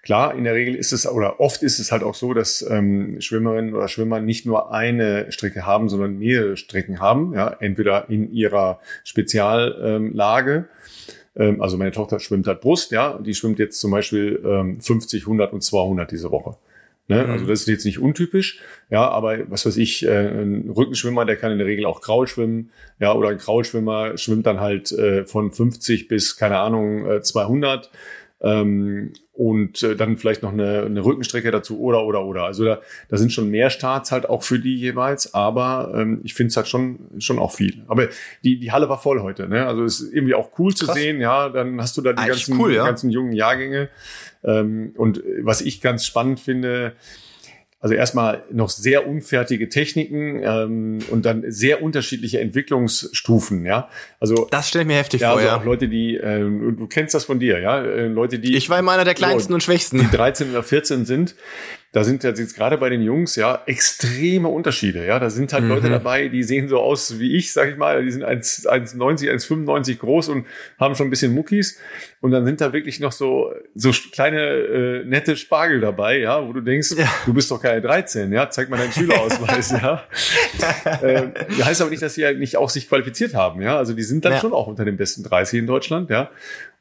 [0.04, 3.20] Klar, in der Regel ist es oder oft ist es halt auch so, dass ähm,
[3.20, 7.34] Schwimmerinnen oder Schwimmer nicht nur eine Strecke haben, sondern mehrere Strecken haben.
[7.34, 10.70] Ja, entweder in ihrer Speziallage.
[11.36, 15.24] Ähm, also meine Tochter schwimmt halt Brust, ja, die schwimmt jetzt zum Beispiel ähm, 50,
[15.24, 16.58] 100 und 200 diese Woche.
[17.10, 17.24] Ne?
[17.24, 17.32] Mhm.
[17.32, 18.60] Also das ist jetzt nicht untypisch,
[18.90, 22.28] ja, aber was weiß ich, äh, ein Rückenschwimmer, der kann in der Regel auch Kraul
[22.28, 22.70] schwimmen,
[23.00, 27.90] ja, oder ein Kraulschwimmer schwimmt dann halt äh, von 50 bis, keine Ahnung, äh, 200
[28.42, 32.44] ähm, und äh, dann vielleicht noch eine, eine Rückenstrecke dazu oder, oder, oder.
[32.44, 36.34] Also da, da sind schon mehr Starts halt auch für die jeweils, aber ähm, ich
[36.34, 37.84] finde es halt schon, schon auch viel.
[37.88, 38.08] Aber
[38.44, 39.66] die, die Halle war voll heute, ne?
[39.66, 40.80] Also es ist irgendwie auch cool Krass.
[40.80, 42.86] zu sehen, ja, dann hast du da die ganzen, cool, ja?
[42.86, 43.90] ganzen jungen Jahrgänge.
[44.44, 46.94] Ähm, und was ich ganz spannend finde,
[47.82, 53.90] also erstmal noch sehr unfertige Techniken ähm, und dann sehr unterschiedliche Entwicklungsstufen, ja.
[54.20, 55.58] Also das stellt mir heftig ja, vor, also ja.
[55.58, 58.80] auch Leute, die äh, du kennst das von dir, ja, äh, Leute, die ich war
[58.80, 61.36] immer einer der kleinsten so, und schwächsten, die 13 oder 14 sind,
[61.92, 65.06] da sind jetzt gerade bei den Jungs ja extreme Unterschiede.
[65.06, 65.70] Ja, da sind halt mhm.
[65.70, 68.04] Leute dabei, die sehen so aus wie ich, sag ich mal.
[68.04, 70.46] Die sind 1,90, 1,95 groß und
[70.80, 71.80] haben schon ein bisschen Muckis.
[72.22, 76.54] Und dann sind da wirklich noch so, so kleine, äh, nette Spargel dabei, ja, wo
[76.54, 77.08] du denkst, ja.
[77.26, 80.04] du bist doch keine 13, ja, zeig mal deinen Schülerausweis, ja.
[81.02, 81.30] äh,
[81.64, 83.78] heißt aber nicht, dass sie ja nicht auch sich qualifiziert haben, ja.
[83.78, 84.40] Also die sind dann ja.
[84.40, 86.30] schon auch unter den besten 30 in Deutschland, ja.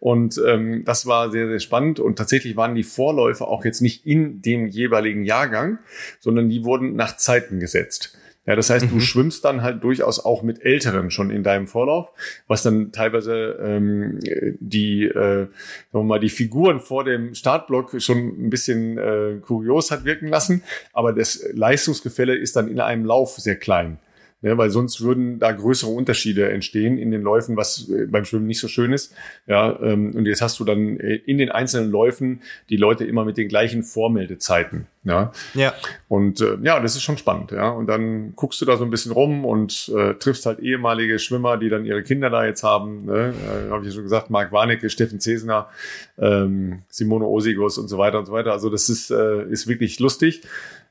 [0.00, 2.00] Und ähm, das war sehr, sehr spannend.
[2.00, 5.78] Und tatsächlich waren die Vorläufe auch jetzt nicht in dem jeweiligen Jahrgang,
[6.20, 8.16] sondern die wurden nach Zeiten gesetzt.
[8.48, 8.90] Ja, das heißt, mhm.
[8.90, 12.08] du schwimmst dann halt durchaus auch mit Älteren schon in deinem Vorlauf,
[12.46, 14.20] was dann teilweise ähm,
[14.58, 15.50] die, äh, sagen
[15.92, 20.62] wir mal, die Figuren vor dem Startblock schon ein bisschen äh, kurios hat wirken lassen.
[20.94, 23.98] Aber das Leistungsgefälle ist dann in einem Lauf sehr klein.
[24.40, 28.46] Ja, weil sonst würden da größere Unterschiede entstehen in den Läufen, was äh, beim Schwimmen
[28.46, 29.12] nicht so schön ist.
[29.48, 33.24] Ja, ähm, und jetzt hast du dann äh, in den einzelnen Läufen die Leute immer
[33.24, 34.86] mit den gleichen Vormeldezeiten.
[35.02, 35.32] Ja.
[35.54, 35.74] ja.
[36.06, 37.50] Und äh, ja, das ist schon spannend.
[37.50, 37.70] Ja.
[37.70, 41.56] Und dann guckst du da so ein bisschen rum und äh, triffst halt ehemalige Schwimmer,
[41.56, 43.06] die dann ihre Kinder da jetzt haben.
[43.06, 43.34] Ne?
[43.34, 45.68] Äh, Habe ich ja schon gesagt, Marc Warnecke, Steffen Cesner,
[46.16, 48.52] ähm, Simone Osigos und so weiter und so weiter.
[48.52, 50.42] Also das ist, äh, ist wirklich lustig.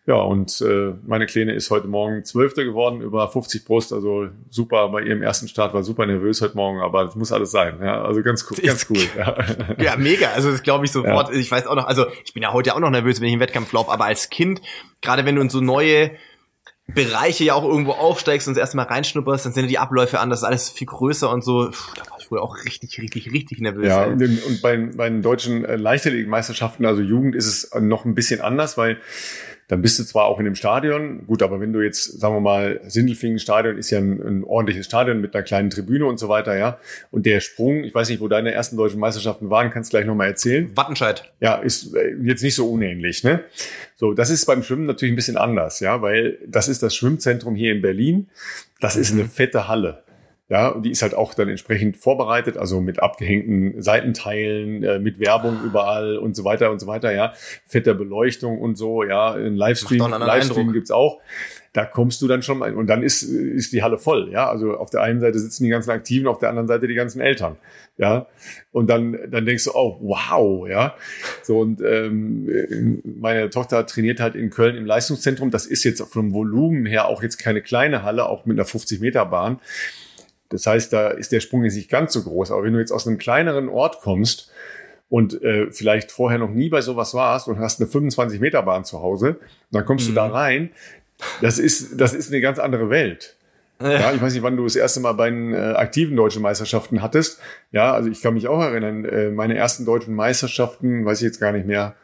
[0.07, 3.91] Ja, und äh, meine Kleine ist heute Morgen Zwölfte geworden über 50 Brust.
[3.91, 7.51] Also super, bei ihrem ersten Start war super nervös heute Morgen, aber das muss alles
[7.51, 7.79] sein.
[7.83, 9.01] Ja, also ganz cool, ganz cool.
[9.17, 9.35] Ja,
[9.77, 10.29] ja mega.
[10.29, 11.29] Also das glaube ich sofort.
[11.29, 11.35] Ja.
[11.35, 13.41] Ich weiß auch noch, also ich bin ja heute auch noch nervös, wenn ich im
[13.41, 14.61] Wettkampf laufe, aber als Kind,
[15.01, 16.11] gerade wenn du in so neue
[16.87, 20.21] Bereiche ja auch irgendwo aufsteigst und das erste Mal reinschnupperst, dann sind ja die Abläufe
[20.21, 21.65] anders, alles viel größer und so.
[21.65, 23.89] Puh, da war ich wohl auch richtig, richtig, richtig nervös.
[23.89, 24.11] Ja, ey.
[24.13, 28.77] und bei, bei den deutschen äh, Leichtathletikmeisterschaften, also Jugend, ist es noch ein bisschen anders,
[28.77, 29.01] weil
[29.67, 32.39] dann bist du zwar auch in dem Stadion, gut, aber wenn du jetzt, sagen wir
[32.39, 36.57] mal, Sindelfingen-Stadion ist ja ein, ein, ordentliches Stadion mit einer kleinen Tribüne und so weiter,
[36.57, 36.79] ja.
[37.11, 40.05] Und der Sprung, ich weiß nicht, wo deine ersten deutschen Meisterschaften waren, kannst du gleich
[40.05, 40.71] nochmal erzählen.
[40.75, 41.31] Wattenscheid.
[41.41, 43.43] Ja, ist äh, jetzt nicht so unähnlich, ne?
[43.97, 47.55] So, das ist beim Schwimmen natürlich ein bisschen anders, ja, weil das ist das Schwimmzentrum
[47.55, 48.29] hier in Berlin.
[48.79, 50.03] Das ist eine fette Halle.
[50.49, 55.19] Ja, und die ist halt auch dann entsprechend vorbereitet, also mit abgehängten Seitenteilen, äh, mit
[55.19, 57.33] Werbung überall und so weiter und so weiter, ja.
[57.65, 59.33] Fetter Beleuchtung und so, ja.
[59.33, 61.19] Ein Livestream, Livestream gibt's auch.
[61.73, 64.49] Da kommst du dann schon mal, und dann ist, ist die Halle voll, ja.
[64.49, 67.19] Also auf der einen Seite sitzen die ganzen Aktiven, auf der anderen Seite die ganzen
[67.19, 67.57] Eltern,
[67.97, 68.27] ja.
[68.71, 70.95] Und dann, dann denkst du, oh, wow, ja.
[71.43, 75.51] So, und ähm, meine Tochter trainiert halt in Köln im Leistungszentrum.
[75.51, 79.59] Das ist jetzt vom Volumen her auch jetzt keine kleine Halle, auch mit einer 50-Meter-Bahn.
[80.49, 82.51] Das heißt, da ist der Sprung jetzt nicht ganz so groß.
[82.51, 84.51] Aber wenn du jetzt aus einem kleineren Ort kommst
[85.09, 88.85] und äh, vielleicht vorher noch nie bei sowas warst und hast eine 25 Meter Bahn
[88.85, 89.37] zu Hause,
[89.71, 90.11] dann kommst mhm.
[90.11, 90.33] du da mhm.
[90.33, 90.69] rein.
[91.41, 93.35] Das ist, das ist eine ganz andere Welt.
[93.81, 93.91] Ja.
[93.91, 97.01] ja, ich weiß nicht, wann du das erste Mal bei den äh, aktiven deutschen Meisterschaften
[97.01, 97.39] hattest.
[97.71, 101.39] Ja, also ich kann mich auch erinnern, äh, meine ersten deutschen Meisterschaften, weiß ich jetzt
[101.39, 101.95] gar nicht mehr.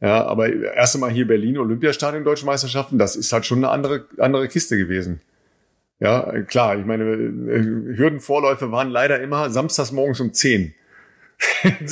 [0.00, 4.06] Ja, aber erste Mal hier Berlin Olympiastadion deutsche Meisterschaften, das ist halt schon eine andere
[4.18, 5.20] andere Kiste gewesen.
[6.02, 10.74] Ja, klar, ich meine, äh, Hürdenvorläufe waren leider immer samstags morgens um 10.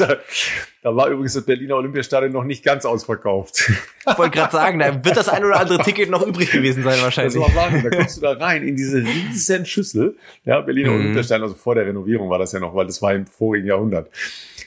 [0.82, 3.70] da war übrigens das Berliner Olympiastadion noch nicht ganz ausverkauft.
[4.08, 7.00] Ich wollte gerade sagen, da wird das ein oder andere Ticket noch übrig gewesen sein
[7.00, 7.34] wahrscheinlich.
[7.34, 7.88] Das war Wahnsinn.
[7.88, 10.16] Da kommst du da rein in diese riesen Schüssel.
[10.44, 11.00] Ja, Berliner mhm.
[11.00, 14.10] Olympiastadion, also vor der Renovierung war das ja noch, weil das war im vorigen Jahrhundert.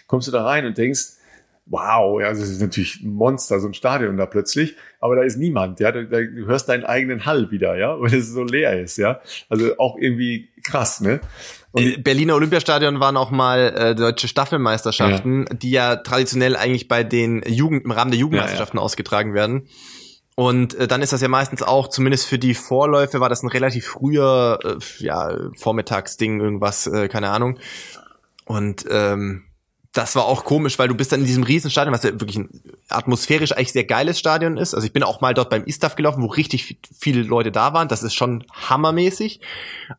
[0.07, 1.17] Kommst du da rein und denkst,
[1.65, 5.37] wow, ja, das ist natürlich ein Monster, so ein Stadion da plötzlich, aber da ist
[5.37, 8.79] niemand, ja, da, da, du hörst deinen eigenen Hall wieder, ja, weil es so leer
[8.81, 11.21] ist, ja, also auch irgendwie krass, ne?
[11.71, 15.55] Und Berliner Olympiastadion waren auch mal äh, deutsche Staffelmeisterschaften, ja.
[15.55, 18.85] die ja traditionell eigentlich bei den Jugend im Rahmen der Jugendmeisterschaften ja, ja.
[18.85, 19.67] ausgetragen werden.
[20.35, 23.49] Und äh, dann ist das ja meistens auch, zumindest für die Vorläufe, war das ein
[23.49, 27.57] relativ früher, äh, ja, Vormittagsding, irgendwas, äh, keine Ahnung.
[28.45, 29.45] Und ähm,
[29.93, 32.49] das war auch komisch, weil du bist dann in diesem Riesenstadion, was ja wirklich ein
[32.89, 34.73] atmosphärisch eigentlich sehr geiles Stadion ist.
[34.73, 37.87] Also ich bin auch mal dort beim Istaf gelaufen, wo richtig viele Leute da waren.
[37.87, 39.39] Das ist schon hammermäßig.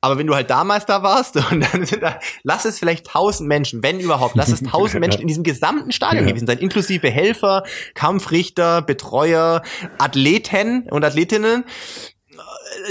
[0.00, 3.48] Aber wenn du halt damals da warst und dann sind da, lass es vielleicht tausend
[3.48, 6.30] Menschen, wenn überhaupt, lass es tausend Menschen in diesem gesamten Stadion ja.
[6.30, 7.62] gewesen sein, inklusive Helfer,
[7.94, 9.62] Kampfrichter, Betreuer,
[9.98, 11.64] Athleten und Athletinnen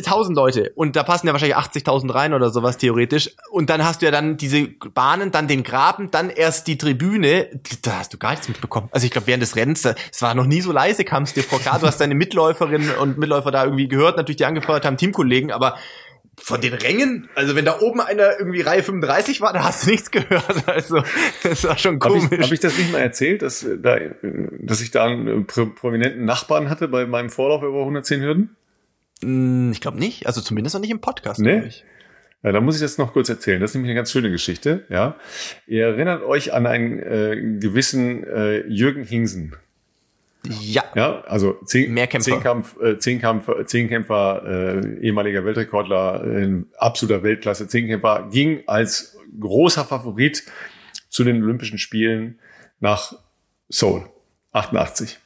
[0.03, 4.01] tausend Leute und da passen ja wahrscheinlich 80.000 rein oder sowas theoretisch und dann hast
[4.01, 7.49] du ja dann diese Bahnen, dann den Graben, dann erst die Tribüne,
[7.81, 8.89] da hast du gar nichts mitbekommen.
[8.91, 11.43] Also ich glaube während des Rennens, es war noch nie so leise, kam es dir
[11.43, 11.59] vor.
[11.59, 15.51] Klar, du hast deine Mitläuferinnen und Mitläufer da irgendwie gehört, natürlich die angefeuert haben, Teamkollegen,
[15.51, 15.75] aber
[16.41, 19.91] von den Rängen, also wenn da oben einer irgendwie Reihe 35 war, da hast du
[19.91, 20.43] nichts gehört.
[20.65, 21.03] Also
[21.43, 22.25] das war schon komisch.
[22.25, 26.25] Habe ich, hab ich das nicht mal erzählt, dass, da, dass ich da einen prominenten
[26.25, 28.55] Nachbarn hatte bei meinem Vorlauf über 110 Hürden?
[29.21, 31.39] Hm, ich glaube nicht, also zumindest noch nicht im Podcast.
[31.39, 31.69] Nee.
[32.43, 33.61] Ja, da muss ich das noch kurz erzählen.
[33.61, 34.85] Das ist nämlich eine ganz schöne Geschichte.
[34.89, 35.15] Ja,
[35.65, 39.55] ihr erinnert euch an einen äh, gewissen äh, Jürgen Hingsen.
[40.45, 40.83] Ja.
[40.93, 42.31] Ja, also zehn, Mehrkämpfer.
[42.31, 50.43] Zehnkampf, äh, Zehnkampf, Zehnkämpfer, äh, ehemaliger Weltrekordler, äh, absoluter Weltklasse Zehnkämpfer, ging als großer Favorit
[51.09, 52.39] zu den Olympischen Spielen
[52.81, 53.13] nach
[53.69, 54.03] Seoul
[54.51, 55.17] 88.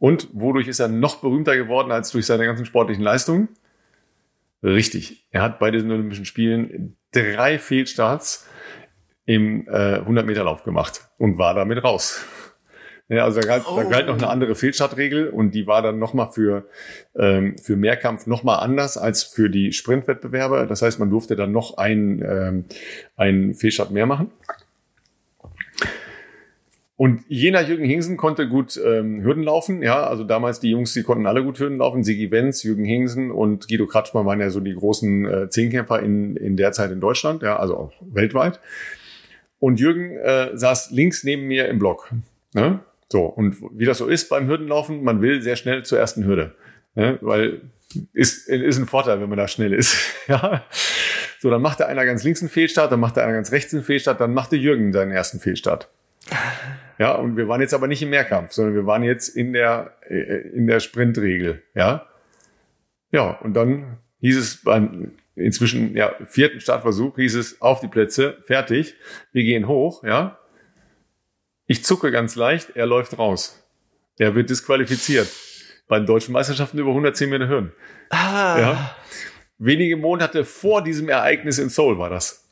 [0.00, 3.50] Und wodurch ist er noch berühmter geworden als durch seine ganzen sportlichen Leistungen?
[4.62, 5.26] Richtig.
[5.30, 8.48] Er hat bei diesen Olympischen Spielen drei Fehlstarts
[9.26, 12.24] im äh, 100-Meter-Lauf gemacht und war damit raus.
[13.08, 13.76] Ja, also da galt, oh.
[13.76, 14.30] da galt noch eine oh.
[14.30, 16.66] andere Fehlstartregel und die war dann nochmal für,
[17.16, 20.66] ähm, für Mehrkampf nochmal anders als für die Sprintwettbewerbe.
[20.66, 22.64] Das heißt, man durfte dann noch einen, ähm,
[23.16, 24.30] einen Fehlstart mehr machen.
[27.00, 29.82] Und jener Jürgen Hingsen konnte gut ähm, Hürden laufen.
[29.82, 32.04] Ja, also damals die Jungs, die konnten alle gut Hürden laufen.
[32.04, 36.36] Sigi Wenz, Jürgen Hingsen und Guido Kratschmann waren ja so die großen äh, Zehnkämpfer in,
[36.36, 38.60] in der Zeit in Deutschland, ja, also auch weltweit.
[39.58, 42.12] Und Jürgen äh, saß links neben mir im Block.
[42.52, 42.80] Ne?
[43.08, 46.54] So, und wie das so ist beim Hürdenlaufen, man will sehr schnell zur ersten Hürde.
[46.96, 47.16] Ne?
[47.22, 47.62] Weil
[48.12, 49.96] ist, ist ein Vorteil, wenn man da schnell ist.
[50.28, 50.64] ja.
[51.38, 54.20] So, dann machte einer ganz links einen Fehlstart, dann machte einer ganz rechts einen Fehlstart,
[54.20, 55.88] dann machte Jürgen seinen ersten Fehlstart.
[56.98, 59.96] Ja, und wir waren jetzt aber nicht im Mehrkampf, sondern wir waren jetzt in der,
[60.08, 62.06] äh, in der Sprintregel, ja.
[63.10, 68.38] Ja, und dann hieß es beim inzwischen ja, vierten Startversuch, hieß es auf die Plätze,
[68.44, 68.94] fertig,
[69.32, 70.38] wir gehen hoch, ja.
[71.66, 73.64] Ich zucke ganz leicht, er läuft raus.
[74.18, 75.28] Er wird disqualifiziert.
[75.88, 77.72] Bei den deutschen Meisterschaften über 110 Meter Höhen.
[78.10, 78.58] Ah.
[78.60, 78.96] Ja.
[79.58, 82.49] Wenige Monate vor diesem Ereignis in Seoul war das.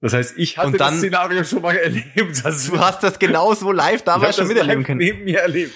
[0.00, 2.40] Das heißt, ich hatte dann, das Szenario schon mal erlebt.
[2.44, 4.98] Also, du hast das genauso live damals schon miterleben können.
[4.98, 5.74] neben mir erlebt.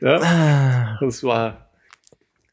[0.00, 0.98] Ja, ah.
[1.00, 1.70] das war,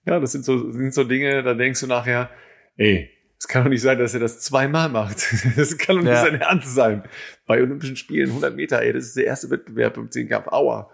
[0.06, 2.30] ja, das sind so, sind so Dinge, da denkst du nachher,
[2.78, 5.18] ey, es kann doch nicht sein, dass er das zweimal macht.
[5.56, 6.24] Das kann doch nicht ja.
[6.24, 7.04] sein Ernst sein.
[7.46, 10.48] Bei Olympischen Spielen 100 Meter, ey, das ist der erste Wettbewerb im Zehnkampf.
[10.48, 10.90] Aua.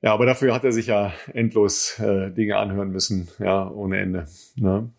[0.00, 4.26] Ja, aber dafür hat er sich ja endlos äh, Dinge anhören müssen, ja, ohne Ende.
[4.56, 4.90] Ne?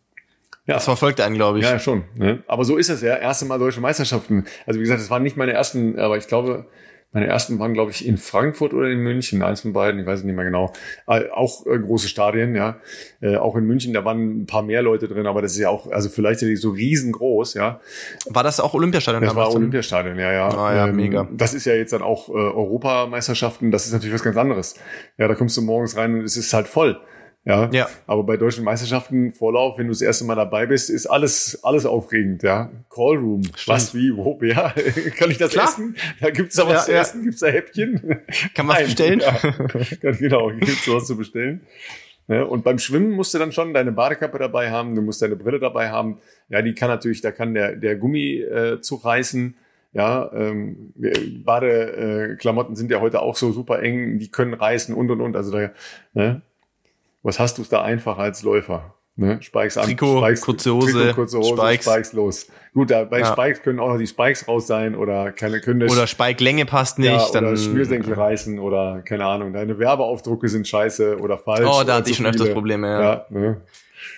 [0.66, 0.76] Ja.
[0.76, 1.66] Das verfolgt einen, glaube ich.
[1.66, 2.04] Ja, schon.
[2.16, 2.44] Ne?
[2.48, 3.18] Aber so ist es ja.
[3.18, 4.46] Erste Mal deutsche Meisterschaften.
[4.66, 6.68] Also wie gesagt, das waren nicht meine ersten, aber ich glaube,
[7.14, 10.24] meine ersten waren, glaube ich, in Frankfurt oder in München, eins von beiden, ich weiß
[10.24, 10.74] nicht mehr genau.
[11.06, 12.78] Äh, auch äh, große Stadien, ja.
[13.22, 15.70] Äh, auch in München, da waren ein paar mehr Leute drin, aber das ist ja
[15.70, 17.82] auch, also vielleicht so riesengroß, ja.
[18.26, 19.24] War das auch Olympiastadion?
[19.24, 20.50] Das war Olympiastadion, ja, ja.
[20.50, 21.28] Ah, ja, ähm, mega.
[21.32, 24.76] Das ist ja jetzt dann auch äh, Europameisterschaften, das ist natürlich was ganz anderes.
[25.18, 27.00] Ja, da kommst du morgens rein und es ist halt voll.
[27.46, 27.70] Ja.
[27.74, 27.90] ja.
[28.08, 31.86] Aber bei deutschen Meisterschaften Vorlauf, wenn du das erste Mal dabei bist, ist alles, alles
[31.86, 32.72] aufregend, ja.
[32.90, 33.44] Callroom.
[33.44, 33.68] Stimmt.
[33.68, 34.70] Was, wie, wo, ja.
[35.18, 35.66] Kann ich das Klar.
[35.66, 35.96] essen?
[36.22, 37.02] Da gibt's da was ja, zu ja.
[37.02, 37.24] essen?
[37.24, 38.22] Gibt's da Häppchen?
[38.54, 39.20] Kann man bestellen?
[39.20, 40.12] Ja.
[40.12, 41.62] genau, gibt's was zu bestellen.
[42.30, 45.36] Ja, und beim Schwimmen musst du dann schon deine Badekappe dabei haben, du musst deine
[45.36, 46.20] Brille dabei haben.
[46.48, 49.56] Ja, die kann natürlich, da kann der, der Gummi äh, zureißen.
[49.92, 50.94] Ja, ähm,
[51.44, 55.36] Badeklamotten sind ja heute auch so super eng, die können reißen und und und.
[55.36, 55.72] Also da,
[56.14, 56.42] ne?
[57.24, 58.94] Was hast du es da einfach als Läufer?
[59.16, 59.40] Ne?
[59.44, 61.86] Spikes an, Trikot, Spikes, kurze Hose, Trikot, kurze Hose Spikes.
[61.86, 62.14] Spikes.
[62.14, 62.48] los.
[62.74, 63.26] Gut, da, bei Ja.
[63.28, 67.12] Spikes können auch noch die Spikes raus sein oder keine können Oder Spike-Länge passt nicht,
[67.12, 67.46] ja, dann.
[67.46, 71.70] oder Schnürsenkel reißen oder keine Ahnung, deine Werbeaufdrucke sind scheiße oder falsch.
[71.72, 72.50] Oh, da hatte ich schon öfters.
[72.54, 73.02] Probleme, ja.
[73.02, 73.62] Ja, ne?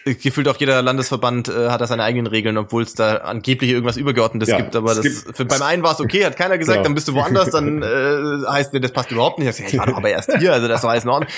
[0.06, 3.98] Gefühlt auch jeder Landesverband äh, hat da seine eigenen Regeln, obwohl es da angeblich irgendwas
[3.98, 4.76] Übergeordnetes Ja, gibt.
[4.76, 6.84] Aber das, gibt- für, beim einen war es okay, hat keiner gesagt, Ja.
[6.84, 9.60] dann bist du woanders, dann äh, heißt mir, das passt überhaupt nicht.
[9.60, 11.30] Ich, war doch aber erst hier, also das war alles in Ordnung.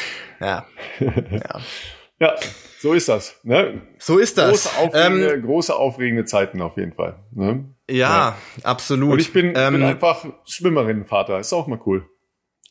[0.42, 0.66] Ja,
[1.00, 1.60] ja.
[2.20, 2.36] ja,
[2.80, 3.40] so ist das.
[3.44, 3.82] Ne?
[4.00, 4.50] So ist das.
[4.50, 7.20] Große, aufregende, Ähm, große, aufregende Zeiten auf jeden Fall.
[7.32, 7.74] Ne?
[7.90, 9.14] ja, absolut.
[9.14, 11.40] Und ich bin, ähm, bin einfach Schwimmerinnenvater.
[11.40, 12.06] Ist auch mal cool.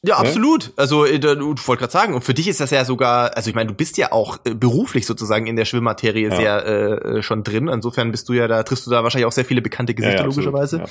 [0.06, 0.28] Ja, Ne?
[0.28, 0.72] absolut.
[0.76, 3.56] Also äh, du wollte gerade sagen, und für dich ist das ja sogar, also ich
[3.56, 6.36] meine, du bist ja auch äh, beruflich sozusagen in der Schwimmmaterie Ja.
[6.36, 7.68] sehr äh, äh, schon drin.
[7.68, 10.84] Insofern bist du ja da, triffst du da wahrscheinlich auch sehr viele bekannte Gesichter, logischerweise.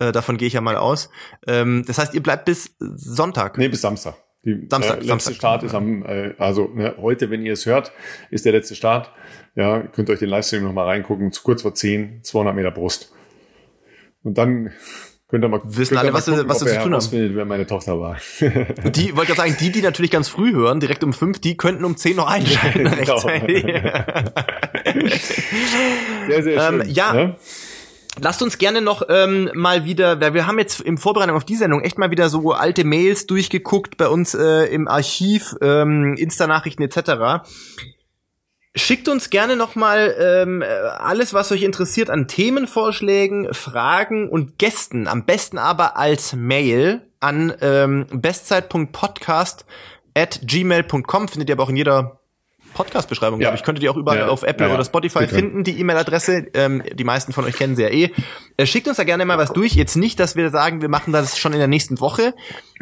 [0.00, 0.08] Ja.
[0.08, 1.10] Äh, davon gehe ich ja mal aus.
[1.46, 3.58] Ähm, das heißt, ihr bleibt bis Sonntag.
[3.58, 4.14] Nee, bis Samstag.
[4.46, 5.34] Die, Samstag, äh, letzte Samstag.
[5.36, 7.92] Start ist am, äh, also ne, heute, wenn ihr es hört,
[8.30, 9.10] ist der letzte Start.
[9.54, 11.32] Ja, könnt euch den Livestream nochmal reingucken.
[11.32, 13.12] Zu kurz vor 10, 200 Meter Brust.
[14.22, 14.72] Und dann
[15.28, 17.34] könnt ihr mal Wissen alle, mal was sie- was sie zu tun haben.
[17.34, 18.16] wer meine Tochter war.
[18.40, 21.84] Die wollte gerade sagen, die, die natürlich ganz früh hören, direkt um fünf, die könnten
[21.84, 23.18] um zehn noch einschalten Genau.
[26.28, 26.90] Sehr, sehr Ähm, schön.
[26.94, 27.12] ja.
[27.12, 27.36] Ne?
[28.20, 31.56] Lasst uns gerne noch ähm, mal wieder, weil wir haben jetzt im Vorbereitung auf die
[31.56, 36.82] Sendung echt mal wieder so alte Mails durchgeguckt bei uns äh, im Archiv, ähm, Insta-Nachrichten
[36.82, 37.42] etc.
[38.76, 44.58] Schickt uns gerne noch mal ähm, äh, alles, was euch interessiert an Themenvorschlägen, Fragen und
[44.58, 45.06] Gästen.
[45.06, 49.64] Am besten aber als Mail an ähm, bestzeit.podcast
[50.14, 51.28] at gmail.com.
[51.28, 52.20] Findet ihr aber auch in jeder
[52.74, 53.46] Podcast-Beschreibung, Ja.
[53.48, 53.62] glaube ich.
[53.64, 54.28] Könntet ihr auch überall Ja.
[54.28, 56.48] auf Apple Ja, oder Spotify finden, die E-Mail-Adresse.
[56.54, 58.10] Ähm, die meisten von euch kennen sie ja eh.
[58.56, 59.72] Äh, schickt uns da gerne mal was durch.
[59.74, 62.34] Jetzt nicht, dass wir sagen, wir machen das schon in der nächsten Woche.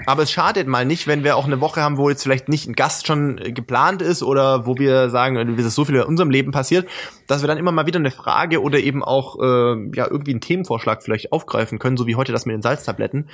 [0.06, 2.66] Aber es schadet mal nicht, wenn wir auch eine Woche haben, wo jetzt vielleicht nicht
[2.66, 5.96] ein Gast schon äh, geplant ist oder wo wir sagen, äh, es ist so viel
[5.96, 6.88] in unserem Leben passiert,
[7.28, 10.40] dass wir dann immer mal wieder eine Frage oder eben auch äh, ja irgendwie einen
[10.40, 13.28] Themenvorschlag vielleicht aufgreifen können, so wie heute das mit den Salztabletten.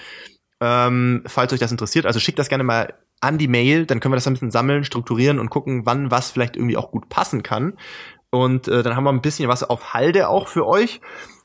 [0.61, 4.13] Ähm, falls euch das interessiert, also schickt das gerne mal an die Mail, dann können
[4.13, 7.43] wir das ein bisschen sammeln, strukturieren und gucken, wann was vielleicht irgendwie auch gut passen
[7.43, 7.75] kann.
[8.31, 11.01] Und äh, dann haben wir ein bisschen was auf Halde auch für euch.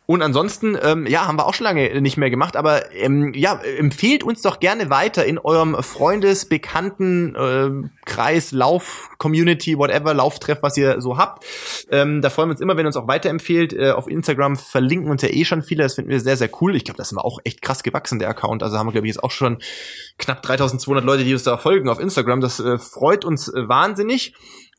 [0.05, 3.61] Und ansonsten, ähm, ja, haben wir auch schon lange nicht mehr gemacht, aber ähm, ja,
[3.77, 10.61] empfehlt uns doch gerne weiter in eurem Freundes-, Bekannten, äh, Kreis, Lauf, Community, whatever, Lauftreff,
[10.61, 11.45] was ihr so habt.
[11.89, 13.71] Ähm, da freuen wir uns immer, wenn ihr uns auch weiterempfehlt.
[13.71, 16.75] Äh, auf Instagram verlinken uns ja eh schon viele, das finden wir sehr, sehr cool.
[16.75, 18.61] Ich glaube, das ist auch echt krass gewachsen, der Account.
[18.61, 19.59] Also haben wir, glaube ich, jetzt auch schon
[20.17, 22.41] knapp 3200 Leute, die uns da folgen auf Instagram.
[22.41, 24.33] Das äh, freut uns äh, wahnsinnig.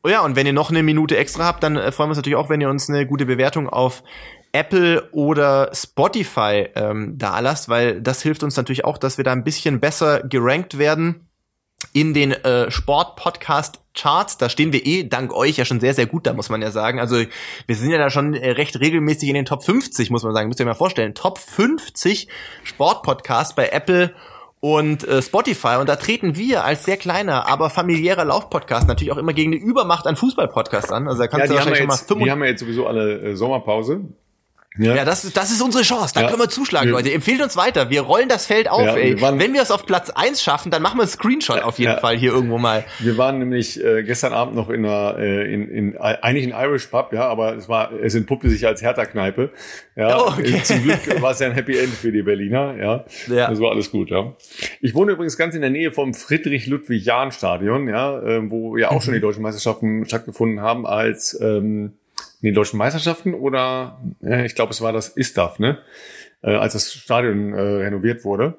[0.07, 2.19] Oh ja, und wenn ihr noch eine Minute extra habt, dann äh, freuen wir uns
[2.19, 4.03] natürlich auch, wenn ihr uns eine gute Bewertung auf
[4.55, 9.33] Apple oder Spotify ähm, da lasst, weil das hilft uns natürlich auch, dass wir da
[9.33, 11.29] ein bisschen besser gerankt werden
[11.93, 14.39] in den äh, Sport-Podcast-Charts.
[14.39, 16.71] Da stehen wir eh dank euch ja schon sehr, sehr gut da, muss man ja
[16.71, 17.01] sagen.
[17.01, 17.17] Also
[17.67, 20.49] wir sind ja da schon äh, recht regelmäßig in den Top 50, muss man sagen.
[20.49, 21.15] Müsst ihr euch mal vorstellen.
[21.15, 22.29] Top 50
[22.63, 24.15] Sport-Podcasts bei Apple
[24.61, 25.77] und äh, Spotify.
[25.81, 29.59] Und da treten wir als sehr kleiner, aber familiärer Lauf-Podcast natürlich auch immer gegen die
[29.59, 31.09] Übermacht an Fußball-Podcasts an.
[31.09, 32.43] Also da Ja, kannst die du haben, wir wahrscheinlich schon mal jetzt, 25 die haben
[32.43, 34.05] ja jetzt sowieso alle äh, Sommerpause.
[34.79, 36.15] Ja, das ist, das ist unsere Chance.
[36.15, 36.27] Da Ja.
[36.29, 37.13] können wir zuschlagen, Leute.
[37.13, 37.91] Empfehlt uns weiter.
[37.91, 39.15] Wir rollen das Feld auf, Ja, ey.
[39.15, 41.79] wir waren- Wenn wir es auf Platz 1 schaffen, dann machen wir einen Screenshot auf
[41.79, 41.99] jeden Ja.
[41.99, 42.85] Fall hier irgendwo mal.
[42.99, 46.87] Wir waren nämlich äh, gestern Abend noch in einer, äh, in, in, eigentlich ein Irish
[46.87, 49.51] Pub, ja, aber es war, es entpuppte sich als Hertha-Kneipe.
[49.97, 50.61] Ja, Oh, okay.
[50.65, 53.05] Zum Glück war es ja ein Happy End für die Berliner, ja.
[53.29, 53.49] Ja.
[53.51, 54.33] Das war alles gut, ja.
[54.81, 59.15] Ich wohne übrigens ganz in der Nähe vom Friedrich-Ludwig-Jahn-Stadion, ja, äh, wo ja auch schon
[59.15, 61.93] die deutschen Meisterschaften stattgefunden haben als ähm,
[62.45, 65.79] die deutschen Meisterschaften oder äh, ich glaube, es war das ISTAF, ne?
[66.43, 68.59] Äh, als das Stadion äh, renoviert wurde.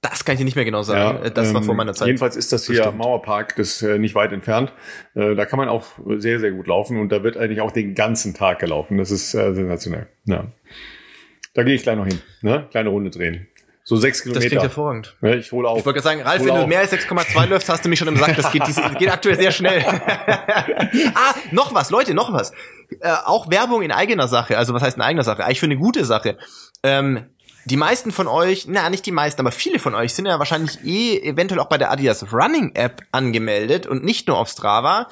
[0.00, 1.22] Das kann ich dir nicht mehr genau sagen.
[1.24, 2.06] Äh, das war ähm, vor meiner Zeit.
[2.06, 2.98] Jedenfalls ist das hier Bestimmt.
[2.98, 4.72] Mauerpark, das äh, nicht weit entfernt.
[5.14, 5.86] Äh, da kann man auch
[6.16, 8.96] sehr, sehr gut laufen und da wird eigentlich auch den ganzen Tag gelaufen.
[8.96, 10.08] Das ist äh, sensationell.
[10.24, 10.46] Ja.
[11.52, 12.20] Da gehe ich gleich noch hin.
[12.40, 12.66] Ne?
[12.70, 13.48] Kleine Runde drehen.
[13.90, 14.62] So sechs Das klingt Kilometer.
[14.62, 15.16] hervorragend.
[15.20, 15.80] Ja, ich hole auf.
[15.80, 16.68] Ich wollte gerade sagen, Ralf, wenn du auf.
[16.68, 18.36] mehr als 6,2 läufst, hast du mich schon im Sack.
[18.36, 19.84] Das geht, dies- geht aktuell sehr schnell.
[21.14, 22.52] ah, noch was, Leute, noch was.
[23.00, 24.56] Äh, auch Werbung in eigener Sache.
[24.56, 25.44] Also was heißt in eigener Sache?
[25.44, 26.38] Eigentlich für eine gute Sache.
[26.84, 27.24] Ähm,
[27.64, 30.84] die meisten von euch, na nicht die meisten, aber viele von euch sind ja wahrscheinlich
[30.84, 35.08] eh eventuell auch bei der Adidas Running App angemeldet und nicht nur auf Strava.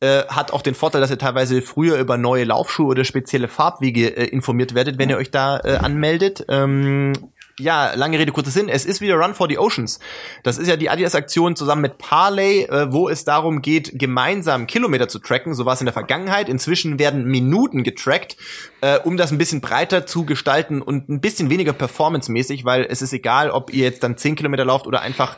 [0.00, 4.08] Äh, hat auch den Vorteil, dass ihr teilweise früher über neue Laufschuhe oder spezielle Farbwege
[4.16, 6.44] äh, informiert werdet, wenn ihr euch da äh, anmeldet.
[6.48, 7.12] Ähm,
[7.58, 8.68] ja, lange Rede, kurzer Sinn.
[8.68, 10.00] Es ist wieder Run for the Oceans.
[10.42, 15.08] Das ist ja die Adidas-Aktion zusammen mit Parley, äh, wo es darum geht, gemeinsam Kilometer
[15.08, 15.54] zu tracken.
[15.54, 16.48] So war es in der Vergangenheit.
[16.48, 18.36] Inzwischen werden Minuten getrackt,
[18.80, 23.02] äh, um das ein bisschen breiter zu gestalten und ein bisschen weniger performancemäßig, weil es
[23.02, 25.36] ist egal, ob ihr jetzt dann zehn Kilometer lauft oder einfach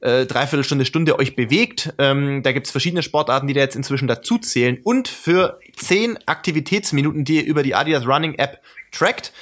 [0.00, 1.94] äh, dreiviertel Stunde, Stunde euch bewegt.
[1.98, 4.78] Ähm, da gibt's verschiedene Sportarten, die da jetzt inzwischen dazu zählen.
[4.84, 8.60] Und für zehn Aktivitätsminuten, die ihr über die Adidas Running App
[8.92, 9.32] trackt,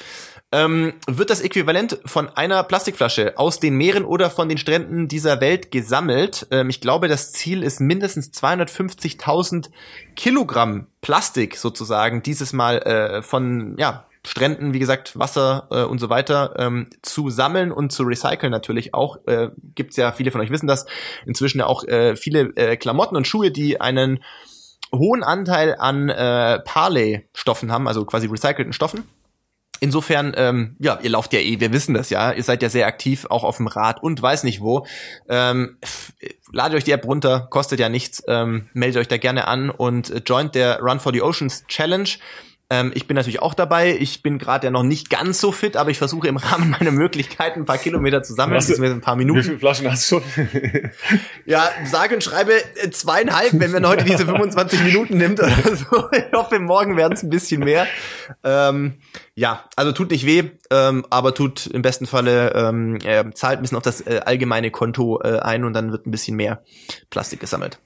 [0.52, 5.40] ähm, wird das Äquivalent von einer Plastikflasche aus den Meeren oder von den Stränden dieser
[5.40, 6.46] Welt gesammelt.
[6.50, 9.70] Ähm, ich glaube, das Ziel ist mindestens 250.000
[10.14, 16.08] Kilogramm Plastik sozusagen dieses Mal äh, von ja Stränden, wie gesagt, Wasser äh, und so
[16.08, 19.18] weiter ähm, zu sammeln und zu recyceln natürlich auch.
[19.26, 20.86] Äh, Gibt ja, viele von euch wissen das,
[21.26, 24.22] inzwischen auch äh, viele äh, Klamotten und Schuhe, die einen
[24.94, 29.04] hohen Anteil an äh, Parley-Stoffen haben, also quasi recycelten Stoffen.
[29.82, 32.86] Insofern, ähm, ja, ihr lauft ja eh, wir wissen das ja, ihr seid ja sehr
[32.86, 34.86] aktiv, auch auf dem Rad und weiß nicht wo.
[35.28, 35.76] Ähm,
[36.52, 40.08] ladet euch die App runter, kostet ja nichts, ähm, meldet euch da gerne an und
[40.08, 42.08] äh, joint der Run for the Oceans Challenge.
[42.72, 43.94] Ähm, ich bin natürlich auch dabei.
[44.00, 46.90] Ich bin gerade ja noch nicht ganz so fit, aber ich versuche im Rahmen meiner
[46.90, 49.40] Möglichkeiten ein paar Kilometer zu sammeln, beziehungsweise ein paar Minuten.
[49.40, 50.48] Wie viele Flaschen hast du schon?
[51.44, 56.08] ja, sage und schreibe äh, zweieinhalb, wenn man heute diese 25 Minuten nimmt oder so.
[56.12, 57.86] Ich hoffe, morgen werden es ein bisschen mehr.
[58.42, 58.94] Ähm,
[59.34, 63.62] ja, also tut nicht weh, ähm, aber tut im besten Falle, ähm, äh, zahlt ein
[63.62, 66.62] bisschen auf das äh, allgemeine Konto äh, ein und dann wird ein bisschen mehr
[67.10, 67.78] Plastik gesammelt.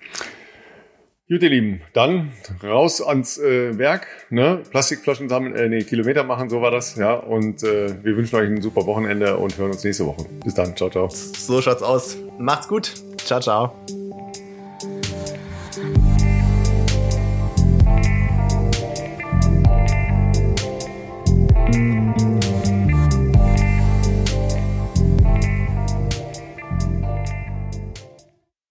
[1.28, 2.30] Gut, ihr Lieben, dann
[2.62, 4.62] raus ans äh, Werk, ne?
[4.70, 7.14] Plastikflaschen sammeln, äh, nee, Kilometer machen, so war das, ja.
[7.14, 10.24] Und äh, wir wünschen euch ein super Wochenende und hören uns nächste Woche.
[10.44, 11.08] Bis dann, ciao, ciao.
[11.08, 12.16] So schaut's aus.
[12.38, 12.92] Macht's gut.
[13.24, 13.74] Ciao, ciao.